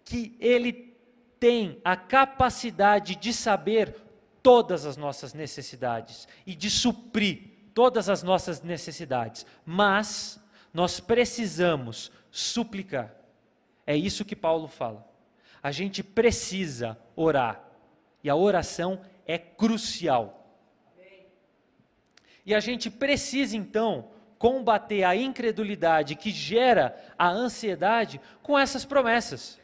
que 0.05 0.37
Ele 0.39 0.95
tem 1.41 1.81
a 1.85 1.97
capacidade 1.97 3.17
de 3.17 3.33
saber 3.33 3.95
todas 4.43 4.87
as 4.87 4.97
nossas 4.97 5.35
necessidades 5.35 6.27
e 6.47 6.55
de 6.55 6.71
suprir 6.71 7.59
todas 7.75 8.09
as 8.09 8.23
nossas 8.23 8.63
necessidades, 8.63 9.47
mas 9.65 10.41
nós 10.73 10.99
precisamos 11.01 12.11
suplicar. 12.31 13.15
É 13.87 13.97
isso 13.97 14.25
que 14.25 14.37
Paulo 14.37 14.69
fala. 14.69 15.07
A 15.63 15.71
gente 15.71 16.03
precisa 16.03 16.99
orar. 17.17 17.65
E 18.23 18.29
a 18.29 18.37
oração 18.37 19.01
é 19.27 19.39
crucial. 19.39 20.38
E 22.49 22.55
a 22.55 22.61
gente 22.61 22.89
precisa 22.89 23.59
então 23.59 24.09
combater 24.39 25.05
a 25.05 25.15
incredulidade 25.15 26.15
que 26.15 26.31
gera 26.31 26.97
a 27.19 27.29
ansiedade 27.29 28.19
com 28.43 28.59
essas 28.59 28.87
promessas 28.87 29.61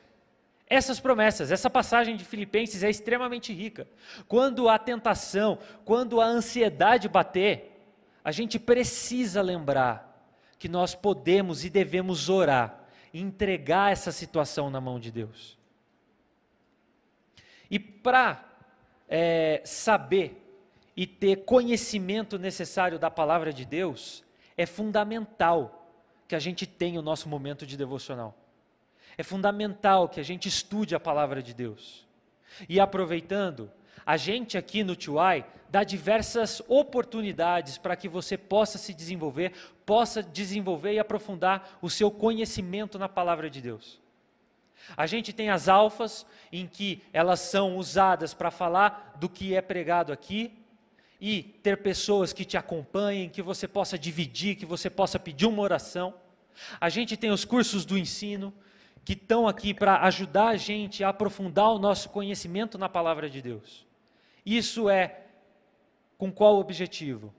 essas 0.66 1.00
promessas. 1.00 1.50
Essa 1.50 1.70
passagem 1.70 2.16
de 2.16 2.24
Filipenses 2.24 2.82
é 2.82 2.90
extremamente 2.90 3.52
rica. 3.52 3.86
Quando 4.26 4.68
a 4.68 4.78
tentação, 4.78 5.58
quando 5.84 6.20
a 6.20 6.26
ansiedade 6.26 7.08
bater, 7.08 7.80
a 8.22 8.32
gente 8.32 8.58
precisa 8.58 9.40
lembrar 9.40 10.28
que 10.58 10.68
nós 10.68 10.94
podemos 10.94 11.64
e 11.64 11.70
devemos 11.70 12.28
orar, 12.28 12.86
entregar 13.12 13.92
essa 13.92 14.10
situação 14.10 14.68
na 14.68 14.80
mão 14.80 14.98
de 14.98 15.10
Deus. 15.10 15.58
E 17.70 17.78
para 17.78 18.44
é, 19.08 19.62
saber 19.64 20.43
e 20.96 21.06
ter 21.06 21.44
conhecimento 21.44 22.38
necessário 22.38 22.98
da 22.98 23.10
palavra 23.10 23.52
de 23.52 23.64
Deus, 23.64 24.24
é 24.56 24.66
fundamental 24.66 25.88
que 26.28 26.34
a 26.34 26.38
gente 26.38 26.66
tenha 26.66 27.00
o 27.00 27.02
nosso 27.02 27.28
momento 27.28 27.66
de 27.66 27.76
devocional. 27.76 28.36
É 29.16 29.22
fundamental 29.22 30.08
que 30.08 30.20
a 30.20 30.22
gente 30.24 30.48
estude 30.48 30.94
a 30.94 31.00
palavra 31.00 31.42
de 31.42 31.54
Deus. 31.54 32.06
E 32.68 32.80
aproveitando, 32.80 33.70
a 34.06 34.16
gente 34.16 34.58
aqui 34.58 34.84
no 34.84 34.96
Tuai 34.96 35.46
dá 35.68 35.82
diversas 35.82 36.62
oportunidades 36.68 37.78
para 37.78 37.96
que 37.96 38.08
você 38.08 38.36
possa 38.36 38.78
se 38.78 38.94
desenvolver, 38.94 39.52
possa 39.84 40.22
desenvolver 40.22 40.92
e 40.94 40.98
aprofundar 40.98 41.78
o 41.82 41.90
seu 41.90 42.10
conhecimento 42.10 42.98
na 42.98 43.08
palavra 43.08 43.50
de 43.50 43.60
Deus. 43.60 44.00
A 44.96 45.06
gente 45.06 45.32
tem 45.32 45.48
as 45.50 45.68
alfas, 45.68 46.26
em 46.52 46.66
que 46.66 47.02
elas 47.12 47.40
são 47.40 47.76
usadas 47.76 48.34
para 48.34 48.50
falar 48.50 49.14
do 49.18 49.28
que 49.28 49.54
é 49.54 49.62
pregado 49.62 50.12
aqui, 50.12 50.52
e 51.26 51.42
ter 51.42 51.78
pessoas 51.78 52.34
que 52.34 52.44
te 52.44 52.58
acompanhem, 52.58 53.30
que 53.30 53.40
você 53.40 53.66
possa 53.66 53.98
dividir, 53.98 54.56
que 54.56 54.66
você 54.66 54.90
possa 54.90 55.18
pedir 55.18 55.46
uma 55.46 55.62
oração. 55.62 56.12
A 56.78 56.90
gente 56.90 57.16
tem 57.16 57.30
os 57.30 57.46
cursos 57.46 57.86
do 57.86 57.96
ensino, 57.96 58.52
que 59.06 59.14
estão 59.14 59.48
aqui 59.48 59.72
para 59.72 60.02
ajudar 60.02 60.48
a 60.48 60.56
gente 60.58 61.02
a 61.02 61.08
aprofundar 61.08 61.72
o 61.72 61.78
nosso 61.78 62.10
conhecimento 62.10 62.76
na 62.76 62.90
palavra 62.90 63.30
de 63.30 63.40
Deus. 63.40 63.86
Isso 64.44 64.90
é 64.90 65.22
com 66.18 66.30
qual 66.30 66.58
objetivo? 66.58 67.32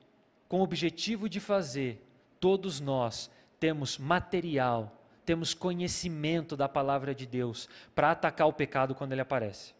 Com 0.49 0.61
o 0.61 0.63
objetivo 0.63 1.29
de 1.29 1.39
fazer 1.39 2.03
todos 2.39 2.79
nós 2.79 3.29
temos 3.59 3.99
material, 3.99 4.99
temos 5.23 5.53
conhecimento 5.53 6.57
da 6.57 6.67
palavra 6.67 7.13
de 7.13 7.27
Deus 7.27 7.69
para 7.93 8.09
atacar 8.09 8.47
o 8.47 8.53
pecado 8.53 8.95
quando 8.95 9.11
ele 9.11 9.21
aparece. 9.21 9.75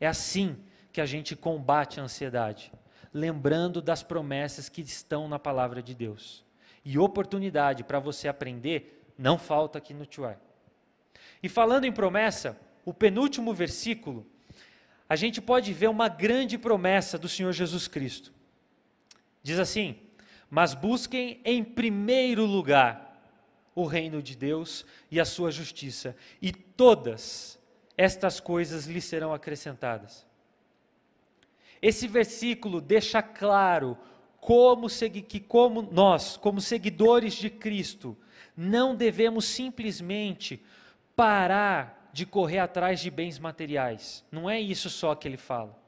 É 0.00 0.06
assim 0.06 0.56
que 0.90 1.02
a 1.02 1.06
gente 1.06 1.36
combate 1.36 2.00
a 2.00 2.04
ansiedade, 2.04 2.72
lembrando 3.12 3.82
das 3.82 4.02
promessas 4.02 4.68
que 4.68 4.80
estão 4.80 5.28
na 5.28 5.38
palavra 5.38 5.82
de 5.82 5.94
Deus. 5.94 6.44
E 6.84 6.98
oportunidade 6.98 7.84
para 7.84 7.98
você 7.98 8.28
aprender 8.28 9.02
não 9.18 9.38
falta 9.38 9.78
aqui 9.78 9.92
no 9.92 10.06
Tuai. 10.06 10.38
E 11.42 11.48
falando 11.48 11.84
em 11.84 11.92
promessa, 11.92 12.58
o 12.84 12.94
penúltimo 12.94 13.52
versículo, 13.52 14.26
a 15.08 15.16
gente 15.16 15.40
pode 15.40 15.72
ver 15.72 15.88
uma 15.88 16.08
grande 16.08 16.56
promessa 16.56 17.18
do 17.18 17.28
Senhor 17.28 17.52
Jesus 17.52 17.88
Cristo. 17.88 18.32
Diz 19.42 19.58
assim: 19.58 19.98
Mas 20.48 20.74
busquem 20.74 21.40
em 21.44 21.64
primeiro 21.64 22.44
lugar 22.44 23.10
o 23.74 23.84
reino 23.84 24.22
de 24.22 24.36
Deus 24.36 24.84
e 25.10 25.20
a 25.20 25.24
sua 25.24 25.50
justiça, 25.50 26.16
e 26.40 26.52
todas 26.52 27.58
estas 27.96 28.40
coisas 28.40 28.86
lhe 28.86 29.00
serão 29.00 29.32
acrescentadas. 29.32 30.26
Esse 31.82 32.06
versículo 32.06 32.80
deixa 32.80 33.22
claro 33.22 33.96
como 34.40 34.88
que 35.28 35.40
como 35.40 35.82
nós, 35.82 36.36
como 36.36 36.60
seguidores 36.60 37.34
de 37.34 37.50
Cristo, 37.50 38.16
não 38.56 38.94
devemos 38.94 39.44
simplesmente 39.44 40.62
parar 41.14 42.10
de 42.12 42.26
correr 42.26 42.58
atrás 42.58 43.00
de 43.00 43.10
bens 43.10 43.38
materiais. 43.38 44.24
Não 44.30 44.48
é 44.48 44.60
isso 44.60 44.90
só 44.90 45.14
que 45.14 45.28
ele 45.28 45.36
fala. 45.36 45.78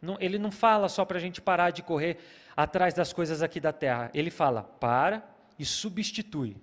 Não, 0.00 0.16
ele 0.20 0.38
não 0.38 0.50
fala 0.50 0.88
só 0.88 1.04
para 1.04 1.18
a 1.18 1.20
gente 1.20 1.40
parar 1.40 1.70
de 1.70 1.82
correr 1.82 2.18
atrás 2.56 2.94
das 2.94 3.12
coisas 3.12 3.42
aqui 3.42 3.58
da 3.58 3.72
terra. 3.72 4.10
Ele 4.14 4.30
fala, 4.30 4.62
para 4.62 5.28
e 5.58 5.64
substitui. 5.64 6.56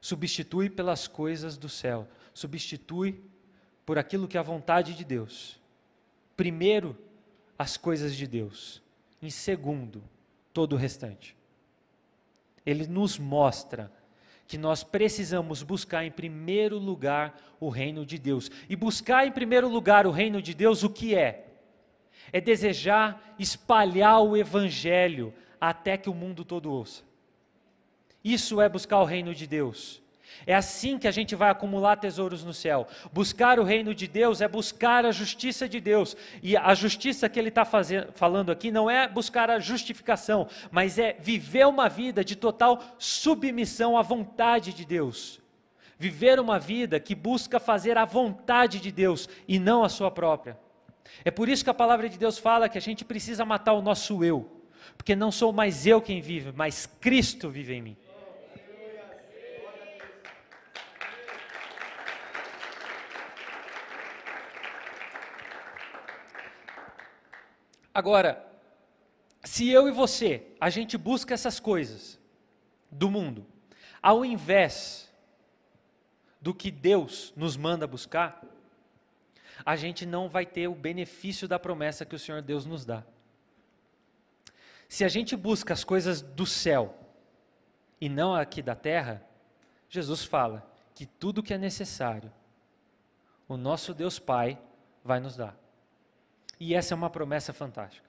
Substitui 0.00 0.68
pelas 0.68 1.06
coisas 1.06 1.56
do 1.56 1.68
céu. 1.68 2.08
Substitui 2.34 3.22
por 3.86 3.98
aquilo 3.98 4.26
que 4.26 4.36
é 4.36 4.40
a 4.40 4.44
vontade 4.44 4.94
de 4.94 5.04
Deus. 5.04 5.61
Primeiro, 6.36 6.96
as 7.58 7.76
coisas 7.76 8.16
de 8.16 8.26
Deus. 8.26 8.82
Em 9.20 9.30
segundo, 9.30 10.02
todo 10.52 10.74
o 10.74 10.76
restante. 10.76 11.36
Ele 12.64 12.86
nos 12.86 13.18
mostra 13.18 13.92
que 14.46 14.58
nós 14.58 14.84
precisamos 14.84 15.62
buscar 15.62 16.04
em 16.04 16.10
primeiro 16.10 16.78
lugar 16.78 17.40
o 17.58 17.68
reino 17.68 18.04
de 18.04 18.18
Deus. 18.18 18.50
E 18.68 18.76
buscar 18.76 19.26
em 19.26 19.32
primeiro 19.32 19.68
lugar 19.68 20.06
o 20.06 20.10
reino 20.10 20.42
de 20.42 20.52
Deus, 20.52 20.82
o 20.82 20.90
que 20.90 21.14
é? 21.14 21.46
É 22.32 22.40
desejar 22.40 23.34
espalhar 23.38 24.20
o 24.20 24.36
evangelho 24.36 25.32
até 25.60 25.96
que 25.96 26.10
o 26.10 26.14
mundo 26.14 26.44
todo 26.44 26.70
ouça. 26.72 27.02
Isso 28.22 28.60
é 28.60 28.68
buscar 28.68 29.00
o 29.00 29.04
reino 29.04 29.34
de 29.34 29.46
Deus. 29.46 30.01
É 30.46 30.54
assim 30.54 30.98
que 30.98 31.06
a 31.06 31.10
gente 31.10 31.34
vai 31.34 31.50
acumular 31.50 31.96
tesouros 31.96 32.44
no 32.44 32.52
céu. 32.52 32.86
Buscar 33.12 33.58
o 33.58 33.64
reino 33.64 33.94
de 33.94 34.06
Deus 34.06 34.40
é 34.40 34.48
buscar 34.48 35.06
a 35.06 35.12
justiça 35.12 35.68
de 35.68 35.80
Deus. 35.80 36.16
E 36.42 36.56
a 36.56 36.74
justiça 36.74 37.28
que 37.28 37.38
ele 37.38 37.48
está 37.48 37.64
falando 37.64 38.50
aqui 38.50 38.70
não 38.70 38.90
é 38.90 39.08
buscar 39.08 39.50
a 39.50 39.58
justificação, 39.58 40.48
mas 40.70 40.98
é 40.98 41.16
viver 41.20 41.66
uma 41.66 41.88
vida 41.88 42.24
de 42.24 42.36
total 42.36 42.82
submissão 42.98 43.96
à 43.96 44.02
vontade 44.02 44.72
de 44.72 44.84
Deus. 44.84 45.40
Viver 45.98 46.40
uma 46.40 46.58
vida 46.58 46.98
que 46.98 47.14
busca 47.14 47.60
fazer 47.60 47.96
a 47.96 48.04
vontade 48.04 48.80
de 48.80 48.90
Deus 48.90 49.28
e 49.46 49.58
não 49.58 49.84
a 49.84 49.88
sua 49.88 50.10
própria. 50.10 50.58
É 51.24 51.30
por 51.30 51.48
isso 51.48 51.62
que 51.62 51.70
a 51.70 51.74
palavra 51.74 52.08
de 52.08 52.18
Deus 52.18 52.38
fala 52.38 52.68
que 52.68 52.78
a 52.78 52.80
gente 52.80 53.04
precisa 53.04 53.44
matar 53.44 53.74
o 53.74 53.82
nosso 53.82 54.24
eu, 54.24 54.62
porque 54.96 55.14
não 55.14 55.30
sou 55.30 55.52
mais 55.52 55.86
eu 55.86 56.00
quem 56.00 56.20
vive, 56.20 56.52
mas 56.56 56.86
Cristo 57.00 57.48
vive 57.48 57.74
em 57.74 57.82
mim. 57.82 57.96
Agora, 67.94 68.44
se 69.44 69.68
eu 69.68 69.88
e 69.88 69.90
você, 69.90 70.46
a 70.60 70.70
gente 70.70 70.96
busca 70.96 71.34
essas 71.34 71.58
coisas 71.58 72.18
do 72.90 73.10
mundo, 73.10 73.46
ao 74.00 74.24
invés 74.24 75.10
do 76.40 76.54
que 76.54 76.70
Deus 76.70 77.32
nos 77.36 77.56
manda 77.56 77.86
buscar, 77.86 78.42
a 79.64 79.76
gente 79.76 80.04
não 80.04 80.28
vai 80.28 80.46
ter 80.46 80.68
o 80.68 80.74
benefício 80.74 81.46
da 81.46 81.58
promessa 81.58 82.04
que 82.04 82.14
o 82.14 82.18
Senhor 82.18 82.42
Deus 82.42 82.66
nos 82.66 82.84
dá. 82.84 83.04
Se 84.88 85.04
a 85.04 85.08
gente 85.08 85.36
busca 85.36 85.72
as 85.72 85.84
coisas 85.84 86.20
do 86.20 86.44
céu 86.44 86.94
e 88.00 88.08
não 88.08 88.34
aqui 88.34 88.60
da 88.60 88.74
terra, 88.74 89.24
Jesus 89.88 90.24
fala 90.24 90.68
que 90.94 91.06
tudo 91.06 91.42
que 91.42 91.54
é 91.54 91.58
necessário, 91.58 92.32
o 93.48 93.56
nosso 93.56 93.94
Deus 93.94 94.18
Pai 94.18 94.58
vai 95.04 95.20
nos 95.20 95.36
dar. 95.36 95.61
E 96.64 96.76
essa 96.76 96.94
é 96.94 96.96
uma 96.96 97.10
promessa 97.10 97.52
fantástica. 97.52 98.08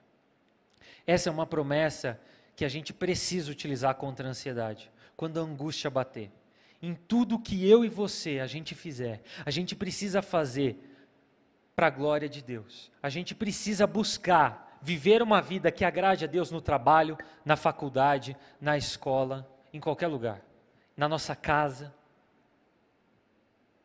Essa 1.04 1.28
é 1.28 1.32
uma 1.32 1.44
promessa 1.44 2.20
que 2.54 2.64
a 2.64 2.68
gente 2.68 2.92
precisa 2.92 3.50
utilizar 3.50 3.96
contra 3.96 4.28
a 4.28 4.30
ansiedade, 4.30 4.92
quando 5.16 5.40
a 5.40 5.42
angústia 5.42 5.90
bater. 5.90 6.30
Em 6.80 6.94
tudo 6.94 7.36
que 7.36 7.68
eu 7.68 7.84
e 7.84 7.88
você 7.88 8.38
a 8.38 8.46
gente 8.46 8.72
fizer, 8.72 9.22
a 9.44 9.50
gente 9.50 9.74
precisa 9.74 10.22
fazer 10.22 10.78
para 11.74 11.88
a 11.88 11.90
glória 11.90 12.28
de 12.28 12.40
Deus. 12.40 12.92
A 13.02 13.08
gente 13.08 13.34
precisa 13.34 13.88
buscar 13.88 14.78
viver 14.80 15.20
uma 15.20 15.42
vida 15.42 15.72
que 15.72 15.84
agrade 15.84 16.24
a 16.24 16.28
Deus 16.28 16.52
no 16.52 16.60
trabalho, 16.60 17.18
na 17.44 17.56
faculdade, 17.56 18.36
na 18.60 18.78
escola, 18.78 19.50
em 19.72 19.80
qualquer 19.80 20.06
lugar, 20.06 20.40
na 20.96 21.08
nossa 21.08 21.34
casa. 21.34 21.92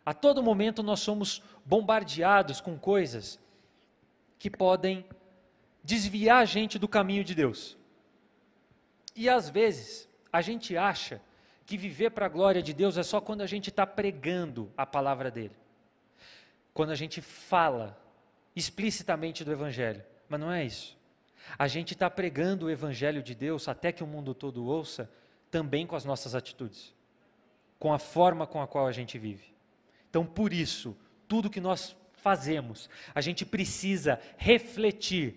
A 0.05 0.13
todo 0.13 0.43
momento 0.43 0.84
nós 0.84 0.99
somos 0.99 1.41
bombardeados 1.65 2.61
com 2.61 2.78
coisas 2.78 3.39
que 4.40 4.50
podem 4.50 5.06
desviar 5.84 6.42
a 6.42 6.46
gente 6.46 6.80
do 6.80 6.88
caminho 6.88 7.24
de 7.24 7.36
Deus. 7.36 7.78
E 9.16 9.30
às 9.30 9.50
vezes, 9.50 10.10
a 10.32 10.42
gente 10.42 10.78
acha 10.78 11.22
que 11.66 11.78
viver 11.78 12.12
para 12.12 12.26
a 12.26 12.30
glória 12.30 12.64
de 12.64 12.74
Deus 12.74 12.98
é 12.98 13.04
só 13.04 13.22
quando 13.22 13.42
a 13.42 13.46
gente 13.46 13.70
está 13.70 13.86
pregando 13.86 14.72
a 14.76 14.86
palavra 14.86 15.30
dele. 15.30 15.56
Quando 16.74 16.92
a 16.92 16.96
gente 16.96 17.22
fala 17.22 18.02
explicitamente 18.56 19.44
do 19.44 19.52
Evangelho. 19.52 20.04
Mas 20.28 20.40
não 20.40 20.52
é 20.52 20.64
isso. 20.64 20.98
A 21.58 21.68
gente 21.68 21.94
está 21.94 22.10
pregando 22.10 22.68
o 22.68 22.70
Evangelho 22.70 23.22
de 23.22 23.36
Deus 23.36 23.68
até 23.68 23.92
que 23.92 24.04
o 24.04 24.08
mundo 24.08 24.34
todo 24.34 24.66
ouça, 24.66 25.10
também 25.52 25.86
com 25.86 25.96
as 25.96 26.06
nossas 26.06 26.36
atitudes, 26.36 26.94
com 27.80 27.92
a 27.92 28.00
forma 28.00 28.46
com 28.46 28.62
a 28.62 28.68
qual 28.68 28.88
a 28.88 28.92
gente 28.92 29.18
vive. 29.18 29.54
Então, 30.10 30.26
por 30.26 30.54
isso, 30.54 30.96
tudo 31.28 31.50
que 31.50 31.60
nós 31.60 31.96
fazemos. 32.20 32.89
A 33.15 33.22
gente 33.22 33.45
precisa 33.45 34.20
refletir 34.38 35.36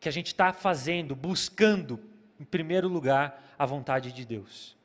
que 0.00 0.08
a 0.08 0.12
gente 0.12 0.28
está 0.28 0.52
fazendo, 0.52 1.14
buscando, 1.14 2.00
em 2.38 2.44
primeiro 2.44 2.88
lugar, 2.88 3.54
a 3.58 3.66
vontade 3.66 4.12
de 4.12 4.24
Deus. 4.24 4.76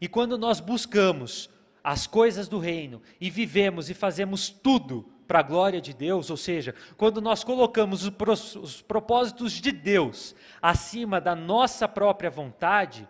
E 0.00 0.06
quando 0.06 0.36
nós 0.36 0.60
buscamos 0.60 1.50
as 1.82 2.06
coisas 2.06 2.48
do 2.48 2.58
reino 2.58 3.00
e 3.20 3.30
vivemos 3.30 3.88
e 3.88 3.94
fazemos 3.94 4.50
tudo 4.50 5.10
para 5.26 5.40
a 5.40 5.42
glória 5.42 5.80
de 5.80 5.92
Deus, 5.92 6.30
ou 6.30 6.36
seja, 6.36 6.74
quando 6.96 7.20
nós 7.20 7.44
colocamos 7.44 8.04
os 8.04 8.82
propósitos 8.82 9.52
de 9.52 9.72
Deus 9.72 10.34
acima 10.60 11.20
da 11.20 11.34
nossa 11.34 11.86
própria 11.86 12.30
vontade, 12.30 13.08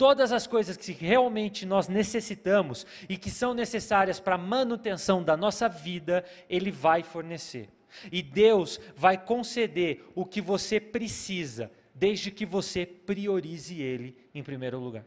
todas 0.00 0.32
as 0.32 0.46
coisas 0.46 0.78
que 0.78 0.92
realmente 0.92 1.66
nós 1.66 1.86
necessitamos 1.86 2.86
e 3.06 3.18
que 3.18 3.30
são 3.30 3.52
necessárias 3.52 4.18
para 4.18 4.36
a 4.36 4.38
manutenção 4.38 5.22
da 5.22 5.36
nossa 5.36 5.68
vida, 5.68 6.24
Ele 6.48 6.70
vai 6.70 7.02
fornecer. 7.02 7.68
E 8.10 8.22
Deus 8.22 8.80
vai 8.96 9.22
conceder 9.22 10.02
o 10.14 10.24
que 10.24 10.40
você 10.40 10.80
precisa, 10.80 11.70
desde 11.94 12.30
que 12.30 12.46
você 12.46 12.86
priorize 12.86 13.78
Ele 13.78 14.16
em 14.34 14.42
primeiro 14.42 14.78
lugar. 14.78 15.04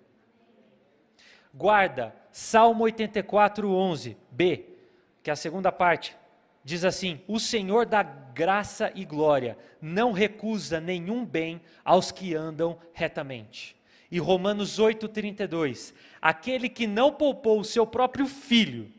Guarda 1.51 2.15
Salmo 2.31 2.83
84, 2.83 3.67
11, 3.67 4.15
B, 4.29 4.75
que 5.23 5.31
é 5.31 5.33
a 5.33 5.35
segunda 5.35 5.71
parte. 5.71 6.15
Diz 6.63 6.85
assim: 6.85 7.19
O 7.27 7.39
Senhor 7.39 7.87
dá 7.87 8.03
graça 8.03 8.91
e 8.93 9.03
glória, 9.05 9.57
não 9.81 10.11
recusa 10.11 10.79
nenhum 10.79 11.25
bem 11.25 11.59
aos 11.83 12.11
que 12.11 12.35
andam 12.35 12.77
retamente. 12.93 13.75
E 14.13 14.19
Romanos 14.19 14.79
8,32: 14.79 15.91
Aquele 16.21 16.69
que 16.69 16.85
não 16.85 17.11
poupou 17.11 17.59
o 17.59 17.65
seu 17.65 17.83
próprio 17.87 18.27
filho, 18.27 18.93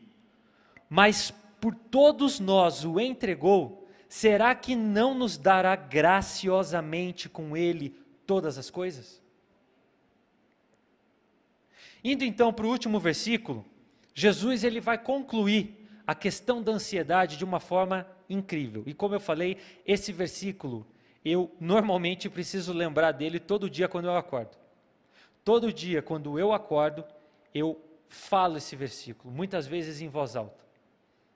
mas 0.89 1.33
por 1.61 1.73
todos 1.73 2.37
nós 2.37 2.83
o 2.83 2.99
entregou, 2.99 3.87
será 4.09 4.53
que 4.53 4.75
não 4.75 5.15
nos 5.15 5.37
dará 5.37 5.73
graciosamente 5.73 7.29
com 7.29 7.55
ele 7.55 7.95
todas 8.27 8.57
as 8.57 8.69
coisas? 8.69 9.23
Indo 12.03 12.25
então 12.25 12.51
para 12.51 12.65
o 12.65 12.69
último 12.69 12.99
versículo, 12.99 13.65
Jesus 14.13 14.65
ele 14.65 14.81
vai 14.81 14.97
concluir 14.97 15.87
a 16.05 16.13
questão 16.13 16.61
da 16.61 16.73
ansiedade 16.73 17.37
de 17.37 17.45
uma 17.45 17.61
forma 17.61 18.05
incrível. 18.29 18.83
E 18.85 18.93
como 18.93 19.15
eu 19.15 19.21
falei, 19.21 19.59
esse 19.85 20.11
versículo 20.11 20.85
eu 21.23 21.55
normalmente 21.57 22.29
preciso 22.29 22.73
lembrar 22.73 23.13
dele 23.13 23.39
todo 23.39 23.69
dia 23.69 23.87
quando 23.87 24.07
eu 24.07 24.17
acordo. 24.17 24.64
Todo 25.45 25.71
dia, 25.71 26.01
quando 26.01 26.39
eu 26.39 26.51
acordo, 26.51 27.05
eu 27.53 27.79
falo 28.09 28.57
esse 28.57 28.75
versículo, 28.75 29.31
muitas 29.31 29.67
vezes 29.67 30.01
em 30.01 30.09
voz 30.09 30.35
alta, 30.35 30.65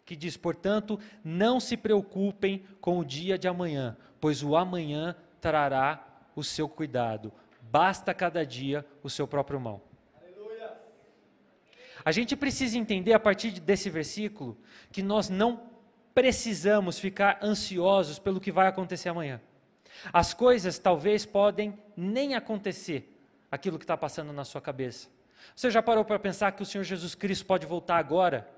que 0.03 0.15
diz: 0.15 0.35
Portanto, 0.35 0.99
não 1.23 1.59
se 1.59 1.77
preocupem 1.77 2.65
com 2.81 2.97
o 2.97 3.05
dia 3.05 3.37
de 3.37 3.47
amanhã, 3.47 3.95
pois 4.19 4.41
o 4.41 4.55
amanhã 4.55 5.15
trará 5.39 6.05
o 6.35 6.43
seu 6.43 6.67
cuidado. 6.67 7.31
Basta 7.61 8.11
cada 8.11 8.43
dia 8.43 8.83
o 9.03 9.09
seu 9.11 9.27
próprio 9.27 9.59
mal. 9.59 9.87
Aleluia. 10.19 10.75
A 12.03 12.11
gente 12.11 12.35
precisa 12.35 12.79
entender 12.79 13.13
a 13.13 13.19
partir 13.19 13.51
desse 13.59 13.91
versículo 13.91 14.57
que 14.91 15.03
nós 15.03 15.29
não 15.29 15.69
precisamos 16.15 16.97
ficar 16.97 17.37
ansiosos 17.43 18.17
pelo 18.17 18.41
que 18.41 18.51
vai 18.51 18.67
acontecer 18.67 19.09
amanhã. 19.09 19.39
As 20.11 20.33
coisas 20.33 20.79
talvez 20.79 21.25
podem 21.25 21.77
nem 21.95 22.33
acontecer, 22.33 23.08
aquilo 23.51 23.77
que 23.77 23.83
está 23.83 23.97
passando 23.97 24.31
na 24.31 24.45
sua 24.45 24.61
cabeça. 24.61 25.09
Você 25.55 25.71
já 25.71 25.81
parou 25.81 26.03
para 26.03 26.19
pensar 26.19 26.51
que 26.51 26.63
o 26.63 26.65
Senhor 26.65 26.83
Jesus 26.83 27.15
Cristo 27.15 27.45
pode 27.45 27.65
voltar 27.65 27.97
agora? 27.97 28.49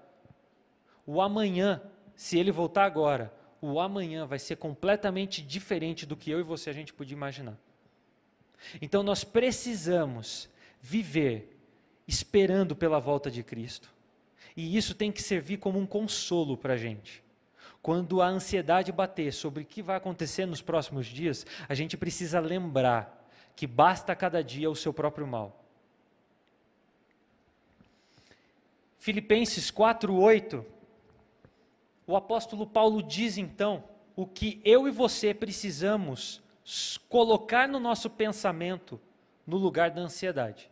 O 1.05 1.21
amanhã, 1.21 1.81
se 2.15 2.37
ele 2.37 2.51
voltar 2.51 2.85
agora, 2.85 3.33
o 3.61 3.79
amanhã 3.79 4.25
vai 4.25 4.39
ser 4.39 4.55
completamente 4.55 5.41
diferente 5.41 6.05
do 6.05 6.17
que 6.17 6.31
eu 6.31 6.39
e 6.39 6.43
você 6.43 6.69
a 6.69 6.73
gente 6.73 6.93
podia 6.93 7.15
imaginar. 7.15 7.57
Então 8.81 9.03
nós 9.03 9.23
precisamos 9.23 10.49
viver 10.79 11.57
esperando 12.07 12.75
pela 12.75 12.99
volta 12.99 13.29
de 13.29 13.43
Cristo, 13.43 13.89
E 14.57 14.75
isso 14.75 14.93
tem 14.93 15.11
que 15.11 15.21
servir 15.21 15.57
como 15.57 15.79
um 15.79 15.85
consolo 15.85 16.57
para 16.57 16.73
a 16.73 16.77
gente. 16.77 17.23
Quando 17.81 18.21
a 18.21 18.27
ansiedade 18.27 18.91
bater 18.91 19.31
sobre 19.31 19.63
o 19.63 19.65
que 19.65 19.81
vai 19.81 19.95
acontecer 19.95 20.45
nos 20.45 20.61
próximos 20.61 21.07
dias, 21.07 21.45
a 21.69 21.73
gente 21.73 21.95
precisa 21.95 22.39
lembrar 22.39 23.20
que 23.55 23.67
basta 23.67 24.15
cada 24.15 24.43
dia 24.43 24.69
o 24.69 24.75
seu 24.75 24.93
próprio 24.93 25.27
mal. 25.27 25.63
Filipenses 28.97 29.71
4:8 29.71 30.63
O 32.05 32.15
apóstolo 32.15 32.67
Paulo 32.67 33.01
diz 33.01 33.37
então 33.37 33.83
o 34.15 34.27
que 34.27 34.61
eu 34.63 34.87
e 34.87 34.91
você 34.91 35.33
precisamos 35.33 36.41
colocar 37.09 37.67
no 37.67 37.79
nosso 37.79 38.09
pensamento 38.09 38.99
no 39.45 39.57
lugar 39.57 39.91
da 39.91 40.01
ansiedade. 40.01 40.69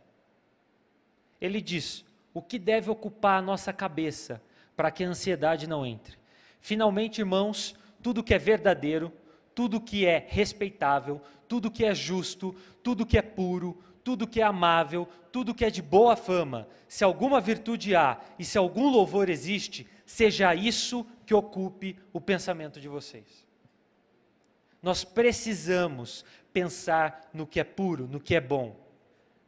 Ele 1.40 1.60
diz: 1.60 2.04
o 2.32 2.40
que 2.40 2.58
deve 2.58 2.90
ocupar 2.90 3.38
a 3.38 3.42
nossa 3.42 3.72
cabeça 3.72 4.40
para 4.76 4.90
que 4.90 5.02
a 5.02 5.08
ansiedade 5.08 5.66
não 5.66 5.84
entre? 5.84 6.16
Finalmente, 6.60 7.20
irmãos, 7.20 7.74
tudo 8.02 8.22
que 8.22 8.34
é 8.34 8.38
verdadeiro, 8.38 9.12
tudo 9.54 9.80
que 9.80 10.06
é 10.06 10.24
respeitável, 10.28 11.20
tudo 11.50 11.68
que 11.68 11.84
é 11.84 11.92
justo, 11.92 12.54
tudo 12.80 13.04
que 13.04 13.18
é 13.18 13.22
puro, 13.22 13.76
tudo 14.04 14.28
que 14.28 14.40
é 14.40 14.44
amável, 14.44 15.08
tudo 15.32 15.52
que 15.52 15.64
é 15.64 15.68
de 15.68 15.82
boa 15.82 16.14
fama, 16.14 16.68
se 16.86 17.02
alguma 17.02 17.40
virtude 17.40 17.96
há 17.96 18.20
e 18.38 18.44
se 18.44 18.56
algum 18.56 18.88
louvor 18.88 19.28
existe, 19.28 19.84
seja 20.06 20.54
isso 20.54 21.04
que 21.26 21.34
ocupe 21.34 21.98
o 22.12 22.20
pensamento 22.20 22.80
de 22.80 22.86
vocês. 22.86 23.44
Nós 24.80 25.02
precisamos 25.02 26.24
pensar 26.52 27.28
no 27.34 27.48
que 27.48 27.58
é 27.58 27.64
puro, 27.64 28.06
no 28.06 28.20
que 28.20 28.36
é 28.36 28.40
bom, 28.40 28.76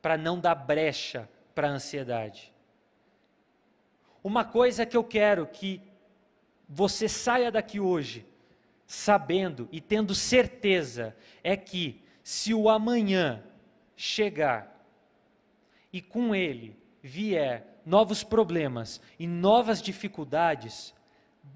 para 0.03 0.19
não 0.19 0.41
dar 0.41 0.57
brecha 0.57 1.31
para 1.55 1.69
a 1.69 1.73
ansiedade. 1.73 2.53
Uma 4.25 4.45
coisa 4.45 4.85
que 4.85 4.97
eu 4.97 5.05
quero 5.05 5.47
que 5.47 5.81
você 6.69 7.09
saia 7.09 7.49
daqui 7.49 7.79
hoje 7.79 8.27
sabendo 8.93 9.71
e 9.73 9.81
tendo 9.81 10.15
certeza 10.15 11.17
é 11.43 11.57
que 11.57 12.05
se 12.23 12.53
o 12.53 12.69
amanhã 12.69 13.43
chegar 13.97 14.87
e 15.91 16.03
com 16.03 16.35
ele 16.35 16.77
vier 17.03 17.81
novos 17.87 18.23
problemas 18.23 19.01
e 19.19 19.27
novas 19.27 19.81
dificuldades, 19.81 20.93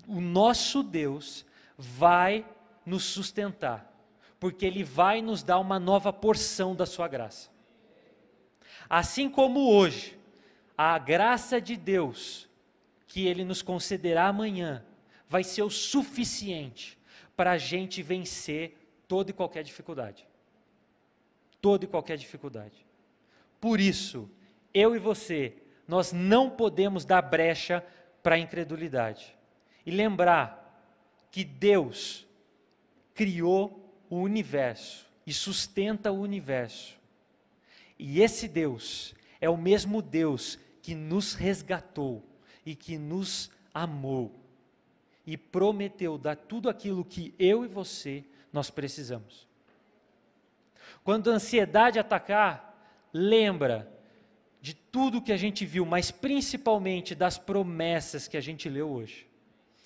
o 0.08 0.18
nosso 0.18 0.82
Deus 0.82 1.44
vai 1.76 2.42
nos 2.86 3.04
sustentar, 3.04 3.94
porque 4.40 4.64
ele 4.64 4.82
vai 4.82 5.20
nos 5.20 5.42
dar 5.42 5.58
uma 5.58 5.78
nova 5.78 6.14
porção 6.14 6.74
da 6.74 6.86
sua 6.86 7.06
graça. 7.06 7.50
Assim 8.88 9.28
como 9.28 9.70
hoje, 9.74 10.18
a 10.76 10.98
graça 10.98 11.60
de 11.60 11.76
Deus 11.76 12.48
que 13.06 13.26
ele 13.26 13.44
nos 13.44 13.60
concederá 13.60 14.28
amanhã 14.28 14.82
vai 15.28 15.44
ser 15.44 15.62
o 15.62 15.70
suficiente 15.70 16.96
para 17.36 17.52
a 17.52 17.58
gente 17.58 18.02
vencer 18.02 18.76
toda 19.06 19.30
e 19.30 19.34
qualquer 19.34 19.62
dificuldade 19.62 20.26
toda 21.66 21.84
e 21.84 21.88
qualquer 21.88 22.16
dificuldade. 22.16 22.86
Por 23.60 23.80
isso, 23.80 24.30
eu 24.72 24.94
e 24.94 25.00
você, 25.00 25.52
nós 25.88 26.12
não 26.12 26.48
podemos 26.48 27.04
dar 27.04 27.20
brecha 27.20 27.84
para 28.22 28.36
a 28.36 28.38
incredulidade. 28.38 29.36
E 29.84 29.90
lembrar 29.90 30.62
que 31.28 31.42
Deus 31.42 32.24
criou 33.14 33.92
o 34.08 34.18
universo 34.18 35.08
e 35.26 35.32
sustenta 35.32 36.12
o 36.12 36.20
universo. 36.20 36.96
E 37.98 38.20
esse 38.20 38.46
Deus 38.46 39.12
é 39.40 39.50
o 39.50 39.56
mesmo 39.56 40.00
Deus 40.00 40.60
que 40.80 40.94
nos 40.94 41.34
resgatou 41.34 42.22
e 42.64 42.76
que 42.76 42.96
nos 42.96 43.50
amou 43.74 44.32
e 45.26 45.36
prometeu 45.36 46.16
dar 46.16 46.36
tudo 46.36 46.68
aquilo 46.68 47.04
que 47.04 47.34
eu 47.38 47.64
e 47.64 47.68
você 47.68 48.24
nós 48.52 48.70
precisamos. 48.70 49.46
Quando 51.02 51.30
a 51.30 51.34
ansiedade 51.34 51.98
atacar, 51.98 52.74
lembra 53.12 53.92
de 54.60 54.74
tudo 54.74 55.22
que 55.22 55.32
a 55.32 55.36
gente 55.36 55.64
viu, 55.64 55.84
mas 55.84 56.10
principalmente 56.10 57.14
das 57.14 57.38
promessas 57.38 58.26
que 58.26 58.36
a 58.36 58.40
gente 58.40 58.68
leu 58.68 58.90
hoje. 58.90 59.28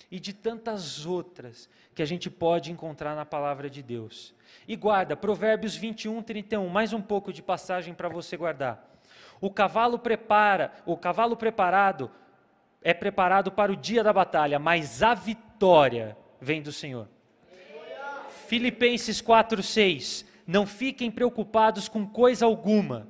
E 0.09 0.19
de 0.19 0.33
tantas 0.33 1.05
outras 1.05 1.69
que 1.93 2.01
a 2.01 2.05
gente 2.05 2.29
pode 2.29 2.71
encontrar 2.71 3.15
na 3.15 3.25
palavra 3.25 3.69
de 3.69 3.81
Deus. 3.81 4.33
E 4.67 4.75
guarda, 4.75 5.15
Provérbios 5.15 5.75
21, 5.75 6.21
31, 6.21 6.67
mais 6.67 6.93
um 6.93 7.01
pouco 7.01 7.31
de 7.31 7.41
passagem 7.41 7.93
para 7.93 8.09
você 8.09 8.35
guardar. 8.35 8.89
O 9.39 9.49
cavalo 9.49 9.97
prepara, 9.97 10.73
o 10.85 10.97
cavalo 10.97 11.37
preparado 11.37 12.11
é 12.81 12.93
preparado 12.93 13.51
para 13.51 13.71
o 13.71 13.75
dia 13.75 14.03
da 14.03 14.11
batalha, 14.11 14.57
mas 14.57 15.03
a 15.03 15.13
vitória 15.13 16.17
vem 16.39 16.61
do 16.61 16.71
Senhor. 16.71 17.07
Filipenses 18.47 19.21
4, 19.21 19.61
6. 19.61 20.25
Não 20.45 20.65
fiquem 20.65 21.11
preocupados 21.11 21.87
com 21.87 22.05
coisa 22.05 22.45
alguma, 22.45 23.07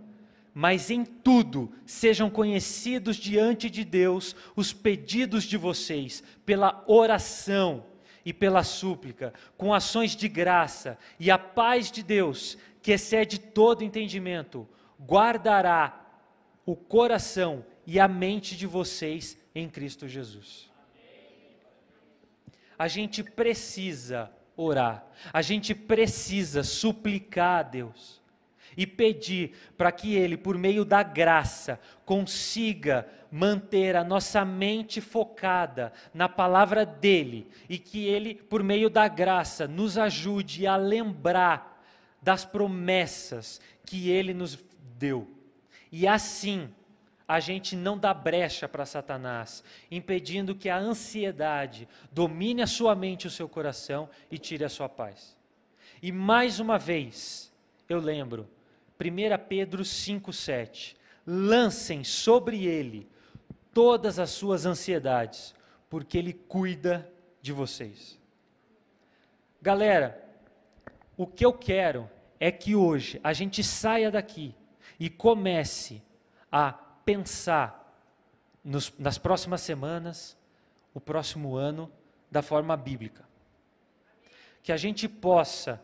mas 0.54 0.92
em 0.92 1.04
tudo 1.04 1.72
sejam 1.86 2.30
conhecidos 2.30 3.16
diante 3.16 3.70
de 3.70 3.84
Deus 3.84 4.36
os 4.56 4.74
pedidos 4.74 5.46
de 5.46 5.58
vocês, 5.58 6.22
pela 6.46 6.84
oração 6.86 7.86
e 8.24 8.34
pela 8.34 8.64
súplica, 8.64 9.34
com 9.58 9.74
ações 9.74 10.16
de 10.16 10.28
graça, 10.28 10.98
e 11.20 11.32
a 11.32 11.40
paz 11.40 11.90
de 11.90 12.04
Deus, 12.04 12.58
que 12.82 12.92
excede 12.92 13.40
todo 13.40 13.84
entendimento, 13.84 14.68
guardará 15.00 16.06
o 16.66 16.76
coração 16.76 17.66
e 17.88 18.00
a 18.00 18.08
mente 18.08 18.56
de 18.56 18.68
vocês 18.68 19.41
em 19.54 19.70
Cristo 19.70 20.08
Jesus. 20.08 20.70
A 22.78 22.88
gente 22.88 23.24
precisa 23.24 24.32
orar. 24.56 25.06
A 25.32 25.42
gente 25.42 25.74
precisa 25.76 26.64
suplicar 26.64 27.60
a 27.60 27.64
Deus 27.64 28.22
e 28.76 28.88
pedir 28.88 29.54
para 29.78 29.92
que 29.92 30.16
Ele, 30.16 30.38
por 30.38 30.58
meio 30.58 30.86
da 30.86 31.04
graça, 31.04 31.80
consiga 32.06 33.08
manter 33.32 33.96
a 33.96 34.04
nossa 34.04 34.44
mente 34.44 35.00
focada 35.00 35.94
na 36.14 36.28
palavra 36.28 36.86
dEle 36.86 37.48
e 37.70 37.78
que 37.78 38.06
Ele, 38.06 38.36
por 38.36 38.64
meio 38.64 38.90
da 38.90 39.08
graça, 39.08 39.68
nos 39.68 39.98
ajude 39.98 40.68
a 40.68 40.76
lembrar 40.76 41.82
das 42.22 42.46
promessas 42.46 43.60
que 43.86 44.10
Ele 44.10 44.34
nos 44.34 44.58
deu. 44.98 45.28
E 45.92 46.08
assim, 46.08 46.70
a 47.32 47.40
gente 47.40 47.78
não 47.78 47.98
dá 47.98 48.14
brecha 48.14 48.68
para 48.68 48.86
Satanás, 48.86 49.64
impedindo 49.90 50.54
que 50.54 50.68
a 50.68 50.78
ansiedade 50.78 51.88
domine 52.12 52.62
a 52.62 52.68
sua 52.68 52.94
mente 52.94 53.24
e 53.24 53.28
o 53.28 53.32
seu 53.32 53.48
coração 53.48 54.10
e 54.30 54.38
tire 54.38 54.66
a 54.66 54.70
sua 54.70 54.90
paz. 54.90 55.38
E 56.02 56.12
mais 56.12 56.60
uma 56.60 56.78
vez, 56.78 57.50
eu 57.88 58.02
lembro, 58.02 58.50
1 59.00 59.48
Pedro 59.48 59.82
5,7: 59.82 60.98
lancem 61.26 62.04
sobre 62.04 62.66
ele 62.66 63.08
todas 63.74 64.20
as 64.20 64.32
suas 64.32 64.66
ansiedades, 64.66 65.56
porque 65.90 66.18
ele 66.18 66.34
cuida 66.34 67.10
de 67.42 67.54
vocês. 67.54 68.20
Galera, 69.62 70.22
o 71.16 71.26
que 71.26 71.46
eu 71.46 71.54
quero 71.54 72.10
é 72.42 72.52
que 72.52 72.76
hoje 72.76 73.22
a 73.24 73.32
gente 73.32 73.64
saia 73.64 74.12
daqui 74.12 74.54
e 75.00 75.10
comece 75.10 76.04
a 76.52 76.91
pensar 77.06 77.82
nos, 78.64 78.94
nas 78.98 79.18
próximas 79.18 79.62
semanas, 79.62 80.38
o 80.94 81.00
próximo 81.00 81.56
ano, 81.56 81.92
da 82.30 82.42
forma 82.42 82.76
bíblica. 82.78 83.24
Que 84.64 84.72
a 84.72 84.78
gente 84.78 85.08
possa 85.08 85.82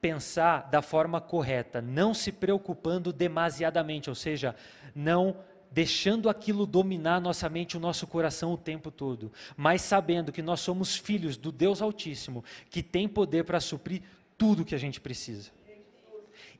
pensar 0.00 0.68
da 0.68 0.82
forma 0.82 1.20
correta, 1.20 1.80
não 1.80 2.12
se 2.12 2.32
preocupando 2.32 3.12
demasiadamente, 3.12 4.10
ou 4.10 4.16
seja, 4.16 4.54
não 4.94 5.36
deixando 5.70 6.28
aquilo 6.28 6.66
dominar 6.66 7.20
nossa 7.20 7.48
mente, 7.48 7.76
o 7.76 7.80
nosso 7.80 8.06
coração 8.06 8.52
o 8.52 8.58
tempo 8.58 8.90
todo, 8.90 9.32
mas 9.56 9.80
sabendo 9.80 10.30
que 10.30 10.42
nós 10.42 10.60
somos 10.60 10.96
filhos 10.96 11.36
do 11.36 11.50
Deus 11.50 11.80
Altíssimo, 11.80 12.44
que 12.68 12.82
tem 12.82 13.08
poder 13.08 13.44
para 13.44 13.58
suprir 13.58 14.02
tudo 14.36 14.64
que 14.64 14.74
a 14.74 14.78
gente 14.78 15.00
precisa. 15.00 15.50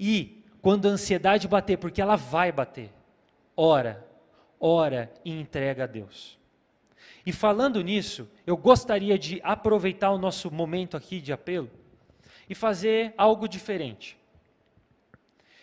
E 0.00 0.42
quando 0.62 0.86
a 0.86 0.92
ansiedade 0.92 1.46
bater, 1.46 1.76
porque 1.76 2.00
ela 2.00 2.16
vai 2.16 2.50
bater, 2.50 2.90
ora, 3.56 4.06
ora 4.58 5.12
e 5.24 5.30
entrega 5.30 5.84
a 5.84 5.86
Deus. 5.86 6.38
E 7.24 7.32
falando 7.32 7.82
nisso, 7.82 8.28
eu 8.46 8.56
gostaria 8.56 9.18
de 9.18 9.40
aproveitar 9.44 10.10
o 10.10 10.18
nosso 10.18 10.50
momento 10.50 10.96
aqui 10.96 11.20
de 11.20 11.32
apelo 11.32 11.70
e 12.48 12.54
fazer 12.54 13.14
algo 13.16 13.46
diferente. 13.46 14.18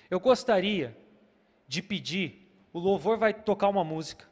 Eu 0.09 0.19
gostaria 0.19 0.97
de 1.67 1.81
pedir, 1.81 2.49
o 2.73 2.79
louvor 2.79 3.17
vai 3.17 3.33
tocar 3.33 3.67
uma 3.67 3.83
música, 3.83 4.25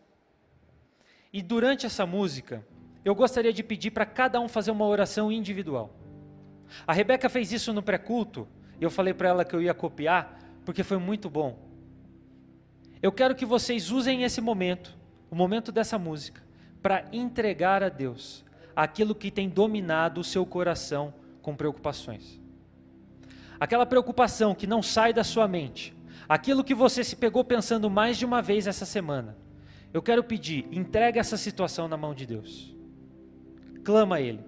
e 1.31 1.41
durante 1.41 1.85
essa 1.85 2.05
música, 2.05 2.65
eu 3.03 3.13
gostaria 3.13 3.53
de 3.53 3.61
pedir 3.61 3.91
para 3.91 4.05
cada 4.05 4.39
um 4.39 4.47
fazer 4.47 4.71
uma 4.71 4.87
oração 4.87 5.31
individual. 5.31 5.93
A 6.85 6.93
Rebeca 6.93 7.29
fez 7.29 7.51
isso 7.51 7.71
no 7.73 7.83
pré-culto, 7.83 8.47
e 8.79 8.83
eu 8.83 8.89
falei 8.89 9.13
para 9.13 9.29
ela 9.29 9.45
que 9.45 9.55
eu 9.55 9.61
ia 9.61 9.73
copiar, 9.73 10.39
porque 10.65 10.83
foi 10.83 10.97
muito 10.97 11.29
bom. 11.29 11.66
Eu 13.01 13.11
quero 13.11 13.35
que 13.35 13.45
vocês 13.45 13.91
usem 13.91 14.23
esse 14.23 14.41
momento, 14.41 14.97
o 15.29 15.35
momento 15.35 15.71
dessa 15.71 15.99
música, 15.99 16.41
para 16.81 17.05
entregar 17.11 17.83
a 17.83 17.89
Deus 17.89 18.43
aquilo 18.75 19.15
que 19.15 19.31
tem 19.31 19.49
dominado 19.49 20.21
o 20.21 20.23
seu 20.23 20.45
coração 20.45 21.13
com 21.41 21.55
preocupações. 21.55 22.41
Aquela 23.59 23.85
preocupação 23.85 24.53
que 24.53 24.67
não 24.67 24.81
sai 24.81 25.13
da 25.13 25.23
sua 25.23 25.47
mente, 25.47 25.95
aquilo 26.27 26.63
que 26.63 26.75
você 26.75 27.03
se 27.03 27.15
pegou 27.15 27.43
pensando 27.43 27.89
mais 27.89 28.17
de 28.17 28.25
uma 28.25 28.41
vez 28.41 28.67
essa 28.67 28.85
semana. 28.85 29.37
Eu 29.93 30.01
quero 30.01 30.23
pedir, 30.23 30.67
entregue 30.71 31.19
essa 31.19 31.37
situação 31.37 31.87
na 31.87 31.97
mão 31.97 32.13
de 32.13 32.25
Deus. 32.25 32.75
Clama 33.83 34.17
a 34.17 34.21
Ele. 34.21 34.43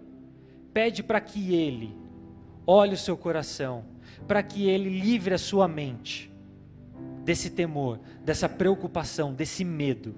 Pede 0.73 1.01
para 1.01 1.19
que 1.19 1.55
Ele 1.55 1.97
olhe 2.67 2.93
o 2.93 2.97
seu 2.97 3.17
coração, 3.17 3.85
para 4.27 4.43
que 4.43 4.69
Ele 4.69 4.89
livre 4.89 5.33
a 5.33 5.39
sua 5.39 5.67
mente 5.67 6.28
desse 7.23 7.49
temor, 7.49 7.99
dessa 8.23 8.47
preocupação, 8.49 9.33
desse 9.33 9.63
medo. 9.63 10.15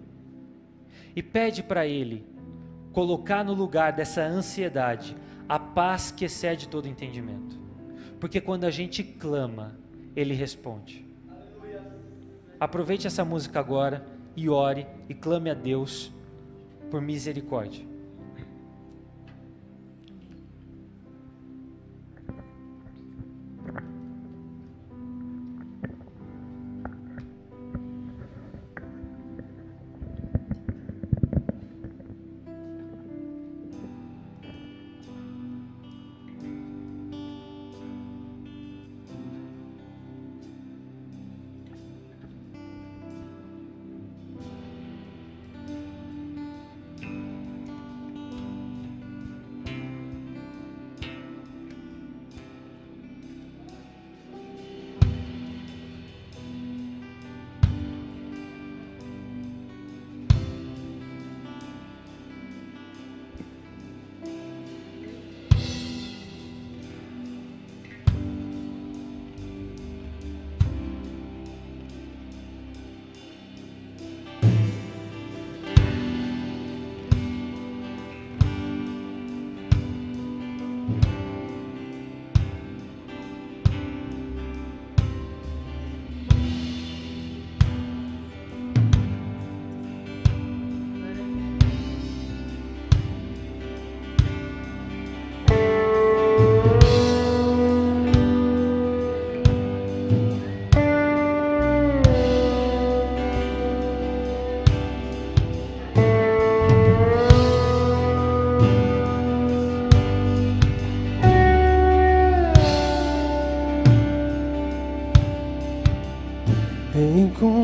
E 1.16 1.22
pede 1.22 1.62
para 1.62 1.86
Ele 1.86 2.26
colocar 2.91 3.43
no 3.43 3.54
lugar 3.54 3.93
dessa 3.93 4.22
ansiedade 4.24 5.16
a 5.47 5.60
paz 5.60 6.12
que 6.12 6.26
excede 6.26 6.68
todo 6.68 6.88
entendimento. 6.88 7.60
Porque 8.20 8.39
quando 8.39 8.66
a 8.66 8.72
gente 8.72 9.04
clama, 9.04 9.78
Ele 10.16 10.34
responde. 10.34 11.06
Aproveite 12.60 13.08
essa 13.08 13.26
música 13.26 13.60
agora 13.60 14.06
e 14.36 14.47
ore 14.47 14.86
e 15.10 15.14
clame 15.14 15.49
a 15.49 15.54
Deus 15.54 16.14
por 16.89 17.02
misericórdia. 17.02 17.91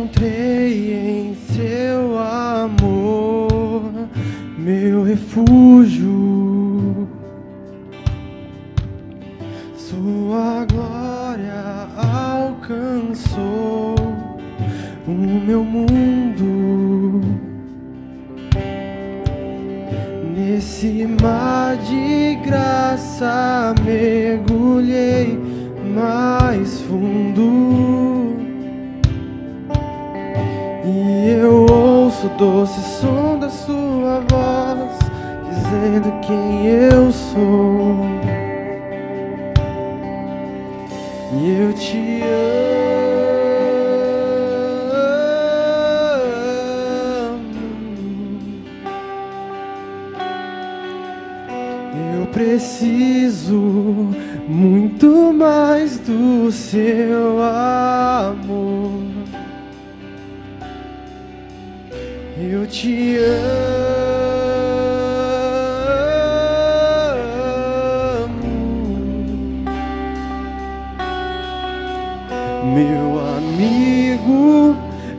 encontrei. 0.08 0.47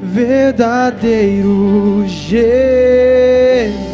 verdadeiro 0.02 2.04
Jesus. 2.06 3.87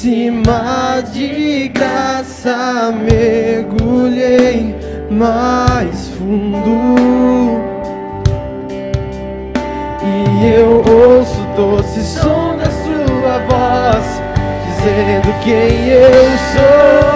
cima 0.00 1.02
de 1.12 1.68
graça 1.68 2.90
mergulhei 2.90 4.74
mais 5.10 6.08
fundo 6.16 7.60
e 10.02 10.54
eu 10.54 10.82
ouço 10.90 11.46
doce 11.54 12.00
som 12.02 12.56
da 12.56 12.70
sua 12.70 13.40
voz 13.50 14.22
dizendo 14.64 15.34
quem 15.44 15.88
eu 15.90 16.10
sou. 16.54 17.09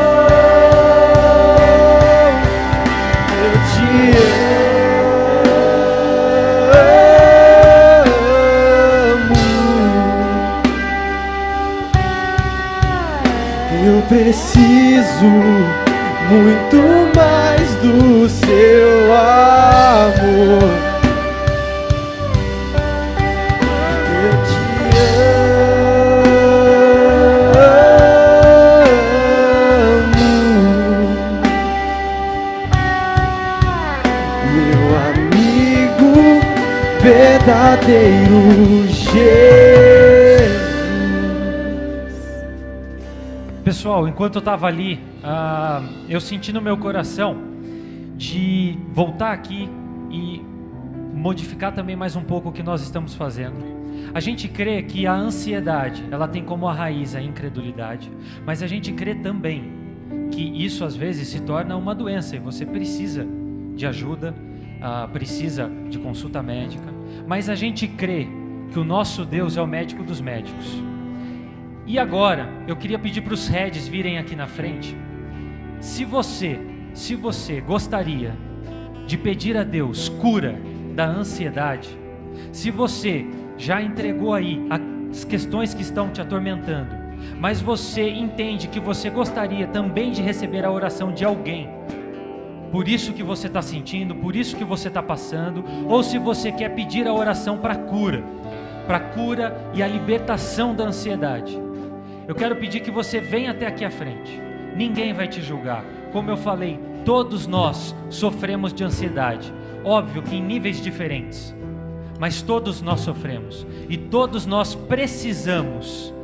Muito 16.31 16.79
mais 17.17 17.75
do 17.83 18.29
seu 18.29 19.13
amor. 19.13 20.71
Te 24.47 24.57
amo, 29.91 30.29
meu 34.55 34.83
amigo 35.11 36.13
verdadeiro. 37.03 38.45
Pessoal, 43.75 44.07
enquanto 44.07 44.37
eu 44.37 44.39
estava 44.39 44.69
ali, 44.69 45.01
ah, 45.21 45.83
eu 46.09 46.21
senti 46.21 46.53
no 46.53 46.63
meu 46.63 46.79
coração 46.79 47.37
de 48.17 48.79
voltar 48.93 49.33
aqui 49.33 49.69
e 50.13 50.41
modificar 51.13 51.75
também 51.75 51.97
mais 51.97 52.15
um 52.15 52.23
pouco 52.23 52.51
o 52.51 52.53
que 52.53 52.63
nós 52.63 52.83
estamos 52.83 53.17
fazendo. 53.17 53.57
A 54.15 54.21
gente 54.21 54.47
crê 54.47 54.81
que 54.85 55.09
a 55.09 55.13
ansiedade, 55.13 56.05
ela 56.13 56.29
tem 56.29 56.45
como 56.45 56.69
a 56.69 56.73
raiz 56.73 57.17
a 57.17 57.21
incredulidade, 57.21 58.13
mas 58.47 58.63
a 58.63 58.69
gente 58.69 58.93
crê 58.93 59.17
também 59.17 59.73
que 60.31 60.65
isso 60.65 60.85
às 60.85 60.95
vezes 60.95 61.27
se 61.27 61.43
torna 61.43 61.77
uma 61.77 61.97
doença 61.97 62.37
e 62.37 62.39
você 62.39 62.65
precisa 62.65 63.27
de 63.75 63.85
ajuda, 63.85 64.33
ah, 64.81 65.09
precisa 65.13 65.69
de 65.91 65.99
consulta 65.99 66.41
médica, 66.41 66.95
mas 67.27 67.49
a 67.49 67.57
gente 67.57 67.89
crê 67.89 68.29
que 68.71 68.79
o 68.79 68.85
nosso 68.85 69.25
Deus 69.25 69.57
é 69.57 69.61
o 69.61 69.67
médico 69.67 70.05
dos 70.05 70.21
médicos. 70.21 70.94
E 71.87 71.99
agora, 71.99 72.49
eu 72.67 72.77
queria 72.77 72.99
pedir 72.99 73.21
para 73.21 73.35
os 73.35 73.47
heads 73.47 73.87
virem 73.87 74.19
aqui 74.19 74.35
na 74.35 74.47
frente. 74.47 74.97
Se 75.81 76.05
você, 76.05 76.59
se 76.95 77.15
você 77.15 77.61
gostaria 77.61 78.35
de 79.07 79.19
pedir 79.19 79.57
a 79.57 79.63
Deus 79.63 80.09
cura 80.09 80.59
da 80.95 81.05
ansiedade, 81.05 81.99
se 82.51 82.71
você 82.71 83.27
já 83.59 83.83
entregou 83.83 84.33
aí 84.33 84.67
as 85.13 85.25
questões 85.25 85.75
que 85.75 85.83
estão 85.83 86.09
te 86.09 86.23
atormentando, 86.23 87.05
mas 87.39 87.61
você 87.61 88.09
entende 88.09 88.69
que 88.69 88.81
você 88.81 89.11
gostaria 89.11 89.67
também 89.67 90.11
de 90.11 90.23
receber 90.23 90.65
a 90.65 90.71
oração 90.71 91.13
de 91.13 91.25
alguém, 91.25 91.69
por 92.73 92.89
isso 92.89 93.13
que 93.13 93.23
você 93.23 93.47
está 93.47 93.63
sentindo, 93.63 94.17
por 94.17 94.35
isso 94.35 94.57
que 94.57 94.65
você 94.65 94.89
está 94.89 95.03
passando, 95.03 95.63
ou 95.87 96.03
se 96.03 96.19
você 96.19 96.51
quer 96.51 96.71
pedir 96.71 97.07
a 97.07 97.13
oração 97.13 97.59
para 97.59 97.77
cura, 97.77 98.25
para 98.87 98.99
cura 98.99 99.71
e 99.75 99.83
a 99.83 99.87
libertação 99.87 100.75
da 100.75 100.85
ansiedade. 100.85 101.64
Eu 102.27 102.35
quero 102.35 102.57
pedir 102.57 102.81
que 102.81 102.91
você 102.91 103.21
venha 103.21 103.51
até 103.51 103.67
aqui 103.67 103.85
à 103.85 103.91
frente. 103.91 104.41
Ninguém 104.75 105.13
vai 105.13 105.29
te 105.29 105.43
julgar. 105.43 105.85
Como 106.13 106.31
eu 106.31 106.37
falei, 106.37 106.81
todos 107.05 107.47
nós 107.47 107.95
sofremos 108.09 108.73
de 108.73 108.83
ansiedade. 108.83 109.53
Óbvio 109.85 110.23
que 110.23 110.35
em 110.35 110.43
níveis 110.43 110.81
diferentes. 110.81 111.55
Mas 112.19 112.41
todos 112.41 112.81
nós 112.81 113.01
sofremos. 113.01 113.67
E 113.89 113.97
todos 113.97 114.47
nós 114.47 114.75
precisamos 114.75 116.15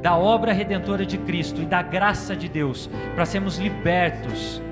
da 0.00 0.16
obra 0.16 0.52
redentora 0.52 1.04
de 1.04 1.18
Cristo 1.18 1.60
e 1.60 1.66
da 1.66 1.82
graça 1.82 2.34
de 2.34 2.48
Deus 2.48 2.88
para 3.14 3.26
sermos 3.26 3.58
libertos 3.58 4.62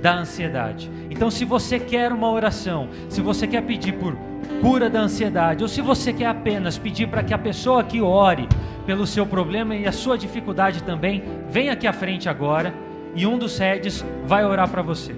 da 0.00 0.14
ansiedade. 0.14 0.88
Então, 1.10 1.30
se 1.30 1.44
você 1.44 1.80
quer 1.80 2.12
uma 2.12 2.30
oração, 2.30 2.88
se 3.08 3.20
você 3.20 3.46
quer 3.46 3.62
pedir 3.62 3.94
por 3.94 4.16
cura 4.60 4.90
da 4.90 5.00
ansiedade, 5.00 5.62
ou 5.62 5.68
se 5.68 5.80
você 5.80 6.12
quer 6.12 6.26
apenas 6.26 6.76
pedir 6.76 7.08
para 7.08 7.22
que 7.22 7.32
a 7.32 7.38
pessoa 7.38 7.84
que 7.84 8.00
ore 8.00 8.48
pelo 8.84 9.06
seu 9.06 9.26
problema 9.26 9.74
e 9.74 9.86
a 9.86 9.92
sua 9.92 10.16
dificuldade 10.16 10.82
também, 10.82 11.22
vem 11.48 11.70
aqui 11.70 11.86
à 11.86 11.92
frente 11.92 12.28
agora 12.28 12.74
e 13.14 13.26
um 13.26 13.38
dos 13.38 13.58
heads 13.58 14.04
vai 14.24 14.44
orar 14.44 14.68
para 14.68 14.82
você. 14.82 15.14